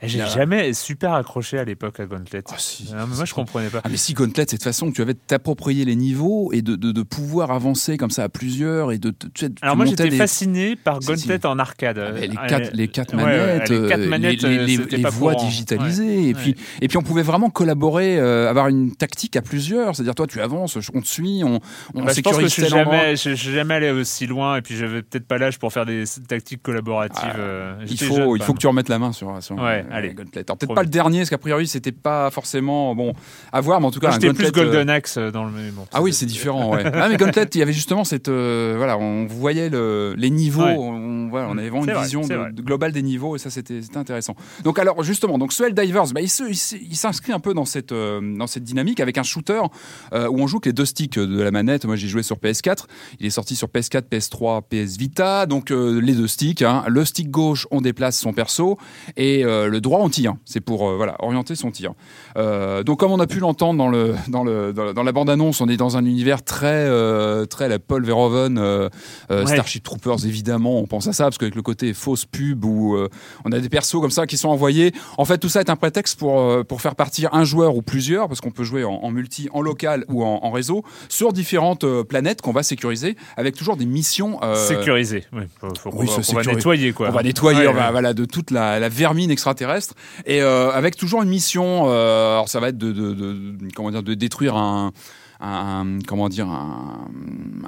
J'ai 0.07 0.27
jamais 0.27 0.73
super 0.73 1.13
accroché 1.15 1.59
à 1.59 1.65
l'époque 1.65 2.01
à 2.01 2.07
Gauntlet. 2.07 2.43
Ah, 2.51 2.55
si, 2.59 2.89
mais 2.95 3.05
moi, 3.07 3.25
je 3.25 3.35
comprenais 3.35 3.69
pas. 3.69 3.81
Ah 3.85 3.89
mais 3.91 3.97
si 3.97 4.13
Gauntlet, 4.15 4.45
c'est 4.49 4.57
de 4.57 4.59
toute 4.59 4.65
façon 4.65 4.91
que 4.91 4.95
tu 4.97 5.03
avais 5.03 5.15
de 5.15 5.19
t'approprier 5.27 5.85
les 5.85 5.97
niveaux 5.97 6.51
et 6.53 6.63
de, 6.63 6.77
de, 6.77 6.93
de 6.93 7.03
pouvoir 7.03 7.51
avancer 7.51 7.97
comme 7.97 8.11
ça 8.11 8.25
à 8.25 8.29
plusieurs 8.29 8.93
et 8.93 8.99
de, 8.99 9.11
de- 9.11 9.15
tu 9.33 9.47
Alors 9.63 9.77
moi 9.77 9.87
j'étais 9.87 10.11
fasciné 10.11 10.77
par 10.77 11.01
Gauntlet 11.01 11.39
si. 11.41 11.47
en 11.47 11.59
arcade. 11.59 11.99
Ah, 11.99 12.11
les 12.13 12.29
Euh, 12.29 12.47
quatre, 12.49 12.71
les 12.73 12.89
quatre 12.89 13.15
manettes, 13.15 13.71
ouais, 13.71 13.79
les 13.83 13.89
quatre 13.89 14.01
euh, 14.01 14.09
manettes, 14.09 14.43
les, 14.43 14.79
euh, 14.79 14.87
les- 14.91 14.99
pas 15.03 15.11
voix 15.11 15.33
courant. 15.35 15.47
digitalisées, 15.47 16.29
et 16.29 16.35
puis 16.35 16.55
et 16.81 16.89
puis 16.89 16.97
on 16.97 17.03
pouvait 17.03 17.23
vraiment 17.23 17.51
collaborer, 17.51 18.19
euh, 18.19 18.49
avoir 18.51 18.69
une 18.69 18.95
tactique 18.95 19.37
à 19.37 19.43
plusieurs. 19.43 19.95
C'est-à-dire 19.97 20.15
toi 20.15 20.27
tu 20.27 20.41
avances, 20.41 20.77
on 20.95 21.01
te 21.01 21.07
suit, 21.07 21.43
on, 21.45 21.61
on 21.95 22.05
Bah, 22.05 22.13
je 22.15 22.21
pense 22.21 22.37
que 22.37 22.43
je 22.43 22.49
suis 22.49 22.67
jamais, 22.67 23.17
je, 23.17 23.31
je 23.31 23.35
suis 23.35 23.53
jamais 23.53 23.75
allé 23.75 23.91
aussi 23.91 24.27
loin 24.27 24.57
et 24.57 24.63
puis 24.63 24.77
j'avais 24.77 25.03
peut-être 25.03 25.27
pas 25.27 25.39
l'âge 25.39 25.59
pour 25.59 25.73
faire 25.73 25.87
des 25.87 26.05
tactiques 26.29 26.63
collaboratives. 26.63 27.23
Euh, 27.39 27.75
Il 27.89 27.99
faut, 27.99 28.37
il 28.37 28.43
faut 28.43 28.53
que 28.55 28.59
tu 28.59 28.67
remettes 28.67 28.89
la 28.89 28.99
main 28.99 29.13
sur, 29.13 29.43
sur 29.43 29.57
Ouais, 29.57 29.85
euh, 29.91 29.94
allez. 29.95 30.15
Gauntlet. 30.15 30.45
Alors 30.47 30.57
peut-être 30.59 30.75
pas 30.75 30.83
le 30.83 30.89
dernier, 30.89 31.19
parce 31.21 31.31
qu'a 31.31 31.39
priori 31.39 31.67
c'était 31.67 31.93
pas 31.93 32.31
forcément 32.31 32.95
bon 32.95 33.13
à 33.53 33.61
voir, 33.61 33.81
mais 33.81 33.87
en 33.87 33.91
tout 33.91 34.01
cas 34.01 34.11
J'étais 34.11 34.33
plus 34.33 34.47
euh, 34.47 34.51
Golden 34.51 34.91
Axe 34.91 35.17
euh, 35.17 35.31
dans 35.31 35.45
le. 35.45 35.51
bon, 35.73 35.87
Ah 35.93 36.03
oui, 36.03 36.13
c'est 36.13 36.27
différent. 36.27 36.75
Ouais. 36.75 36.83
ah, 36.95 37.09
mais 37.09 37.17
Gauntlet, 37.17 37.47
il 37.55 37.59
y 37.59 37.63
avait 37.63 37.73
justement 37.73 38.05
cette, 38.05 38.29
euh, 38.29 38.75
voilà, 38.77 38.99
on 38.99 39.27
voyait 39.27 39.69
le, 39.71 40.15
les 40.17 40.31
niveaux, 40.31 40.63
Ouais. 40.65 40.77
on, 40.79 40.91
on, 40.95 41.14
voilà, 41.35 41.49
on 41.51 41.59
avait 41.59 41.69
vraiment 41.69 41.85
une 41.85 41.93
vrai, 41.93 42.03
vision 42.05 42.21
de- 42.23 42.53
de 42.53 42.63
globale 42.63 42.93
des 42.93 43.03
niveaux 43.03 43.35
et 43.37 43.39
ça 43.39 43.51
c'était 43.51 43.81
intéressant. 43.97 44.35
Donc 44.63 44.79
alors 44.79 45.03
justement, 45.03 45.37
donc 45.39 45.53
ce 45.53 45.63
Helldivers, 45.65 46.05
bah, 46.15 46.21
il 46.21 46.29
s'inscrit 46.97 47.33
un 47.33 47.41
peu 47.41 47.55
dans 47.55 47.65
cette 47.65 47.93
euh, 47.93 48.21
dans 48.39 48.47
cette 48.47 48.63
dynamique 48.65 49.01
avec 49.01 49.19
un 49.19 49.23
shooter 49.23 49.61
euh, 50.13 50.29
où 50.29 50.39
on 50.41 50.47
joue 50.47 50.57
avec 50.59 50.67
les 50.67 50.73
deux 50.73 50.85
sticks 50.85 51.19
de 51.19 51.43
la 51.43 51.51
manette. 51.51 51.85
Moi 51.87 51.97
j'ai 51.97 52.09
joué 52.09 52.23
sur 52.23 52.37
PS4, 52.37 52.85
il 53.21 53.27
est 53.27 53.31
sorti 53.31 53.57
sur 53.57 53.69
PS4, 53.69 54.03
PS3, 54.11 54.63
PS 54.63 54.97
Vita, 54.97 55.47
donc 55.47 55.71
euh, 55.71 56.01
les 56.01 56.15
deux 56.15 56.29
sticks. 56.29 56.63
hein. 56.63 56.85
Le 56.89 57.05
stick 57.05 57.31
gauche 57.31 57.67
on 57.71 57.81
déplace 57.81 58.19
son 58.19 58.33
perso 58.33 58.79
et 59.17 59.43
le 59.43 59.79
droit 59.81 60.01
on 60.01 60.09
tire. 60.09 60.35
C'est 60.45 60.61
pour 60.61 60.91
voilà 60.97 61.17
orienter 61.19 61.55
son 61.57 61.71
tir. 61.71 61.93
Donc 62.37 63.01
comme 63.01 63.13
on 63.13 63.21
a 63.21 63.27
pu 63.27 63.41
l'entendre 63.41 63.79
dans 63.79 63.89
le 63.89 64.15
dans 64.29 64.45
le 64.45 64.73
dans, 64.73 64.93
dans 64.93 65.03
la 65.03 65.13
bande 65.13 65.31
annonce, 65.31 65.61
on 65.61 65.69
est 65.69 65.77
dans 65.77 65.97
un 65.97 66.05
univers 66.05 66.43
très 66.43 66.89
très 67.47 67.69
la 67.69 67.79
Paul 67.79 68.05
Verhoeven, 68.05 68.59
Ouais. 69.31 69.47
Starship 69.47 69.83
Troopers 69.83 70.25
évidemment, 70.27 70.79
on 70.79 70.87
pense 70.87 71.07
à 71.09 71.13
ça 71.13 71.24
parce 71.27 71.39
qu'avec 71.39 71.55
le 71.55 71.63
côté 71.63 71.95
fausse 71.95 72.25
pub 72.25 72.65
où 72.65 72.97
euh, 72.97 73.09
on 73.45 73.53
a 73.53 73.59
des 73.61 73.69
persos 73.69 74.01
comme 74.01 74.11
ça 74.11 74.27
qui 74.27 74.37
sont 74.37 74.49
envoyés. 74.49 74.93
En 75.19 75.25
fait, 75.25 75.39
tout 75.39 75.49
ça 75.49 75.61
est 75.61 75.71
un 75.71 75.77
prétexte 75.77 76.19
pour 76.19 76.41
euh, 76.41 76.63
pour 76.65 76.81
faire 76.81 76.95
partir 76.95 77.33
un 77.35 77.45
joueur 77.45 77.77
ou 77.77 77.83
plusieurs 77.83 78.29
parce 78.29 78.41
qu'on 78.41 78.51
peut 78.51 78.65
jouer 78.65 78.85
en, 78.85 78.93
en 78.95 79.11
multi, 79.11 79.49
en 79.53 79.61
local 79.63 80.05
ou 80.09 80.25
en, 80.25 80.41
en 80.43 80.51
réseau 80.51 80.83
sur 81.09 81.33
différentes 81.33 81.85
euh, 81.85 82.05
planètes 82.05 82.43
qu'on 82.43 82.53
va 82.53 82.63
sécuriser 82.63 83.17
avec 83.37 83.55
toujours 83.57 83.77
des 83.77 83.87
missions. 83.87 84.39
euh, 84.43 84.55
Sécurisé. 84.55 85.25
Oui, 85.33 85.43
faut, 85.61 85.69
faut 85.75 85.91
oui, 85.95 86.07
qu'on 86.07 86.35
va 86.35 86.43
nettoyer 86.45 86.93
quoi. 86.93 87.09
on 87.09 87.13
va 87.13 87.23
nettoyer 87.23 87.61
Ouais, 87.61 87.69
on 87.69 87.73
va- 87.75 87.87
ouais. 87.87 87.91
voilà, 87.93 88.15
de 88.15 88.25
toute 88.25 88.51
la, 88.51 88.79
la 88.81 88.89
vermine 88.89 89.31
extraterrestre 89.31 89.95
et 90.27 90.41
avec 90.41 90.97
toujours 90.97 91.23
une 91.23 91.29
mission. 91.29 91.85
alors 91.87 92.49
ça 92.49 92.61
va 92.61 92.69
être 92.69 92.79
de, 92.79 92.93
de- 92.93 93.13
de- 93.15 93.55
comment 93.75 93.91
dire 93.91 94.03
de 94.03 94.15
détruire 94.15 94.57
un 94.57 94.93
un- 95.47 95.99
comment 96.07 96.29
dire 96.29 96.49
un, 96.49 97.09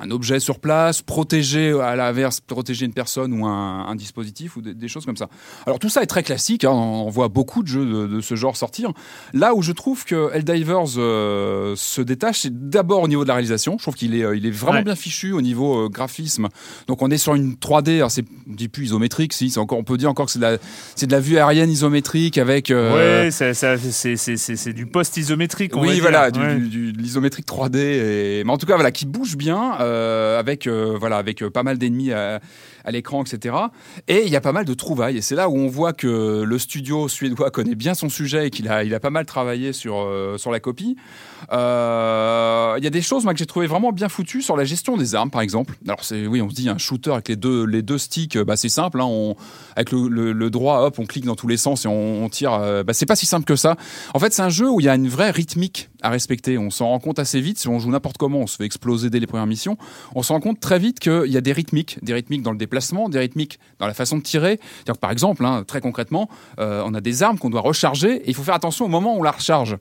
un 0.00 0.10
objet 0.10 0.40
sur 0.40 0.58
place, 0.60 1.02
protéger 1.02 1.78
à 1.80 1.96
l'inverse, 1.96 2.40
protéger 2.40 2.86
une 2.86 2.92
personne 2.92 3.32
ou 3.38 3.46
un, 3.46 3.86
un 3.86 3.94
dispositif 3.94 4.56
ou 4.56 4.62
des, 4.62 4.74
des 4.74 4.88
choses 4.88 5.04
comme 5.06 5.16
ça. 5.16 5.28
Alors 5.66 5.78
tout 5.78 5.88
ça 5.88 6.02
est 6.02 6.06
très 6.06 6.22
classique, 6.22 6.64
hein, 6.64 6.70
on 6.70 7.08
voit 7.10 7.28
beaucoup 7.28 7.62
de 7.62 7.68
jeux 7.68 7.84
de, 7.86 8.06
de 8.06 8.20
ce 8.20 8.34
genre 8.34 8.56
sortir. 8.56 8.92
Là 9.32 9.54
où 9.54 9.62
je 9.62 9.72
trouve 9.72 10.04
que 10.04 10.30
Helldivers 10.32 10.98
euh, 10.98 11.74
se 11.76 12.00
détache, 12.00 12.40
c'est 12.40 12.68
d'abord 12.68 13.02
au 13.02 13.08
niveau 13.08 13.22
de 13.22 13.28
la 13.28 13.34
réalisation. 13.34 13.76
Je 13.78 13.82
trouve 13.84 13.94
qu'il 13.94 14.14
est, 14.14 14.22
euh, 14.24 14.36
il 14.36 14.46
est 14.46 14.50
vraiment 14.50 14.76
Ouais. 14.78 14.84
bien 14.84 14.94
fichu 14.96 15.32
au 15.32 15.40
niveau 15.40 15.86
euh, 15.86 15.88
graphisme. 15.88 16.48
Donc 16.86 17.00
on 17.02 17.10
est 17.10 17.18
sur 17.18 17.34
une 17.34 17.54
3D, 17.54 17.96
alors 17.96 18.10
c'est, 18.10 18.24
on 18.50 18.54
dit 18.54 18.68
plus 18.68 18.84
isométrique, 18.86 19.32
si, 19.32 19.50
c'est 19.50 19.58
encore, 19.60 19.78
on 19.78 19.84
peut 19.84 19.96
dire 19.96 20.10
encore 20.10 20.26
que 20.26 20.32
c'est 20.32 20.38
de 20.38 20.44
la, 20.44 20.58
c'est 20.94 21.06
de 21.06 21.12
la 21.12 21.20
vue 21.20 21.38
aérienne 21.38 21.70
isométrique 21.70 22.38
avec. 22.38 22.70
euh, 22.70 23.24
Ouais, 23.24 23.30
ça- 23.30 23.54
c'est- 23.54 24.72
du 24.72 24.86
post-isométrique. 24.86 25.74
va 25.74 25.80
oui, 25.80 25.92
dire. 25.94 26.02
voilà, 26.02 26.30
du, 26.30 26.40
Ouais. 26.40 26.56
du- 26.56 26.68
du- 26.68 26.92
de 26.92 26.98
l'isométrique 27.00 27.46
3D. 27.46 27.65
Mais 27.72 28.44
en 28.48 28.58
tout 28.58 28.66
cas, 28.66 28.74
voilà, 28.74 28.90
qui 28.90 29.06
bouge 29.06 29.36
bien, 29.36 29.80
euh, 29.80 30.38
avec, 30.38 30.66
euh, 30.66 30.96
voilà, 30.98 31.16
avec 31.16 31.42
euh, 31.42 31.50
pas 31.50 31.62
mal 31.62 31.78
d'ennemis 31.78 32.12
à, 32.12 32.40
à 32.86 32.90
l'écran, 32.92 33.22
etc. 33.22 33.54
Et 34.08 34.22
il 34.24 34.30
y 34.30 34.36
a 34.36 34.40
pas 34.40 34.52
mal 34.52 34.64
de 34.64 34.72
trouvailles. 34.74 35.18
Et 35.18 35.20
c'est 35.20 35.34
là 35.34 35.48
où 35.50 35.56
on 35.56 35.66
voit 35.68 35.92
que 35.92 36.42
le 36.46 36.58
studio 36.58 37.08
suédois 37.08 37.50
connaît 37.50 37.74
bien 37.74 37.92
son 37.94 38.08
sujet 38.08 38.46
et 38.46 38.50
qu'il 38.50 38.68
a, 38.68 38.84
il 38.84 38.94
a 38.94 39.00
pas 39.00 39.10
mal 39.10 39.26
travaillé 39.26 39.72
sur, 39.74 39.96
euh, 39.98 40.38
sur 40.38 40.50
la 40.52 40.60
copie. 40.60 40.96
Euh, 41.52 42.74
Il 42.78 42.84
y 42.84 42.86
a 42.86 42.90
des 42.90 43.02
choses 43.02 43.24
que 43.24 43.36
j'ai 43.36 43.46
trouvé 43.46 43.66
vraiment 43.66 43.92
bien 43.92 44.08
foutues 44.08 44.42
sur 44.42 44.56
la 44.56 44.64
gestion 44.64 44.96
des 44.96 45.14
armes, 45.14 45.30
par 45.30 45.40
exemple. 45.40 45.74
Alors, 45.86 46.02
c'est, 46.04 46.26
oui, 46.26 46.40
on 46.40 46.48
se 46.50 46.54
dit 46.54 46.68
un 46.68 46.78
shooter 46.78 47.12
avec 47.12 47.28
les 47.28 47.36
deux, 47.36 47.64
les 47.64 47.82
deux 47.82 47.98
sticks, 47.98 48.38
bah, 48.38 48.56
c'est 48.56 48.68
simple. 48.68 49.00
Hein, 49.00 49.06
on, 49.06 49.36
avec 49.74 49.90
le, 49.92 50.32
le- 50.32 50.50
droit, 50.50 50.82
hop, 50.82 50.98
on 51.00 51.06
clique 51.06 51.24
dans 51.24 51.34
tous 51.34 51.48
les 51.48 51.56
sens 51.56 51.84
et 51.84 51.88
on, 51.88 52.24
on 52.24 52.28
tire. 52.28 52.52
euh, 52.54 52.82
bah, 52.84 52.92
c'est 52.92 53.04
pas 53.06 53.16
si 53.16 53.26
simple 53.26 53.44
que 53.44 53.56
ça. 53.56 53.76
En 54.14 54.18
fait, 54.20 54.32
c'est 54.32 54.42
un 54.42 54.48
jeu 54.48 54.70
où 54.70 54.78
il 54.80 54.86
y 54.86 54.88
a 54.88 54.94
une 54.94 55.08
vraie 55.08 55.30
rythmique 55.32 55.90
à 56.02 56.08
respecter. 56.10 56.56
On 56.56 56.70
s'en 56.70 56.86
rend 56.88 57.00
compte 57.00 57.18
assez 57.18 57.40
vite. 57.40 57.58
Si 57.58 57.66
on 57.68 57.78
joue 57.80 57.90
n'importe 57.90 58.16
comment, 58.16 58.38
on 58.40 58.46
se 58.46 58.56
fait 58.56 58.64
exploser 58.64 59.10
dès 59.10 59.18
les 59.18 59.26
premières 59.26 59.46
missions. 59.46 59.76
On 60.14 60.22
se 60.22 60.32
rend 60.32 60.40
compte 60.40 60.60
très 60.60 60.78
vite 60.78 61.00
qu'il 61.00 61.26
y 61.26 61.36
a 61.36 61.40
des 61.40 61.52
rythmiques, 61.52 61.98
des 62.02 62.14
rythmiques 62.14 62.42
dans 62.42 62.52
le 62.52 62.58
déplacement, 62.58 62.75
des 63.08 63.18
rythmiques 63.18 63.58
dans 63.78 63.86
la 63.86 63.94
façon 63.94 64.16
de 64.16 64.22
tirer. 64.22 64.60
Par 65.00 65.10
exemple, 65.10 65.44
hein, 65.44 65.64
très 65.66 65.80
concrètement, 65.80 66.28
euh, 66.58 66.82
on 66.84 66.94
a 66.94 67.00
des 67.00 67.22
armes 67.22 67.38
qu'on 67.38 67.50
doit 67.50 67.60
recharger 67.60 68.16
et 68.16 68.28
il 68.28 68.34
faut 68.34 68.42
faire 68.42 68.54
attention 68.54 68.84
au 68.84 68.88
moment 68.88 69.16
où 69.16 69.20
on 69.20 69.22
la 69.22 69.32
recharge. 69.32 69.76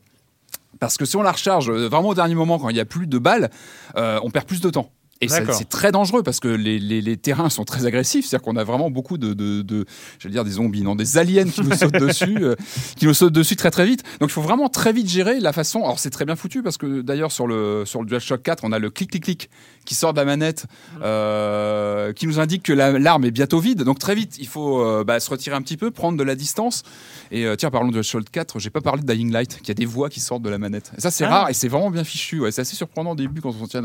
Parce 0.79 0.97
que 0.97 1.05
si 1.05 1.15
on 1.15 1.21
la 1.21 1.31
recharge 1.31 1.69
euh, 1.69 1.87
vraiment 1.87 2.09
au 2.09 2.15
dernier 2.15 2.35
moment, 2.35 2.59
quand 2.59 2.69
il 2.69 2.73
n'y 2.73 2.79
a 2.79 2.85
plus 2.85 3.07
de 3.07 3.17
balles, 3.17 3.49
euh, 3.95 4.19
on 4.23 4.29
perd 4.29 4.45
plus 4.45 4.61
de 4.61 4.69
temps. 4.69 4.89
Et 5.21 5.27
c'est 5.53 5.69
très 5.69 5.91
dangereux 5.93 6.23
parce 6.23 6.41
que 6.41 6.49
les, 6.49 6.77
les- 6.77 7.01
les 7.01 7.15
terrains 7.17 7.49
sont 7.49 7.63
très 7.63 7.85
agressifs. 7.85 8.25
C'est-à-dire 8.25 8.43
qu'on 8.43 8.57
a 8.57 8.63
vraiment 8.65 8.89
beaucoup 8.91 9.17
de, 9.17 9.33
de, 9.33 9.61
de 9.61 9.85
j'allais 10.19 10.33
dire 10.33 10.43
des 10.43 10.51
zombies, 10.51 10.81
non, 10.81 10.93
des 10.95 11.17
aliens 11.17 11.45
qui 11.45 11.61
nous 11.61 11.71
sautent 11.77 11.93
dessus, 11.93 12.35
euh, 12.43 12.55
qui 12.97 13.05
nous 13.07 13.13
sautent 13.13 13.31
dessus 13.33 13.55
très 13.55 13.71
très 13.71 13.85
vite. 13.85 14.03
Donc 14.19 14.29
il 14.29 14.33
faut 14.33 14.41
vraiment 14.41 14.67
très 14.67 14.91
vite 14.91 15.07
gérer 15.09 15.39
la 15.39 15.53
façon. 15.53 15.83
Alors 15.83 15.99
c'est 15.99 16.09
très 16.09 16.25
bien 16.25 16.35
foutu 16.35 16.61
parce 16.63 16.77
que 16.77 17.01
d'ailleurs 17.01 17.31
sur 17.31 17.47
le 17.47 17.83
sur 17.85 18.01
le 18.01 18.07
DualShock 18.07 18.43
4, 18.43 18.63
on 18.65 18.73
a 18.73 18.79
le 18.79 18.89
clic 18.89 19.09
clic 19.11 19.23
clic 19.23 19.49
qui 19.85 19.95
sort 19.95 20.13
de 20.13 20.17
la 20.19 20.25
manette, 20.25 20.65
euh, 21.03 22.11
qui 22.13 22.27
nous 22.27 22.39
indique 22.39 22.63
que 22.63 22.73
la- 22.73 22.97
l'arme 22.99 23.23
est 23.25 23.31
bientôt 23.31 23.59
vide. 23.59 23.83
Donc 23.83 23.99
très 23.99 24.15
vite, 24.15 24.35
il 24.39 24.47
faut 24.47 24.81
euh, 24.81 25.03
bah, 25.03 25.19
se 25.19 25.29
retirer 25.29 25.55
un 25.55 25.61
petit 25.61 25.77
peu, 25.77 25.91
prendre 25.91 26.17
de 26.17 26.23
la 26.23 26.35
distance. 26.35 26.83
Et 27.31 27.45
euh, 27.45 27.55
tiens, 27.55 27.69
parlons 27.71 27.87
de 27.89 27.93
DualShock 27.93 28.23
4, 28.31 28.59
j'ai 28.59 28.69
pas 28.69 28.81
parlé 28.81 29.01
de 29.01 29.11
Dying 29.11 29.31
Light, 29.31 29.59
qui 29.61 29.71
a 29.71 29.73
des 29.73 29.85
voix 29.85 30.09
qui 30.09 30.19
sortent 30.19 30.41
de 30.43 30.49
la 30.49 30.57
manette. 30.57 30.91
Et 30.97 31.01
ça 31.01 31.11
c'est 31.11 31.23
Ah. 31.25 31.29
rare 31.29 31.49
et 31.49 31.53
c'est 31.53 31.67
vraiment 31.67 31.89
bien 31.91 32.03
fichu. 32.03 32.39
Ouais. 32.39 32.51
C'est 32.51 32.61
assez 32.61 32.75
surprenant 32.75 33.11
au 33.11 33.15
début 33.15 33.41
quand 33.41 33.53
on 33.59 33.65
s'y 33.65 33.77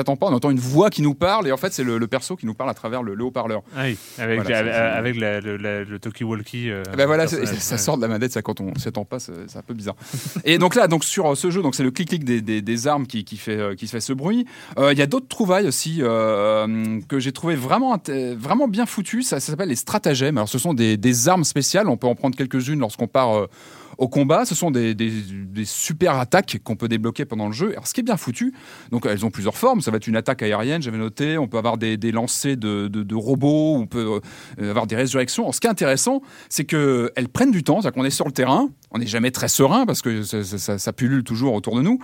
attend- 0.00 0.16
pas. 0.16 0.26
On 0.26 0.32
entend 0.34 0.50
une 0.50 0.58
voix 0.58 0.90
qui 0.90 1.02
nous 1.02 1.14
parle 1.14 1.46
et 1.48 1.52
en 1.52 1.56
fait 1.56 1.72
c'est 1.72 1.84
le, 1.84 1.98
le 1.98 2.06
perso 2.06 2.36
qui 2.36 2.46
nous 2.46 2.54
parle 2.54 2.70
à 2.70 2.74
travers 2.74 3.02
le, 3.02 3.14
le 3.14 3.24
haut-parleur. 3.24 3.62
Ah 3.76 3.82
oui, 3.84 3.96
avec, 4.18 4.40
Voilà, 4.40 4.58
avec, 4.58 4.72
ça, 4.72 4.78
ça- 4.78 4.94
avec 4.94 5.16
la- 5.16 5.40
le, 5.40 5.56
la- 5.56 5.84
le 5.84 5.98
talkie-walkie. 5.98 6.70
euh, 6.70 6.82
Eh 6.92 6.96
ben 6.96 7.06
voilà, 7.06 7.26
ça 7.28 7.78
sort 7.78 7.96
de 7.96 8.02
la 8.02 8.08
manette, 8.08 8.32
ça 8.32 8.42
quand 8.42 8.60
on 8.60 8.74
s'y 8.78 8.88
attend 8.88 9.04
pas, 9.04 9.18
c'est 9.18 9.32
un 9.56 9.62
peu 9.66 9.74
bizarre. 9.74 9.96
Et 10.44 10.58
donc 10.58 10.74
là, 10.74 10.88
donc 10.88 11.04
sur 11.04 11.26
euh, 11.30 11.34
ce 11.34 11.50
jeu, 11.50 11.62
donc 11.62 11.74
c'est 11.74 11.82
le 11.82 11.90
clic-clic 11.90 12.24
des, 12.24 12.40
des- 12.40 12.62
des 12.62 12.86
armes 12.86 13.06
qui, 13.06 13.24
qui 13.24 13.36
fait 13.36 13.56
euh, 13.58 13.74
qui 13.74 13.86
fait 13.86 14.00
ce 14.00 14.12
bruit. 14.12 14.46
Euh, 14.78 14.92
Il 14.92 14.98
y 14.98 15.02
a 15.02 15.06
d'autres 15.06 15.28
trouvailles 15.28 15.66
aussi 15.66 15.98
euh, 16.00 17.00
que 17.08 17.18
j'ai 17.18 17.32
trouvé 17.32 17.54
vraiment 17.54 17.96
vraiment 18.36 18.68
bien 18.68 18.86
foutues. 18.86 19.22
Ça, 19.22 19.40
ça 19.40 19.52
s'appelle 19.52 19.68
les 19.68 19.76
stratagèmes. 19.76 20.36
Alors 20.38 20.48
ce 20.48 20.58
sont 20.58 20.74
des, 20.74 20.96
des 20.96 21.28
armes 21.28 21.44
spéciales. 21.44 21.88
On 21.88 21.96
peut 21.96 22.06
en 22.06 22.14
prendre 22.14 22.36
quelques-unes 22.36 22.82
lorsqu'on 22.88 23.06
part. 23.08 23.36
euh, 23.36 23.46
au 24.00 24.06
combat, 24.06 24.44
ce 24.44 24.54
sont 24.54 24.70
des, 24.70 24.94
super 25.64 26.14
attaques 26.20 26.60
qu'on 26.62 26.76
peut 26.76 26.86
débloquer 26.86 27.24
pendant 27.24 27.48
le 27.48 27.52
jeu. 27.52 27.70
Alors, 27.72 27.88
ce 27.88 27.94
qui 27.94 27.98
est 27.98 28.04
bien 28.04 28.16
foutu, 28.16 28.54
donc 28.92 29.06
elles 29.06 29.26
ont 29.26 29.30
plusieurs 29.30 29.56
formes. 29.56 29.80
Ça 29.80 29.90
va 29.90 29.96
être 29.96 30.06
une 30.06 30.14
attaque 30.14 30.40
aérienne, 30.44 30.80
j'avais 30.80 30.98
noté. 30.98 31.36
On 31.36 31.48
peut 31.48 31.58
avoir 31.58 31.78
des, 31.78 31.96
des 31.96 32.12
lancers 32.12 32.56
de, 32.56 33.14
robots, 33.16 33.74
on 33.74 33.86
peut 33.88 34.20
euh, 34.60 34.70
avoir 34.70 34.86
des 34.86 34.94
résurrections. 34.94 35.42
Alors, 35.42 35.54
ce 35.56 35.60
qui 35.60 35.66
est 35.66 35.70
intéressant, 35.70 36.22
c'est 36.48 36.64
qu'elles 36.64 37.28
prennent 37.32 37.50
du 37.50 37.64
temps, 37.64 37.80
c'est-à-dire 37.80 38.00
qu'on 38.00 38.04
est 38.06 38.10
sur 38.10 38.26
le 38.26 38.30
terrain, 38.32 38.68
on 38.92 38.98
n'est 38.98 39.06
jamais 39.08 39.32
très 39.32 39.48
serein 39.48 39.84
parce 39.84 40.00
que 40.00 40.22
ça- 40.22 40.78
ça 40.78 40.92
pullule 40.92 41.24
toujours 41.24 41.54
autour 41.54 41.74
de 41.74 41.82
nous. 41.82 41.98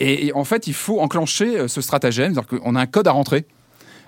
Et, 0.00 0.26
et 0.26 0.32
en 0.32 0.42
fait, 0.42 0.66
il 0.66 0.74
faut 0.74 0.98
enclencher 1.00 1.60
euh, 1.60 1.68
ce 1.68 1.80
stratagème, 1.80 2.34
c'est-à-dire 2.34 2.58
qu'on 2.60 2.74
a 2.74 2.80
un 2.80 2.86
code 2.86 3.06
à 3.06 3.12
rentrer. 3.12 3.46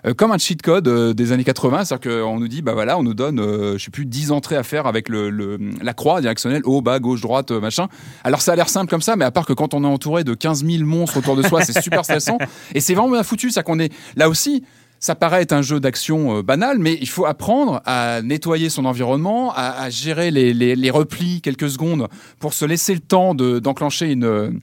Euh, 0.07 0.15
comme 0.15 0.31
un 0.31 0.39
cheat 0.39 0.63
code 0.63 0.87
euh, 0.87 1.13
des 1.13 1.33
années 1.33 1.43
80, 1.45 1.85
c'est-à-dire 1.85 2.11
qu'on 2.23 2.39
nous 2.39 2.47
dit, 2.49 2.63
bah 2.63 2.73
voilà, 2.73 2.97
on 2.99 3.03
nous 3.03 3.15
donne, 3.15 3.41
euh, 3.41 3.77
je 3.79 3.85
sais 3.85 3.91
plus, 3.91 4.07
10 4.07 4.31
entrées 4.31 4.57
à 4.57 4.63
faire 4.63 4.87
avec 4.87 5.09
le, 5.09 5.29
le- 5.29 5.59
la 5.83 5.93
croix 5.93 6.21
directionnelle, 6.21 6.63
haut, 6.65 6.81
bas, 6.83 7.01
gauche, 7.01 7.21
droite, 7.21 7.51
machin. 7.51 7.89
Alors 8.23 8.41
ça 8.41 8.53
a 8.53 8.57
l'air 8.57 8.69
simple 8.69 8.89
comme 8.91 9.03
ça, 9.03 9.17
mais 9.17 9.25
à 9.25 9.31
part 9.33 9.45
que 9.45 9.53
quand 9.53 9.75
on 9.75 9.83
est 9.83 9.89
entouré 9.89 10.23
de 10.23 10.35
15 10.35 10.65
000 10.65 10.85
monstres 10.85 11.17
autour 11.19 11.35
de 11.35 11.43
soi, 11.43 11.63
c'est 11.63 11.81
super 11.83 12.05
stressant. 12.05 12.39
Et 12.75 12.81
c'est 12.81 12.95
vraiment 12.95 13.11
bien 13.13 13.23
foutu, 13.25 13.51
c'est 13.51 13.63
qu'on 13.65 13.81
est 13.81 13.93
là 14.17 14.29
aussi. 14.29 14.63
Ça 15.01 15.15
paraît 15.15 15.43
être 15.43 15.53
un 15.53 15.63
jeu 15.63 15.79
d'action 15.79 16.39
euh, 16.39 16.43
banal, 16.43 16.79
mais 16.81 16.99
il 17.01 17.09
faut 17.09 17.25
apprendre 17.25 17.81
à 17.87 18.21
nettoyer 18.23 18.69
son 18.69 18.85
environnement, 18.85 19.53
à, 19.55 19.83
à 19.83 19.91
gérer 19.91 20.31
les, 20.33 20.53
les- 20.53 20.75
les 20.75 20.91
replis 20.91 21.41
quelques 21.41 21.71
secondes 21.71 22.09
pour 22.41 22.53
se 22.53 22.65
laisser 22.65 22.95
le 22.95 23.01
temps 23.01 23.35
de- 23.35 23.61
d'enclencher 23.61 24.11
une, 24.11 24.59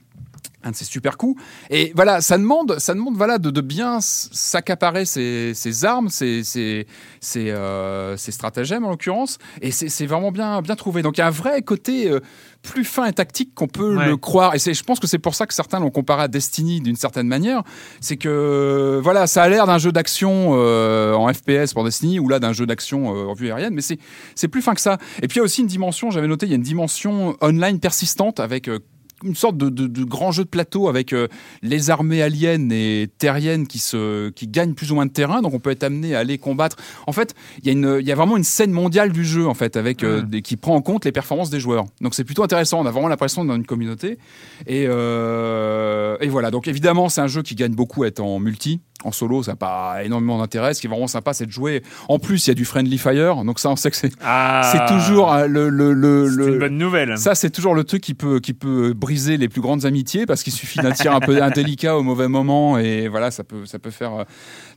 un 0.66 0.70
de 0.72 0.76
ces 0.76 0.84
super 0.84 1.16
coups. 1.16 1.40
Et 1.70 1.92
voilà, 1.94 2.20
ça 2.20 2.36
demande, 2.38 2.78
ça 2.78 2.94
demande 2.94 3.16
voilà, 3.16 3.38
de, 3.38 3.50
de 3.50 3.60
bien 3.60 3.98
s'accaparer 4.00 5.04
ses, 5.04 5.52
ses 5.54 5.84
armes, 5.84 6.08
ses, 6.08 6.42
ses, 6.44 6.86
ses, 7.20 7.50
euh, 7.50 8.16
ses 8.16 8.32
stratagèmes 8.32 8.84
en 8.84 8.90
l'occurrence. 8.90 9.38
Et 9.62 9.70
c'est 9.70 10.06
vraiment 10.06 10.30
bien, 10.32 10.60
bien 10.62 10.76
trouvé. 10.76 11.02
Donc 11.02 11.16
il 11.16 11.20
y 11.20 11.24
a 11.24 11.26
un 11.28 11.30
vrai 11.30 11.62
côté 11.62 12.10
euh, 12.10 12.20
plus 12.62 12.84
fin 12.84 13.06
et 13.06 13.12
tactique 13.12 13.54
qu'on 13.54 13.68
peut 13.68 13.96
Ouais. 13.96 14.06
le 14.08 14.16
croire. 14.16 14.54
Et 14.54 14.58
je 14.58 14.82
pense 14.82 14.98
que 14.98 15.06
c'est 15.06 15.18
pour 15.20 15.34
ça 15.34 15.46
que 15.46 15.54
certains 15.54 15.78
l'ont 15.78 15.90
comparé 15.90 16.22
à 16.24 16.28
Destiny 16.28 16.80
d'une 16.80 16.96
certaine 16.96 17.28
manière. 17.28 17.62
C'est 18.00 18.16
que 18.16 19.00
voilà, 19.02 19.26
ça 19.26 19.42
a 19.44 19.48
l'air 19.48 19.66
d'un 19.66 19.78
jeu 19.78 19.92
d'action 19.92 20.52
euh, 20.54 21.14
en 21.14 21.32
FPS 21.32 21.72
pour 21.72 21.84
Destiny 21.84 22.18
ou 22.18 22.28
là 22.28 22.40
d'un 22.40 22.52
jeu 22.52 22.66
d'action 22.66 23.14
euh, 23.16 23.26
en 23.26 23.34
vue 23.34 23.48
aérienne, 23.50 23.74
mais 23.74 23.82
c'est 23.82 24.48
plus 24.48 24.62
fin 24.62 24.74
que 24.74 24.80
ça. 24.80 24.98
Et 25.22 25.28
puis 25.28 25.36
il 25.36 25.38
y 25.38 25.40
a 25.40 25.44
aussi 25.44 25.60
une 25.60 25.66
dimension, 25.68 26.10
j'avais 26.10 26.26
noté, 26.26 26.46
il 26.46 26.50
y 26.50 26.52
a 26.52 26.56
une 26.56 26.62
dimension 26.62 27.36
online 27.40 27.78
persistante 27.78 28.40
avec 28.40 28.68
euh, 28.68 28.80
une 29.24 29.34
sorte 29.34 29.56
de, 29.56 29.68
de- 29.70 29.86
de 29.86 30.04
grand 30.04 30.30
jeu 30.30 30.44
de 30.44 30.48
plateau 30.48 30.88
avec 30.88 31.12
euh, 31.12 31.26
les 31.62 31.90
armées 31.90 32.22
aliens 32.22 32.68
et 32.70 33.08
terriennes 33.18 33.66
qui, 33.66 33.78
se, 33.78 34.28
qui 34.30 34.46
gagnent 34.46 34.74
plus 34.74 34.92
ou 34.92 34.94
moins 34.94 35.06
de 35.06 35.10
terrain, 35.10 35.40
donc 35.42 35.54
on 35.54 35.58
peut 35.58 35.70
être 35.70 35.84
amené 35.84 36.14
à 36.14 36.18
aller 36.18 36.36
combattre. 36.38 36.76
En 37.06 37.12
fait, 37.12 37.34
il 37.62 37.72
y, 37.72 38.04
y 38.06 38.12
a 38.12 38.14
vraiment 38.14 38.36
une 38.36 38.44
scène 38.44 38.72
mondiale 38.72 39.12
du 39.12 39.24
jeu 39.24 39.46
en 39.46 39.54
fait, 39.54 39.76
avec, 39.76 40.04
euh, 40.04 40.22
des- 40.22 40.42
qui 40.42 40.56
prend 40.56 40.74
en 40.74 40.82
compte 40.82 41.04
les 41.04 41.12
performances 41.12 41.50
des 41.50 41.60
joueurs. 41.60 41.86
Donc 42.02 42.14
c'est 42.14 42.24
plutôt 42.24 42.42
intéressant, 42.42 42.80
on 42.80 42.86
a 42.86 42.90
vraiment 42.90 43.08
l'impression 43.08 43.42
d'être 43.42 43.48
dans 43.50 43.56
une 43.56 43.66
communauté. 43.66 44.18
Et, 44.66 44.86
euh, 44.86 46.16
et 46.20 46.28
voilà, 46.28 46.50
donc 46.50 46.68
évidemment 46.68 47.08
c'est 47.08 47.20
un 47.20 47.26
jeu 47.26 47.42
qui 47.42 47.54
gagne 47.54 47.74
beaucoup 47.74 48.02
à 48.02 48.08
être 48.08 48.20
en 48.20 48.38
multi. 48.38 48.80
En 49.04 49.12
solo, 49.12 49.42
ça 49.42 49.52
n'a 49.52 49.56
pas 49.56 50.02
énormément 50.04 50.38
d'intérêt. 50.38 50.72
Ce 50.74 50.80
qui 50.80 50.86
est 50.86 50.90
vraiment 50.90 51.06
sympa, 51.06 51.32
c'est 51.34 51.46
de 51.46 51.52
jouer. 51.52 51.82
En 52.08 52.18
plus, 52.18 52.46
il 52.46 52.50
y 52.50 52.52
a 52.52 52.54
du 52.54 52.64
friendly 52.64 52.96
fire, 52.98 53.44
donc 53.44 53.60
ça, 53.60 53.70
on 53.70 53.76
sait 53.76 53.90
que 53.90 53.96
c'est 53.96 54.10
Ah, 54.24 54.86
toujours 54.88 55.32
euh, 55.32 55.46
le, 55.46 55.68
le, 55.68 55.92
le, 55.92 56.28
c'est 56.28 56.36
le- 56.36 56.52
une 56.54 56.58
bonne 56.58 56.78
nouvelle. 56.78 57.18
ça, 57.18 57.34
c'est 57.36 57.50
toujours 57.50 57.74
le 57.74 57.84
truc 57.84 58.02
qui 58.02 58.14
peut, 58.14 58.40
qui 58.40 58.52
peut 58.54 58.94
briser 59.06 59.36
les 59.36 59.48
plus 59.48 59.60
grandes 59.60 59.84
amitiés 59.84 60.26
parce 60.26 60.42
qu'il 60.42 60.52
suffit 60.52 60.80
d'un 60.80 60.90
tir 60.90 61.14
un 61.14 61.20
peu 61.20 61.40
indélicat 61.40 61.96
au 61.96 62.02
mauvais 62.02 62.26
moment 62.26 62.76
et 62.76 63.06
voilà, 63.06 63.30
ça 63.30 63.44
peut, 63.44 63.64
ça 63.64 63.78
peut 63.78 63.90
faire. 63.92 64.12
euh. 64.14 64.24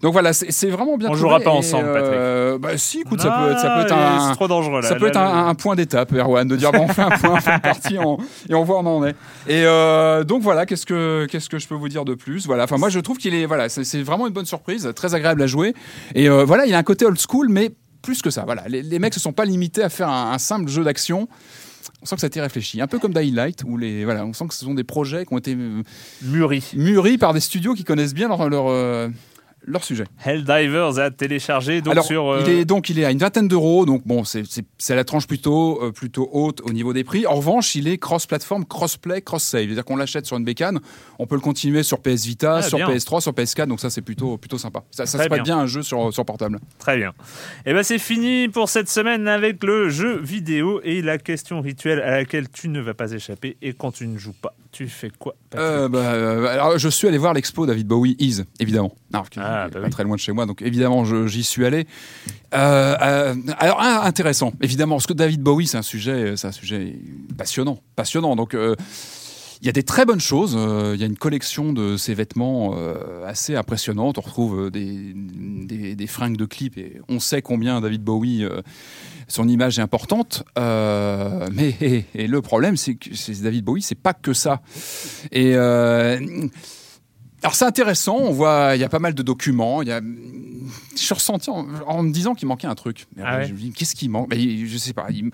Donc 0.04 0.14
voilà, 0.14 0.34
c'est 0.34 0.70
vraiment 0.70 0.98
bien. 0.98 1.10
On 1.10 1.16
jouera 1.16 1.40
pas 1.40 1.50
ensemble, 1.50 1.88
euh, 1.88 2.60
Bah 2.60 2.78
si, 2.78 3.00
écoute, 3.02 3.20
ça 3.22 3.32
peut, 3.32 3.52
être- 3.52 3.60
ça 3.60 3.70
peut 3.76 3.82
être 3.82 3.96
Ah, 3.98 4.30
un. 4.30 4.36
Trop 4.36 4.48
dangereux 4.48 4.82
là. 4.82 4.88
Ça 4.88 4.96
peut 4.96 5.06
Là, 5.06 5.08
être 5.10 5.16
là, 5.16 5.30
un, 5.36 5.48
un 5.50 5.56
point 5.56 5.76
d'étape, 5.76 6.14
Erwan, 6.14 6.48
de 6.48 6.56
dire 6.56 6.72
bon, 6.72 6.82
on 6.84 6.88
fait 6.88 7.02
un 7.02 7.10
point, 7.10 7.32
on 7.34 7.42
fait 7.42 7.54
une 7.56 7.60
partie 7.60 7.98
on- 7.98 8.18
et 8.48 8.54
on 8.54 8.64
voit 8.64 8.78
où 8.78 8.88
on 8.88 8.98
en 8.98 9.06
est. 9.06 9.16
Et 9.48 9.64
euh, 9.66 10.24
donc 10.24 10.44
voilà, 10.44 10.66
qu'est-ce 10.68 10.86
que 10.86 11.26
qu'est-ce 11.30 11.50
que 11.50 11.58
je 11.58 11.68
peux 11.68 11.76
vous 11.76 11.90
dire 11.90 12.06
de 12.06 12.14
plus? 12.14 12.46
Voilà, 12.46 12.66
enfin 12.66 12.78
moi 12.78 12.90
je 12.90 13.00
trouve 13.00 13.18
qu'il 13.18 13.34
est 13.34 13.46
voilà, 13.48 13.68
c'est 13.68 13.84
c'est 13.84 14.04
vraiment 14.04 14.28
une 14.28 14.34
bonne 14.34 14.46
surprise, 14.46 14.92
très 14.96 15.16
agréable 15.16 15.42
à 15.42 15.48
jouer. 15.48 15.74
Et 16.14 16.30
euh, 16.30 16.46
voilà, 16.46 16.66
il 16.68 16.74
a 16.76 16.78
un 16.78 16.84
côté 16.84 17.06
old 17.06 17.20
school, 17.20 17.48
mais 17.50 17.72
plus 18.04 18.22
que 18.22 18.30
ça. 18.30 18.44
Voilà, 18.46 18.64
les, 18.68 18.82
les 18.84 19.00
mecs 19.00 19.14
se 19.16 19.20
sont 19.20 19.34
pas 19.34 19.46
limités 19.46 19.84
à 19.84 19.90
faire 19.90 20.08
un, 20.10 20.32
un 20.34 20.38
simple 20.38 20.70
jeu 20.70 20.84
d'action. 20.84 21.28
On 22.02 22.06
sent 22.06 22.16
que 22.16 22.22
ça 22.22 22.28
a 22.28 22.30
été 22.30 22.42
réfléchi, 22.42 22.82
un 22.82 22.88
peu 22.88 23.00
comme 23.00 23.14
Dying 23.14 23.36
Light, 23.36 23.64
où 23.66 23.78
les 23.78 24.06
voilà, 24.06 24.26
on 24.26 24.34
sent 24.34 24.48
que 24.48 24.54
ce 24.54 24.66
sont 24.66 24.74
des 24.74 24.84
projets 24.84 25.26
qui 25.26 25.34
ont 25.34 25.38
été 25.38 25.56
euh, 25.56 25.84
Mûri. 26.22 26.64
mûris 26.76 27.18
par 27.18 27.34
des 27.34 27.40
studios 27.40 27.74
qui 27.74 27.84
connaissent 27.84 28.14
bien 28.14 28.28
leur 28.28 28.50
leur, 28.50 28.68
euh, 28.68 29.10
leur 29.66 29.84
sujet. 29.84 30.06
Helldivers 30.24 31.00
à 31.00 31.12
télécharger 31.12 31.82
donc 31.82 31.92
Alors, 31.94 32.06
sur. 32.06 32.28
euh, 32.30 32.44
il 32.46 32.50
est 32.54 32.66
donc 32.66 32.90
il 32.90 33.00
est 33.00 33.06
à 33.06 33.12
une 33.12 33.18
vingtaine 33.20 33.48
d'euros, 33.48 33.86
donc 33.86 34.06
bon, 34.06 34.24
c'est 34.24 34.96
la 34.96 35.04
tranche 35.04 35.28
plutôt 35.28 35.84
euh, 35.84 35.92
plutôt 35.92 36.30
haute 36.32 36.62
au 36.62 36.72
niveau 36.72 36.94
des 36.94 37.04
prix. 37.04 37.26
En 37.28 37.36
revanche, 37.36 37.76
il 37.76 37.88
est 37.88 37.98
cross-platform, 37.98 38.66
cross-play, 38.66 39.22
cross-save, 39.22 39.66
c'est-à-dire 39.66 39.86
qu'on 39.86 39.96
l'achète 39.98 40.26
sur 40.26 40.38
une 40.38 40.46
bécane, 40.46 40.80
on 41.20 41.28
peut 41.28 41.36
le 41.36 41.42
continuer 41.42 41.84
sur 41.84 42.02
PS 42.02 42.26
Vita, 42.26 42.56
Ah, 42.58 42.62
sur 42.62 42.78
bien. 42.78 42.90
PS3, 42.90 43.22
sur 43.22 43.32
PS4, 43.34 43.68
donc 43.68 43.80
ça 43.80 43.90
c'est 43.90 44.02
plutôt 44.02 44.38
plutôt 44.38 44.58
sympa. 44.58 44.84
Ça, 44.92 45.06
ça 45.06 45.12
se 45.24 45.28
prête 45.28 45.44
bien. 45.44 45.56
bien 45.56 45.58
un 45.60 45.68
jeu 45.68 45.82
sur 45.84 46.14
sur 46.14 46.26
portable. 46.26 46.60
Très 46.80 46.98
bien. 46.98 47.14
Et 47.66 47.74
ben 47.74 47.84
c'est 47.84 48.00
fini 48.00 48.48
pour 48.50 48.70
cette 48.70 48.90
semaine 48.90 49.28
avec 49.28 49.64
le 49.64 49.90
jeu 49.90 50.20
vidéo 50.20 50.82
et 50.84 51.02
la 51.02 51.18
question 51.18 51.62
rituelle 51.62 52.00
à 52.02 52.12
laquelle 52.12 52.50
tu 52.50 52.70
ne 52.70 52.80
vas 52.80 52.94
pas 52.94 53.12
échapper. 53.12 53.58
Et 53.62 53.74
quand 53.74 53.92
tu 53.92 54.08
ne 54.08 54.18
joues 54.18 54.34
pas, 54.34 54.54
tu 54.72 54.88
fais 54.88 55.10
quoi 55.18 55.36
Euh, 55.56 55.90
bah, 55.90 55.98
euh, 56.00 56.46
alors, 56.48 56.78
je 56.78 56.90
suis 56.90 57.08
allé 57.08 57.18
voir 57.18 57.34
l'expo 57.34 57.66
David 57.66 57.88
Bowie 57.88 58.16
Is, 58.20 58.44
évidemment. 58.60 58.94
Alors, 59.14 59.26
Ah, 59.38 59.68
bah 59.68 59.80
pas 59.80 59.86
oui. 59.86 59.90
très 59.90 60.04
loin 60.04 60.16
de 60.16 60.20
chez 60.22 60.32
moi, 60.32 60.46
donc 60.46 60.62
évidemment, 60.62 61.04
j'y 61.28 61.44
suis 61.44 61.66
allé. 61.66 61.88
Euh, 62.54 63.36
alors, 63.58 63.82
un, 63.82 64.02
intéressant, 64.02 64.54
évidemment, 64.62 64.96
parce 64.96 65.08
que 65.08 65.14
David 65.14 65.42
Bowie, 65.42 65.68
c'est 65.68 65.78
un 65.78 65.82
sujet, 65.82 66.36
c'est 66.38 66.48
un 66.48 66.52
sujet 66.52 66.96
passionnant, 67.38 67.80
passionnant. 67.96 68.36
Donc, 68.36 68.54
il 68.56 69.66
y 69.66 69.70
a 69.70 69.74
des 69.74 69.84
très 69.84 70.06
bonnes 70.06 70.22
choses. 70.22 70.54
Il 70.94 71.00
y 71.00 71.04
a 71.04 71.08
une 71.08 71.18
collection 71.18 71.74
de 71.74 71.98
ses 71.98 72.14
vêtements 72.14 72.76
assez 73.26 73.56
impressionnante. 73.56 74.18
On 74.18 74.22
retrouve 74.22 74.70
des, 74.72 75.14
des, 75.16 75.96
des 75.96 76.08
fringues 76.08 76.38
de 76.38 76.46
clips 76.46 76.78
et 76.78 77.02
on 77.10 77.20
sait 77.20 77.42
combien 77.42 77.82
David 77.82 78.04
Bowie, 78.04 78.46
son 79.30 79.48
image 79.48 79.80
est 79.80 79.82
importante. 79.82 80.44
Euh, 80.58 81.48
mais 81.54 81.74
et, 81.80 82.06
et 82.14 82.28
le 82.28 82.42
problème, 82.42 82.76
c'est 82.76 82.96
que 82.96 83.16
c'est 83.16 83.42
David 83.42 83.64
Bowie, 83.64 83.82
c'est 83.82 83.96
pas 83.96 84.14
que 84.14 84.34
ça. 84.34 84.62
Et 85.32 85.56
euh, 85.56 86.20
alors 87.42 87.56
c'est 87.56 87.66
intéressant. 87.66 88.18
On 88.18 88.32
voit, 88.32 88.72
il 88.76 88.82
y 88.82 88.84
a 88.84 88.90
pas 88.90 89.00
mal 89.00 89.14
de 89.14 89.24
documents. 89.24 89.82
Il 89.82 89.88
y 89.88 89.92
a, 89.92 90.02
je 90.02 90.98
suis 91.02 91.14
ressenti 91.14 91.50
en, 91.50 91.66
en 91.88 92.04
me 92.04 92.12
disant 92.12 92.36
qu'il 92.36 92.48
manquait 92.48 92.68
un 92.68 92.76
truc. 92.76 93.06
Ah 93.24 93.38
ouais 93.38 93.48
je 93.48 93.54
me 93.54 93.58
dis, 93.58 93.72
qu'est-ce 93.72 93.96
qui 93.96 94.10
manque? 94.10 94.28
Mais 94.30 94.66
Je 94.66 94.78
sais 94.78 94.94
pas. 94.94 95.08
il- 95.10 95.32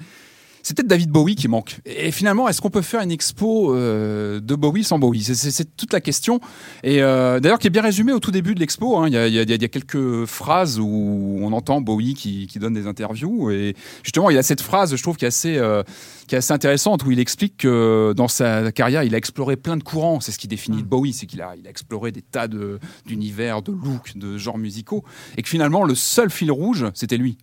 c'est 0.67 0.75
peut-être 0.75 0.87
David 0.87 1.11
Bowie 1.11 1.35
qui 1.35 1.47
manque. 1.47 1.77
Et 1.85 2.09
finalement, 2.09 2.47
est-ce 2.47 2.59
qu'on 2.59 2.71
peut 2.71 2.81
faire 2.81 3.01
une 3.01 3.11
expo 3.11 3.75
euh, 3.75 4.39
de 4.39 4.55
Bowie 4.55 4.83
sans 4.83 4.97
Bowie? 4.97 5.21
C'est- 5.21 5.75
toute 5.77 5.93
la 5.93 6.01
question. 6.01 6.39
Et 6.83 7.03
euh, 7.03 7.39
d'ailleurs, 7.39 7.59
qui 7.59 7.67
est 7.67 7.69
bien 7.69 7.83
résumé 7.83 8.13
au 8.13 8.19
tout 8.19 8.31
début 8.31 8.55
de 8.55 8.59
l'expo. 8.59 8.97
hein. 8.97 9.07
Il 9.07 9.13
y, 9.13 9.17
a, 9.17 9.27
il 9.27 9.33
y 9.35 9.37
a- 9.39 9.43
il 9.43 9.61
y 9.61 9.65
a 9.65 9.67
quelques 9.67 10.25
phrases 10.25 10.79
où 10.79 11.37
on 11.39 11.53
entend 11.53 11.81
Bowie 11.81 12.15
qui, 12.15 12.47
qui 12.47 12.57
donne 12.57 12.73
des 12.73 12.87
interviews. 12.87 13.51
Et 13.51 13.75
justement, 14.01 14.31
il 14.31 14.35
y 14.35 14.39
a 14.39 14.43
cette 14.43 14.61
phrase, 14.61 14.95
je 14.95 15.03
trouve, 15.03 15.17
qui 15.17 15.25
est 15.25 15.27
assez, 15.27 15.55
euh, 15.57 15.83
qui 16.27 16.33
est 16.33 16.39
assez 16.39 16.51
intéressante, 16.53 17.05
où 17.05 17.11
il 17.11 17.19
explique 17.19 17.57
que 17.57 18.13
dans 18.17 18.27
sa 18.27 18.71
carrière, 18.71 19.03
il 19.03 19.13
a 19.13 19.19
exploré 19.19 19.57
plein 19.57 19.77
de 19.77 19.83
courants. 19.83 20.19
C'est 20.19 20.31
ce 20.31 20.39
qui 20.39 20.47
définit 20.47 20.81
Bowie, 20.81 21.13
c'est 21.13 21.27
qu'il 21.27 21.43
a, 21.43 21.53
il 21.59 21.67
a 21.67 21.69
exploré 21.69 22.11
des 22.11 22.23
tas 22.23 22.47
de- 22.47 22.79
d'univers, 23.05 23.61
de, 23.61 23.71
looks, 23.71 24.17
de 24.17 24.39
genres 24.39 24.57
musicaux. 24.57 25.03
Et 25.37 25.43
que 25.43 25.49
finalement, 25.49 25.83
le 25.83 25.93
seul 25.93 26.31
fil 26.31 26.51
rouge, 26.51 26.87
c'était 26.95 27.17
lui. 27.17 27.37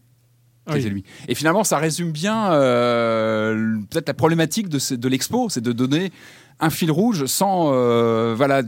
Oui. 0.71 0.81
Lui. 0.83 1.05
Et 1.29 1.35
finalement, 1.35 1.65
ça 1.65 1.79
résume 1.79 2.13
bien 2.13 2.53
euh, 2.53 3.79
peut-être 3.91 4.09
la 4.09 4.15
problématique 4.15 4.69
de 4.69 5.09
l'expo, 5.09 5.49
c'est 5.49 5.61
de 5.61 5.73
donner 5.73 6.13
un 6.63 6.71
fil 6.71 6.91
rouge 6.91 7.27
sans 7.27 7.71
euh, 7.75 8.35
voilà. 8.37 8.63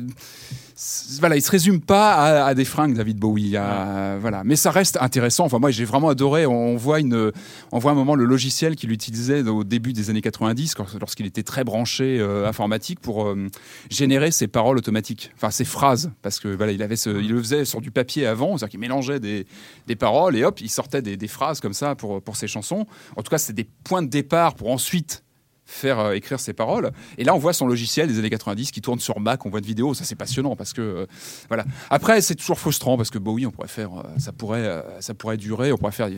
Voilà, 1.20 1.36
il 1.36 1.40
se 1.42 1.52
résume 1.52 1.80
pas 1.80 2.14
à, 2.14 2.46
à 2.46 2.54
des 2.54 2.64
fringues, 2.64 2.94
David 2.96 3.16
Bowie. 3.18 3.50
voilà, 3.52 4.42
mais 4.44 4.56
ça 4.56 4.72
reste 4.72 4.98
intéressant. 5.00 5.44
Enfin, 5.44 5.60
moi, 5.60 5.70
j'ai 5.70 5.84
vraiment 5.84 6.08
adoré. 6.08 6.46
On 6.46 6.74
voit 6.76 6.98
une, 6.98 7.30
on 7.70 7.78
voit 7.78 7.92
un 7.92 7.94
moment 7.94 8.16
le 8.16 8.24
logiciel 8.24 8.74
qu'il 8.74 8.90
utilisait 8.90 9.42
au 9.48 9.62
début 9.62 9.92
des 9.92 10.10
années 10.10 10.20
90, 10.20 10.74
quand- 10.74 10.86
lorsqu'il 10.98 11.26
était 11.26 11.44
très 11.44 11.62
branché 11.62 12.18
euh, 12.18 12.48
informatique, 12.48 12.98
pour 12.98 13.24
euh, 13.28 13.46
générer 13.88 14.32
ses 14.32 14.48
paroles 14.48 14.76
automatiques, 14.76 15.30
enfin 15.36 15.52
ses 15.52 15.64
phrases, 15.64 16.10
parce 16.22 16.40
que 16.40 16.48
voilà, 16.48 16.72
il 16.72 16.82
avait, 16.82 16.96
ce, 16.96 17.10
il 17.10 17.30
le 17.30 17.38
faisait 17.40 17.64
sur 17.64 17.80
du 17.80 17.92
papier 17.92 18.26
avant, 18.26 18.58
c'est-à-dire 18.58 18.70
qu'il 18.72 18.80
mélangeait 18.80 19.20
des, 19.20 19.46
des 19.86 19.96
paroles 19.96 20.34
et 20.36 20.44
hop, 20.44 20.60
il 20.60 20.68
sortait 20.70 21.02
des, 21.02 21.16
des 21.16 21.28
phrases 21.28 21.60
comme 21.60 21.72
ça 21.74 21.94
pour 21.94 22.20
pour 22.20 22.34
ses 22.34 22.48
chansons. 22.48 22.84
En 23.16 23.22
tout 23.22 23.30
cas, 23.30 23.38
c'était 23.38 23.62
des 23.62 23.68
points 23.84 24.02
de 24.02 24.08
départ 24.08 24.54
pour 24.56 24.70
ensuite 24.72 25.22
faire 25.66 25.98
euh, 25.98 26.12
écrire 26.12 26.40
ses 26.40 26.52
paroles. 26.52 26.92
Et 27.18 27.24
là, 27.24 27.34
on 27.34 27.38
voit 27.38 27.52
son 27.52 27.66
logiciel 27.66 28.08
des 28.08 28.18
années 28.18 28.30
90 28.30 28.70
qui 28.70 28.80
tourne 28.80 29.00
sur 29.00 29.20
Mac, 29.20 29.44
on 29.46 29.50
voit 29.50 29.60
une 29.60 29.66
vidéo, 29.66 29.94
ça 29.94 30.04
c'est 30.04 30.14
passionnant 30.14 30.56
parce 30.56 30.72
que 30.72 30.80
euh, 30.82 31.06
voilà. 31.48 31.64
Après, 31.90 32.20
c'est 32.20 32.34
toujours 32.34 32.58
frustrant 32.58 32.96
parce 32.96 33.10
que 33.10 33.18
Bowie, 33.18 33.46
on 33.46 33.50
pourrait 33.50 33.68
faire, 33.68 33.90
euh, 33.92 34.02
ça 34.18 34.32
pourrait, 34.32 34.84
ça 35.00 35.14
pourrait 35.14 35.36
durer, 35.36 35.72
on 35.72 35.76
pourrait 35.76 35.92
faire. 35.92 36.08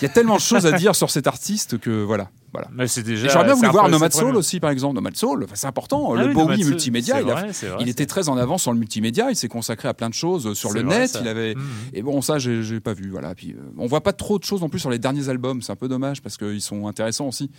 Il 0.00 0.02
y 0.02 0.06
a 0.06 0.12
tellement 0.12 0.36
de 0.36 0.40
choses 0.40 0.64
à 0.64 0.72
dire 0.72 0.94
sur 0.94 1.10
cet 1.10 1.26
artiste 1.26 1.78
que 1.78 1.90
voilà, 1.90 2.30
voilà. 2.52 2.68
Mais 2.72 2.86
c'est 2.86 3.00
Et 3.00 3.04
déjà. 3.04 3.28
J'aurais 3.28 3.46
bien 3.46 3.54
voulu 3.54 3.68
voir 3.68 3.88
Nomad 3.88 4.12
Soul 4.12 4.36
aussi, 4.36 4.60
par 4.60 4.70
exemple. 4.70 4.94
Nomad 4.94 5.16
Soul, 5.16 5.42
enfin, 5.44 5.54
c'est 5.56 5.66
important. 5.66 6.14
Ah 6.14 6.22
le 6.22 6.28
oui, 6.28 6.34
Bowie 6.34 6.60
Soul, 6.62 6.70
multimédia, 6.70 7.20
il, 7.20 7.28
a- 7.28 7.34
vrai, 7.34 7.50
vrai, 7.50 7.88
était 7.88 8.06
très 8.06 8.28
en 8.28 8.36
avance 8.36 8.62
sur 8.62 8.72
le 8.72 8.78
multimédia. 8.78 9.30
Il 9.30 9.36
s'est 9.36 9.48
consacré 9.48 9.88
à 9.88 9.94
plein 9.94 10.08
de 10.08 10.14
choses 10.14 10.52
sur 10.56 10.72
le 10.72 10.82
vrai, 10.82 11.00
net. 11.00 11.10
ça. 11.10 11.20
Il 11.20 11.26
avait. 11.26 11.54
Mhm. 11.56 11.64
Et 11.94 12.02
bon, 12.02 12.22
ça, 12.22 12.38
j'ai 12.38 12.78
pas 12.80 12.92
vu. 12.92 13.10
Voilà. 13.10 13.34
Puis, 13.34 13.56
on 13.76 13.86
voit 13.86 14.02
pas 14.02 14.12
trop 14.12 14.38
de 14.38 14.44
choses 14.44 14.60
non 14.60 14.68
plus 14.68 14.78
sur 14.78 14.90
les 14.90 15.00
derniers 15.00 15.28
albums. 15.28 15.62
C'est 15.62 15.72
un 15.72 15.76
peu 15.76 15.88
dommage 15.88 16.22
parce 16.22 16.36
qu'ils 16.36 16.62
sont 16.62 16.86
intéressants 16.86 17.26
aussi. 17.26 17.50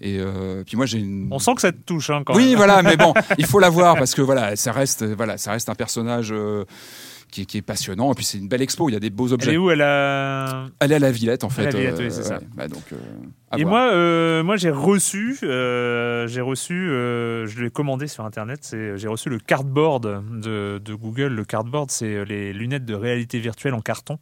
Et 0.00 0.18
euh, 0.20 0.62
puis 0.64 0.76
moi, 0.76 0.86
j'ai 0.86 0.98
une. 0.98 1.28
On 1.30 1.38
sent 1.38 1.54
que 1.56 1.60
ça 1.60 1.72
te 1.72 1.78
touche 1.84 2.10
hein, 2.10 2.22
quand 2.24 2.34
Oui, 2.36 2.48
même. 2.50 2.56
voilà, 2.56 2.82
mais 2.82 2.96
bon, 2.96 3.12
il 3.38 3.46
faut 3.46 3.58
la 3.58 3.68
voir 3.68 3.96
parce 3.96 4.14
que 4.14 4.22
voilà, 4.22 4.54
ça 4.56 4.70
reste, 4.72 5.04
voilà, 5.04 5.38
ça 5.38 5.52
reste 5.52 5.68
un 5.68 5.74
personnage 5.74 6.28
euh, 6.32 6.64
qui, 7.30 7.42
est- 7.42 7.44
qui 7.44 7.58
est 7.58 7.62
passionnant. 7.62 8.10
Et 8.12 8.14
puis 8.14 8.24
c'est 8.24 8.38
une 8.38 8.48
belle 8.48 8.62
expo. 8.62 8.88
Il 8.88 8.92
y 8.92 8.96
a 8.96 9.00
des 9.00 9.10
beaux 9.10 9.26
Elle 9.28 9.34
objets. 9.34 9.52
est 9.54 9.56
où 9.56 9.70
Elle 9.70 9.82
a. 9.82 10.66
Elle 10.80 10.92
est 10.92 10.96
à 10.96 10.98
la 10.98 11.10
Villette 11.10 11.44
en 11.44 11.48
fait. 11.50 11.62
À 11.62 11.70
la 11.70 11.78
Villette, 11.78 11.96
oui, 11.98 12.10
c'est 12.10 12.22
ça. 12.24 12.40
Bah, 12.54 12.68
donc. 12.68 12.82
euh, 12.92 12.96
Et 13.56 13.62
voir. 13.64 13.86
moi, 13.86 13.92
euh, 13.94 14.42
moi 14.42 14.56
j'ai 14.56 14.70
reçu, 14.70 15.38
euh, 15.42 16.26
j'ai 16.26 16.40
reçu, 16.42 16.74
euh, 16.90 17.46
je 17.46 17.62
l'ai 17.62 17.70
commandé 17.70 18.06
sur 18.06 18.24
internet. 18.24 18.58
C'est, 18.62 18.98
j'ai 18.98 19.08
reçu 19.08 19.30
le 19.30 19.38
cardboard 19.38 20.22
de, 20.42 20.78
de 20.84 20.94
Google. 20.94 21.28
Le 21.28 21.44
cardboard, 21.44 21.90
c'est 21.90 22.24
les 22.26 22.52
lunettes 22.52 22.84
de 22.84 22.94
réalité 22.94 23.38
virtuelle 23.38 23.74
en 23.74 23.80
carton, 23.80 24.18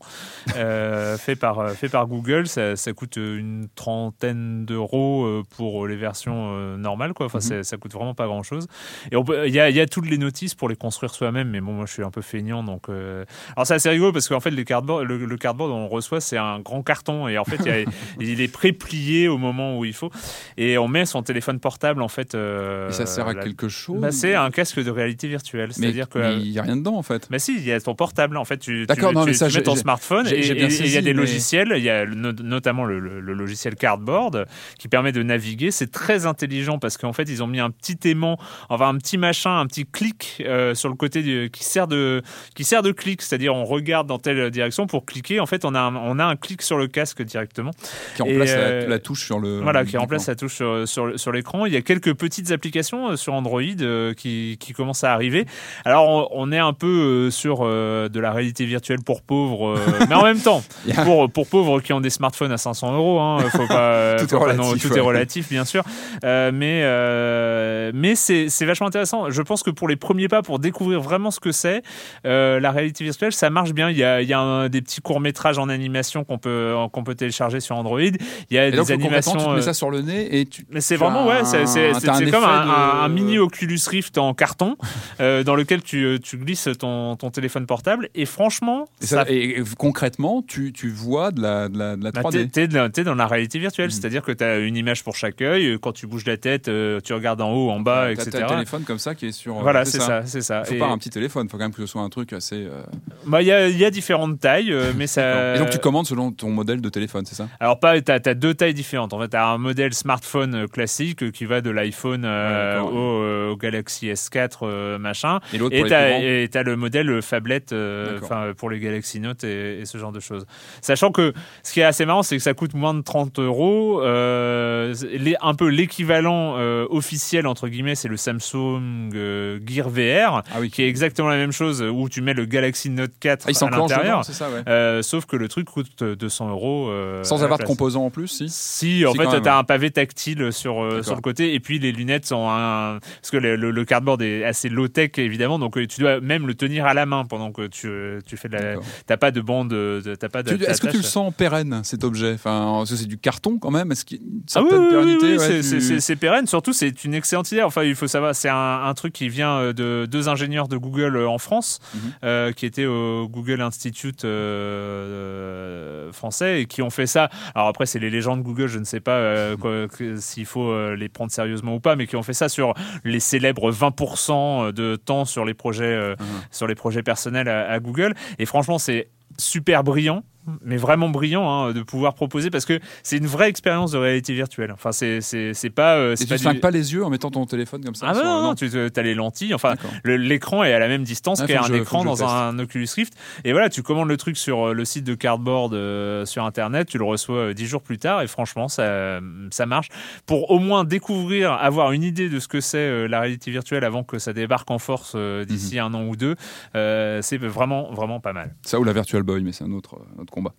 euh, 0.57 1.17
fait 1.19 1.37
par 1.37 1.59
euh, 1.59 1.69
fait 1.71 1.89
par 1.89 2.07
Google. 2.07 2.47
Ça, 2.47 2.77
ça 2.77 2.93
coûte 2.93 3.17
une 3.17 3.67
trentaine 3.75 4.65
d'euros 4.65 5.25
euh, 5.25 5.43
pour 5.57 5.87
les 5.87 5.97
versions 5.97 6.53
euh, 6.55 6.77
normales, 6.77 7.13
quoi. 7.15 7.27
Enfin, 7.27 7.39
Mhm. 7.39 7.43
c'est- 7.43 7.63
ça 7.65 7.77
coûte 7.77 7.93
vraiment 7.93 8.15
pas 8.15 8.27
grand 8.27 8.43
chose. 8.43 8.67
Et 9.11 9.17
il 9.47 9.53
y 9.55 9.61
a, 9.61 9.71
y 9.71 9.81
a 9.81 9.87
toutes 9.87 10.09
les 10.09 10.19
notices 10.19 10.55
pour 10.55 10.69
les 10.69 10.77
construire 10.77 11.13
soi-même. 11.13 11.51
Mais 11.51 11.61
bon, 11.61 11.73
moi, 11.73 11.87
je 11.87 11.93
suis 11.93 12.03
un 12.05 12.11
peu 12.11 12.23
feignant, 12.23 12.63
donc. 12.63 12.89
Euh, 12.97 13.25
Alors 13.57 13.67
c'est 13.67 13.75
assez 13.75 13.89
rigolo 13.89 14.13
parce 14.13 14.29
qu'en 14.29 14.41
fait, 14.41 14.51
les 14.51 14.65
cardboard, 14.65 15.05
le, 15.05 15.25
le 15.25 15.37
cardboard 15.37 15.71
on 15.71 15.83
le 15.83 15.87
reçoit, 15.89 16.21
c'est 16.21 16.37
un 16.39 16.61
grand 16.61 16.83
carton 16.83 17.29
et 17.29 17.39
en 17.39 17.45
fait, 17.45 17.59
il, 17.61 17.67
y 17.67 17.71
a- 17.71 17.85
il 18.21 18.41
est 18.41 18.49
pré-plié 18.49 19.29
au 19.29 19.39
moment 19.39 19.79
où 19.79 19.85
il 19.85 19.93
faut 19.93 20.11
et 20.57 20.79
on 20.79 20.89
met 20.89 21.07
son 21.07 21.23
téléphone 21.23 21.61
portable 21.61 22.03
en 22.03 22.09
fait. 22.09 22.35
euh, 22.35 22.89
Et 22.89 22.93
ça 22.93 23.07
sert 23.07 23.29
à 23.29 23.35
la- 23.35 23.43
quelque 23.43 23.69
chose. 23.69 24.01
Bah, 24.01 24.11
c'est 24.13 24.35
un 24.35 24.51
casque 24.51 24.83
de 24.83 24.91
réalité 24.91 25.29
virtuelle, 25.29 25.73
c'est-à-dire 25.73 26.09
que. 26.09 26.39
il 26.39 26.49
y 26.49 26.59
a 26.59 26.63
rien 26.63 26.77
dedans 26.77 26.97
en 26.97 27.03
fait. 27.03 27.29
Mais 27.31 27.39
si, 27.39 27.55
il 27.57 27.65
y 27.65 27.73
a 27.73 27.81
ton 27.81 27.95
portable 27.95 28.37
en 28.37 28.45
fait. 28.45 28.59
Tu, 28.59 28.87
tu, 28.89 29.01
non, 29.13 29.25
tu- 29.25 29.35
ça, 29.35 29.49
tu 29.49 29.57
mets 29.57 29.63
ton 29.63 29.77
smartphone 29.77 30.27
et 30.29 30.39
il 30.41 30.47
y 30.47 30.51
a 30.97 31.03
des 31.03 31.13
mais- 31.13 31.13
logiciels. 31.21 31.73
Il 31.77 31.83
y 31.85 31.91
a 31.91 32.07
no- 32.07 32.33
notamment 32.33 32.85
le, 32.85 32.99
le- 32.99 33.21
le 33.21 33.33
logiciel 33.35 33.75
Cardboard 33.77 34.47
qui 34.79 34.89
permet 34.89 35.13
de 35.13 35.23
naviguer. 35.23 35.71
C'est 35.71 35.91
très 35.91 36.27
intelligent 36.27 36.79
parce 36.79 36.97
qu'en 36.97 37.13
fait 37.13 37.25
ils 37.29 37.43
ont 37.43 37.47
mis 37.47 37.61
un 37.61 37.71
petit 37.71 37.99
aimant, 38.09 38.39
enfin 38.69 38.89
un 38.89 38.97
petit 38.99 39.19
machin, 39.19 39.59
un 39.59 39.67
petit 39.67 39.87
clic 39.87 40.43
euh, 40.47 40.75
sur 40.75 40.89
le 40.89 40.95
côté 40.95 41.23
du- 41.23 41.51
qui 41.53 41.65
sert 41.65 41.87
de 41.89 42.23
qui 42.55 42.65
sert 42.65 42.83
de 42.83 42.86
clic. 42.93 43.23
C'est-à-dire 43.23 43.55
on 43.55 43.65
regarde 43.65 44.07
dans 44.07 44.19
telle 44.19 44.51
direction 44.51 44.87
pour 44.87 45.05
cliquer. 45.07 45.41
En 45.41 45.47
fait 45.47 45.65
on 45.65 45.75
a 45.75 45.81
un, 45.81 45.97
on 45.97 46.19
a 46.19 46.25
un 46.25 46.37
clic 46.37 46.63
sur 46.63 46.79
le 46.79 46.87
casque 46.87 47.23
directement. 47.23 47.71
Qui 48.17 48.23
remplace 48.23 48.51
la- 48.55 48.59
euh, 48.59 48.89
la, 48.89 48.99
touche 48.99 49.25
sur 49.27 49.39
le. 49.39 49.61
Voilà, 49.61 49.85
qui 49.85 49.97
remplace 49.97 50.27
la 50.29 50.35
touche 50.35 50.55
sur, 50.55 50.87
sur, 50.89 51.19
sur 51.19 51.33
l'écran. 51.33 51.67
Il 51.67 51.73
y 51.73 51.77
a 51.77 51.83
quelques 51.83 52.15
petites 52.15 52.51
applications 52.51 53.11
euh, 53.11 53.17
sur 53.17 53.35
Android 53.35 53.61
euh, 53.81 54.15
qui, 54.15 54.57
qui 54.61 54.73
commencent 54.73 55.05
à 55.05 55.13
arriver. 55.13 55.47
Alors, 55.85 56.09
on, 56.33 56.49
on 56.49 56.53
est 56.53 56.59
un 56.59 56.73
peu 56.73 57.31
sur 57.31 57.61
euh, 57.63 58.09
de 58.09 58.21
la 58.21 58.33
réalité 58.33 58.65
virtuelle 58.65 59.01
pour 59.05 59.23
pauvres, 59.23 59.77
mais 60.09 60.15
en 60.15 60.23
même 60.25 60.41
temps, 60.41 60.63
pour, 61.05 61.31
pour 61.31 61.47
pauvres 61.49 61.81
qui 61.81 61.93
ont 61.93 62.01
des 62.01 62.11
smartphones 62.11 62.53
à 62.53 62.57
500 62.59 62.95
euros, 62.97 63.21
hein, 63.21 63.39
faut 63.51 63.67
pas, 63.67 64.17
Tout 64.19 64.25
est 64.27 64.33
non- 64.33 64.41
relatif, 64.41 64.83
tout 64.83 64.93
ouais. 64.93 64.99
est 64.99 65.01
relatif, 65.01 65.49
bien 65.49 65.65
sûr. 65.65 65.83
Euh, 66.25 66.51
mais 66.53 67.93
mais 67.93 68.15
c'est 68.15 68.49
c'est 68.49 68.65
vachement 68.65 68.87
intéressant. 68.87 69.31
Je 69.31 69.43
pense 69.43 69.63
que 69.63 69.71
pour 69.71 69.89
les 69.89 69.97
premiers 69.97 70.29
pas, 70.29 70.43
pour 70.43 70.59
découvrir 70.59 71.01
vraiment 71.01 71.31
ce 71.31 71.41
que 71.41 71.53
c'est, 71.53 71.83
la 72.25 72.71
réalité 72.77 73.03
virtuelle, 73.05 73.33
ça 73.33 73.51
marche 73.51 73.73
bien. 73.73 73.91
Il 73.91 73.97
y 73.99 74.05
a, 74.05 74.23
il 74.23 74.29
y 74.29 74.33
a 74.33 74.39
un- 74.41 74.69
des 74.69 74.81
petits 74.83 75.01
courts 75.01 75.21
métrages 75.21 75.59
en 75.59 75.69
animation 75.69 76.25
qu'on 76.25 76.39
peut 76.39 76.75
qu'on 76.93 77.03
peut 77.05 77.15
télécharger 77.15 77.61
sur 77.61 77.77
Android. 77.77 78.01
Il 78.01 78.17
y 78.51 78.59
a 78.59 78.69
Et 78.69 78.71
des 78.71 78.77
donc, 78.77 78.91
animations. 78.91 79.37
tu 79.37 79.49
euh, 79.49 79.55
mets 79.57 79.63
ça 79.63 79.75
sur 79.75 79.91
le 79.91 80.03
nez 80.03 80.39
et 80.41 80.47
tu. 80.47 80.65
mais 80.71 80.81
c'est 80.81 80.97
vraiment 80.97 81.27
ouais, 81.27 81.45
c'est 81.45 81.59
un- 81.63 81.95
un 81.95 82.31
comme 82.31 82.45
un, 82.45 82.65
de- 82.65 82.71
un- 82.71 83.01
un 83.03 83.09
mini 83.09 83.39
Oculus 83.39 83.81
Rift 83.89 84.19
en 84.19 84.35
carton 84.35 84.77
euh, 85.21 85.43
dans 85.43 85.55
lequel 85.57 85.83
tu, 85.83 86.19
tu 86.23 86.37
glisses 86.39 86.69
ton, 86.79 87.17
ton 87.17 87.31
téléphone 87.31 87.67
portable 87.67 88.09
et 88.15 88.27
franchement 88.27 88.87
Et, 89.01 89.07
ça- 89.07 89.25
ça 89.25 89.31
et- 89.33 89.63
concrètement, 89.79 90.43
tu, 90.47 90.73
tu 90.73 90.91
vois 90.91 91.31
de 91.33 91.41
la, 91.43 91.69
de 91.69 91.79
la, 91.79 91.97
de 91.97 92.05
la 92.05 92.11
bah, 92.13 92.21
3D. 92.23 92.51
t'es, 92.51 92.69
t'es 92.69 93.05
dans- 93.05 93.15
la 93.15 93.27
réalité 93.27 93.59
virtuelle, 93.59 93.87
Mhm. 93.87 93.91
c'est-à-dire 93.93 94.23
que 94.23 94.33
tu 94.33 94.45
as 94.45 94.59
une 94.59 94.77
image 94.77 95.03
pour 95.03 95.17
chaque 95.17 95.41
œil. 95.41 95.79
Quand 95.81 95.93
tu 95.93 96.07
bouges 96.07 96.27
la 96.27 96.37
tête, 96.37 96.69
euh, 96.69 97.01
tu 97.03 97.15
regardes 97.15 97.41
en 97.41 97.51
haut, 97.53 97.71
en 97.71 97.81
bas, 97.81 98.13
etc. 98.13 98.29
T'as 98.33 98.41
le 98.41 98.47
téléphone 98.47 98.83
comme 98.85 98.99
ça 98.99 99.15
qui 99.15 99.27
est 99.29 99.33
sur. 99.33 99.57
euh, 99.59 99.63
Voilà, 99.63 99.85
c'est 99.85 100.01
ça, 100.01 100.23
c'est 100.27 100.43
ça. 100.43 100.63
Il 100.65 100.69
faut 100.69 100.75
Et- 100.75 100.79
pas 100.79 100.87
un 100.89 100.99
petit 100.99 101.11
téléphone, 101.11 101.47
il 101.47 101.51
faut 101.51 101.57
quand 101.57 101.65
même 101.65 101.73
que 101.73 101.81
ce 101.81 101.87
soit 101.87 102.03
un 102.03 102.09
truc 102.11 102.33
assez. 102.33 102.66
Euh, 102.67 102.83
bah, 103.27 103.43
il 103.43 103.49
y, 103.49 103.53
a, 103.53 103.69
il 103.69 103.77
y 103.79 103.85
a 103.85 103.91
différentes 103.91 104.39
tailles, 104.41 104.73
euh, 104.73 104.93
mais 104.97 105.07
ça. 105.07 105.55
Et 105.57 105.59
donc 105.59 105.71
tu 105.71 105.79
commandes 105.79 106.07
selon 106.07 106.33
ton 106.33 106.51
modèle 106.51 106.81
de 106.81 106.89
téléphone, 106.89 107.25
c'est 107.27 107.35
ça? 107.35 107.49
Alors 107.61 107.81
pas, 107.81 108.01
t'as 108.01 108.19
as 108.25 108.35
deux 108.35 108.55
tailles 108.55 108.75
différentes. 108.75 109.13
En 109.13 109.21
fait, 109.21 109.29
t'as 109.29 109.47
un 109.47 109.59
modèle 109.59 109.95
smartphone 109.95 110.55
euh, 110.55 110.67
classique 110.67 111.31
qui 111.33 111.45
va 111.45 111.61
de 111.61 111.71
l'iPhone 111.71 112.25
Ouais, 112.25 112.79
au, 112.81 113.51
au 113.53 113.57
Galaxy 113.57 114.09
S4 114.09 114.51
euh, 114.63 114.99
machin. 114.99 115.41
Et 115.71 115.85
t'as 115.85 116.19
et 116.19 116.49
t'as 116.51 116.63
le 116.63 116.77
modèle 116.77 117.23
phablette 117.23 117.75
enfin, 118.23 118.53
pour 118.57 118.71
les 118.71 118.79
Galaxy 118.81 119.21
Note 119.21 119.45
et, 119.45 119.81
et 119.81 119.85
ce 119.85 119.99
genre 119.99 120.13
de 120.13 120.21
choses. 120.21 120.47
Sachant 120.81 121.11
que 121.13 121.33
ce 121.63 121.73
qui 121.73 121.81
est 121.81 121.85
assez 121.85 122.05
marrant, 122.07 122.23
c'est 122.23 122.37
que 122.37 122.43
ça 122.43 122.55
coûte 122.55 122.75
moins 122.75 122.95
de 122.95 123.03
30 123.03 123.39
euros. 123.39 124.01
Les- 124.03 125.37
un 125.41 125.55
peu 125.55 125.69
l'équivalent 125.69 126.55
euh, 126.59 126.87
officiel, 126.91 127.47
entre 127.47 127.69
guillemets, 127.69 127.95
c'est 127.95 128.09
le 128.09 128.17
Samsung 128.17 129.11
euh, 129.15 129.59
Gear 129.67 129.89
VR, 129.89 130.43
Ah 130.53 130.59
oui. 130.61 130.71
qui 130.71 130.83
est 130.83 130.89
exactement 130.89 131.29
la 131.29 131.37
même 131.37 131.53
chose, 131.53 131.83
où 131.83 132.09
tu 132.09 132.21
mets 132.23 132.35
le 132.35 132.47
Galaxy 132.57 132.91
Note 132.91 133.13
4 133.21 133.45
Ah, 133.47 133.51
il 133.51 133.57
à 133.65 133.71
l'intérieur. 133.71 134.05
dedans, 134.05 134.23
c'est 134.23 134.33
ça, 134.33 134.49
ouais. 134.51 134.63
Euh, 134.69 135.03
sauf 135.03 135.27
que 135.27 135.37
le 135.37 135.49
truc 135.49 135.69
coûte 135.69 136.03
200 136.03 136.49
euros. 136.51 136.89
euh, 136.89 137.23
Sans 137.25 137.43
avoir 137.45 137.59
de 137.59 137.65
composants 137.65 138.07
en 138.07 138.11
plus, 138.11 138.29
si 138.29 138.49
Si, 138.49 139.05
en 139.07 139.13
Si, 139.13 139.19
fait, 139.19 139.25
tu 139.25 139.35
as 139.37 139.41
ouais. 139.41 139.49
un 139.49 139.65
pavé 139.65 139.91
tactile 139.91 140.53
sur, 140.53 140.83
euh, 140.83 141.03
sur 141.03 141.15
le 141.15 141.21
côté, 141.21 141.55
et 141.55 141.61
puis 141.61 141.79
les 141.79 141.93
lunettes 141.93 142.27
sont 142.27 142.49
un. 142.49 142.99
Parce 143.21 143.31
que 143.31 143.37
le, 143.37 143.57
le- 143.57 143.71
le 143.71 143.85
cardboard 143.85 144.23
est 144.23 144.45
assez 144.45 144.69
low-tech, 144.69 145.11
évidemment, 145.19 145.59
donc 145.59 145.77
euh, 145.77 145.87
tu 145.87 146.01
dois 146.01 146.21
même 146.21 146.47
le 146.47 146.55
tenir 146.55 146.87
à 146.87 146.95
la 146.95 147.07
main 147.07 147.25
pendant 147.25 147.53
que 147.53 147.67
tu, 147.67 147.87
euh, 147.89 148.21
tu 148.27 148.37
fais 148.37 148.49
de 148.49 148.55
la. 148.57 148.75
T'as 149.07 149.17
pas 149.17 149.31
de 149.31 149.41
bande. 149.41 149.69
de- 149.71 150.15
T'as 150.19 150.29
pas 150.29 150.43
de. 150.43 150.57
Tu- 150.57 150.65
Est-ce 150.65 150.81
que 150.81 150.89
tu 150.89 150.97
le 150.99 151.03
sens 151.03 151.33
pérenne 151.35 151.81
cet 151.85 152.05
objet? 152.05 152.33
Enfin, 152.35 152.75
parce 152.79 152.91
que 152.91 152.97
c'est 152.97 153.07
du 153.07 153.19
carton 153.19 153.59
quand 153.59 153.71
même. 153.71 153.93
Est-ce 153.93 154.05
qu'il 154.05 154.21
Ah 154.55 154.63
oui, 154.63 154.69
oui, 154.73 154.79
oui, 154.79 154.91
pérennité? 154.91 155.27
oui, 155.27 155.33
ouais, 155.33 155.39
c'est- 155.39 155.57
tu- 155.57 155.63
c'est- 155.63 155.81
c'est 155.81 156.01
c'est 156.01 156.17
pérenne. 156.17 156.47
Surtout, 156.47 156.73
c'est 156.73 157.05
une 157.05 157.15
excellente 157.15 157.51
idée. 157.53 157.63
Enfin, 157.63 157.83
il 157.83 157.95
faut 157.95 158.07
savoir, 158.07 158.35
c'est 158.35 158.49
un, 158.49 158.83
un 158.85 158.95
truc 158.95 159.13
qui 159.13 159.29
vient 159.29 159.57
euh, 159.59 159.73
de 159.73 160.07
deux 160.11 160.29
ingénieurs 160.29 160.69
de 160.69 160.77
Google 160.77 161.17
euh, 161.17 161.29
en 161.29 161.39
France, 161.39 161.81
Mhm. 161.95 162.01
euh, 162.25 162.36
qui 162.55 162.67
étaient 162.67 162.87
au 162.87 163.29
Google 163.29 163.61
Institute 163.61 164.25
euh, 164.25 166.07
euh, 166.07 166.13
français 166.13 166.63
et 166.63 166.67
qui 166.67 166.83
ont 166.83 166.91
fait 166.91 167.07
ça. 167.07 167.29
Alors 167.55 167.69
après, 167.69 167.87
c'est 167.87 167.99
les 167.99 168.11
légendes 168.11 168.43
Google. 168.43 168.67
Je 168.67 168.79
ne 168.79 168.85
sais 168.85 169.01
pas 169.01 169.17
euh, 169.17 169.87
s'il 170.19 170.47
faut 170.47 170.71
euh, 170.71 170.97
les 170.97 171.09
prendre 171.09 171.31
sérieusement 171.33 171.75
ou 171.75 171.81
pas, 171.81 171.97
mais 171.97 172.07
qui 172.07 172.17
ont 172.17 172.23
fait 172.23 172.33
ça 172.35 172.49
sur 172.49 172.75
les 173.05 173.21
célèbres 173.21 173.71
20% 173.73 174.73
de 174.73 174.97
temps 174.97 175.25
sur 175.25 175.45
les 175.45 175.55
projets, 175.55 175.85
euh, 175.85 176.15
Mhm. 176.19 176.27
sur 176.51 176.67
les 176.67 176.75
projets 176.75 177.03
personnels 177.03 177.49
à, 177.49 177.71
à 177.71 177.79
Google. 177.81 178.15
Et 178.39 178.47
franchement, 178.47 178.79
c'est 178.79 179.09
super 179.39 179.85
brillant 179.85 180.23
mais 180.65 180.77
vraiment 180.77 181.09
brillant 181.09 181.49
hein, 181.51 181.73
de 181.73 181.83
pouvoir 181.83 182.15
proposer 182.15 182.51
parce 182.51 182.65
que 182.65 182.79
c'est 183.03 183.17
une 183.17 183.27
vraie 183.27 183.49
expérience 183.49 183.93
de 183.93 183.99
réalité 183.99 184.33
virtuelle. 184.35 184.73
Enfin, 184.73 184.93
c'est 184.93 185.71
pas 185.75 185.97
euh, 185.97 186.13
Et 186.13 186.17
c'est 186.17 186.25
tu 186.25 186.29
pas 186.31 186.37
te 186.37 186.41
flingues 186.43 186.61
pas 186.61 186.71
les 186.71 186.93
yeux 186.93 187.05
en 187.05 187.11
mettant 187.11 187.31
ton 187.31 187.47
téléphone 187.47 187.85
comme 187.85 187.95
ça 187.95 188.07
ah 188.11 188.15
sur- 188.15 188.25
non, 188.25 188.43
non, 188.43 188.43
non, 188.49 188.55
tu 188.55 188.67
as 188.67 189.03
les 189.03 189.15
lentilles. 189.15 189.55
Enfin, 189.55 189.75
l'écran 190.05 190.65
est 190.65 190.73
à 190.73 190.79
la 190.79 190.89
même 190.89 191.03
distance 191.05 191.41
Ah, 191.43 191.47
qu'un 191.47 191.63
écran 191.75 192.05
dans 192.05 192.25
un 192.25 192.59
Oculus 192.59 192.89
Rift. 192.95 193.15
Et 193.45 193.53
voilà, 193.53 193.69
tu 193.69 193.83
commandes 193.83 194.09
le 194.09 194.17
truc 194.17 194.37
sur 194.37 194.69
euh, 194.69 194.73
le 194.73 194.85
site 194.85 195.05
de 195.05 195.15
Cardboard 195.15 195.75
euh, 195.75 196.25
sur 196.27 196.45
Internet, 196.45 196.89
tu 196.89 196.99
le 196.99 197.05
reçois 197.05 197.55
dix 197.55 197.67
jours 197.67 197.83
plus 197.83 197.99
tard 197.99 198.23
et 198.23 198.27
franchement, 198.27 198.69
ça, 198.69 199.21
ça 199.51 199.67
marche. 199.67 199.89
Pour 200.27 200.51
au 200.51 200.59
moins 200.59 200.85
découvrir, 200.85 201.53
avoir 201.53 201.93
une 201.93 202.03
idée 202.03 202.29
de 202.29 202.39
ce 202.41 202.49
que 202.49 202.61
c'est 202.61 202.79
euh, 202.79 203.07
la 203.09 203.21
réalité 203.21 203.51
virtuelle 203.51 203.85
avant 203.85 204.05
que 204.05 204.19
ça 204.19 204.33
débarque 204.33 204.71
en 204.71 204.79
force 204.79 205.17
d'ici 205.47 205.77
Mhm. 205.77 205.83
un 205.83 205.95
an 205.95 206.05
ou 206.07 206.17
deux, 206.17 206.35
c'est 206.75 207.39
vraiment, 207.39 207.93
vraiment 207.93 208.21
pas 208.21 208.33
mal. 208.33 208.55
Ça 208.63 208.79
ou 208.79 208.85
la 208.85 208.93
Virtual 208.93 209.23
Boy, 209.23 209.43
mais 209.43 209.53
c'est 209.53 209.65
un 209.65 209.73
autre, 209.73 209.97
euh, 209.97 210.23
autre 210.23 210.33
combat. 210.37 210.53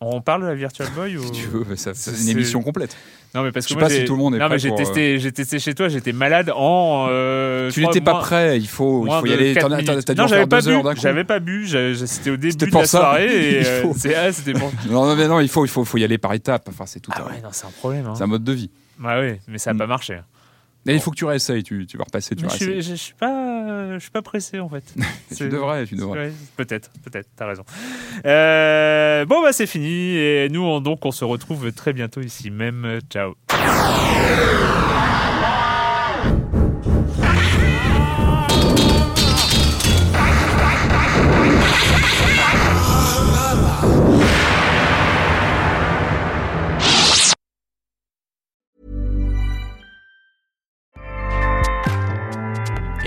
On 0.00 0.20
parle 0.20 0.42
de 0.42 0.46
la 0.48 0.54
Virtual 0.54 0.88
Boy 0.94 1.16
ou... 1.18 1.22
Si 1.24 1.30
tu 1.32 1.46
veux, 1.46 1.64
c'est 1.76 1.92
une 2.22 2.28
émission 2.28 2.62
complète. 2.62 2.94
Non, 3.34 3.42
mais 3.42 3.50
parce 3.52 3.64
Je 3.66 3.74
que 3.74 3.74
sais 3.74 3.80
moi, 3.80 3.88
pas 3.88 3.94
si 3.94 4.04
tout 4.04 4.12
le 4.14 4.18
monde 4.18 4.34
est 4.34 4.38
Non, 4.38 4.46
prêt 4.46 4.56
mais 4.56 5.18
j'ai 5.18 5.32
testé, 5.32 5.58
chez 5.58 5.74
toi, 5.74 5.88
j'étais 5.88 6.12
malade 6.12 6.52
en. 6.54 7.06
euh, 7.10 7.70
Tu 7.70 7.80
je 7.80 7.86
n'étais 7.86 8.00
pas 8.00 8.14
prêt, 8.20 8.58
il 8.58 8.68
faut, 8.68 9.02
il 9.02 9.06
moins 9.06 9.20
faut 9.20 9.26
y 9.26 9.32
aller. 9.32 9.54
T'as 9.54 9.62
dû 9.68 9.84
non, 10.18 10.24
en 10.24 10.26
j'avais 10.28 10.40
faire 10.42 10.48
pas 10.48 10.60
deux 10.60 10.68
heures 10.68 10.82
bu. 10.82 10.88
coup. 10.94 11.00
J'avais 11.00 11.24
pas 11.24 11.38
bu. 11.40 11.66
C'était 12.06 12.30
au 12.30 12.36
début 12.36 12.54
de 12.54 12.66
la 12.74 12.84
ça. 12.86 12.98
soirée. 12.98 13.26
Et, 13.60 13.66
euh, 13.66 13.82
faut. 13.82 13.94
ah, 14.16 14.30
c'était 14.32 14.52
pour. 14.52 14.70
Non, 14.90 15.06
non, 15.06 15.16
mais 15.16 15.26
non, 15.26 15.40
il 15.40 15.48
faut, 15.48 15.64
il 15.64 15.68
faut, 15.68 15.84
faut 15.84 15.98
y 15.98 16.04
aller 16.04 16.18
par 16.18 16.32
étapes. 16.34 16.66
Enfin, 16.68 16.84
c'est 16.86 17.00
tout. 17.00 17.10
Ah 17.14 17.22
un- 17.22 17.26
ouais, 17.32 17.40
non, 17.42 17.48
c'est 17.50 17.66
un 17.66 17.70
problème. 17.70 18.06
Hein. 18.06 18.14
C'est 18.16 18.22
un 18.24 18.28
mode 18.28 18.44
de 18.44 18.52
vie. 18.52 18.70
Ouais, 19.02 19.06
ouais, 19.18 19.40
mais 19.48 19.58
ça 19.58 19.70
a 19.70 19.74
Mm. 19.74 19.78
pas 19.78 19.86
marché. 19.88 20.18
Il 20.86 21.00
faut 21.00 21.10
que 21.10 21.16
tu 21.16 21.24
réessayes. 21.24 21.62
Tu, 21.62 21.86
tu 21.86 21.96
vas 21.96 22.04
repasser, 22.04 22.36
tu 22.36 22.44
vas 22.44 22.54
je, 22.54 22.64
je, 22.64 22.80
je 22.80 22.94
suis 22.94 23.14
pas, 23.14 23.94
je 23.94 23.98
suis 23.98 24.10
pas 24.10 24.22
pressé 24.22 24.60
en 24.60 24.68
fait. 24.68 24.84
Tu 25.36 25.48
devrais, 25.48 25.84
tu 25.86 25.96
devrais. 25.96 26.32
Peut-être, 26.56 26.90
peut-être, 27.02 27.28
t'as 27.34 27.46
raison. 27.46 27.64
Euh, 28.24 29.24
bon 29.24 29.42
bah 29.42 29.52
c'est 29.52 29.66
fini 29.66 30.16
et 30.16 30.48
nous 30.50 30.62
on, 30.62 30.80
donc 30.80 31.04
on 31.04 31.10
se 31.10 31.24
retrouve 31.24 31.72
très 31.72 31.92
bientôt 31.92 32.20
ici 32.20 32.50
même. 32.50 33.00
Ciao. 33.10 33.34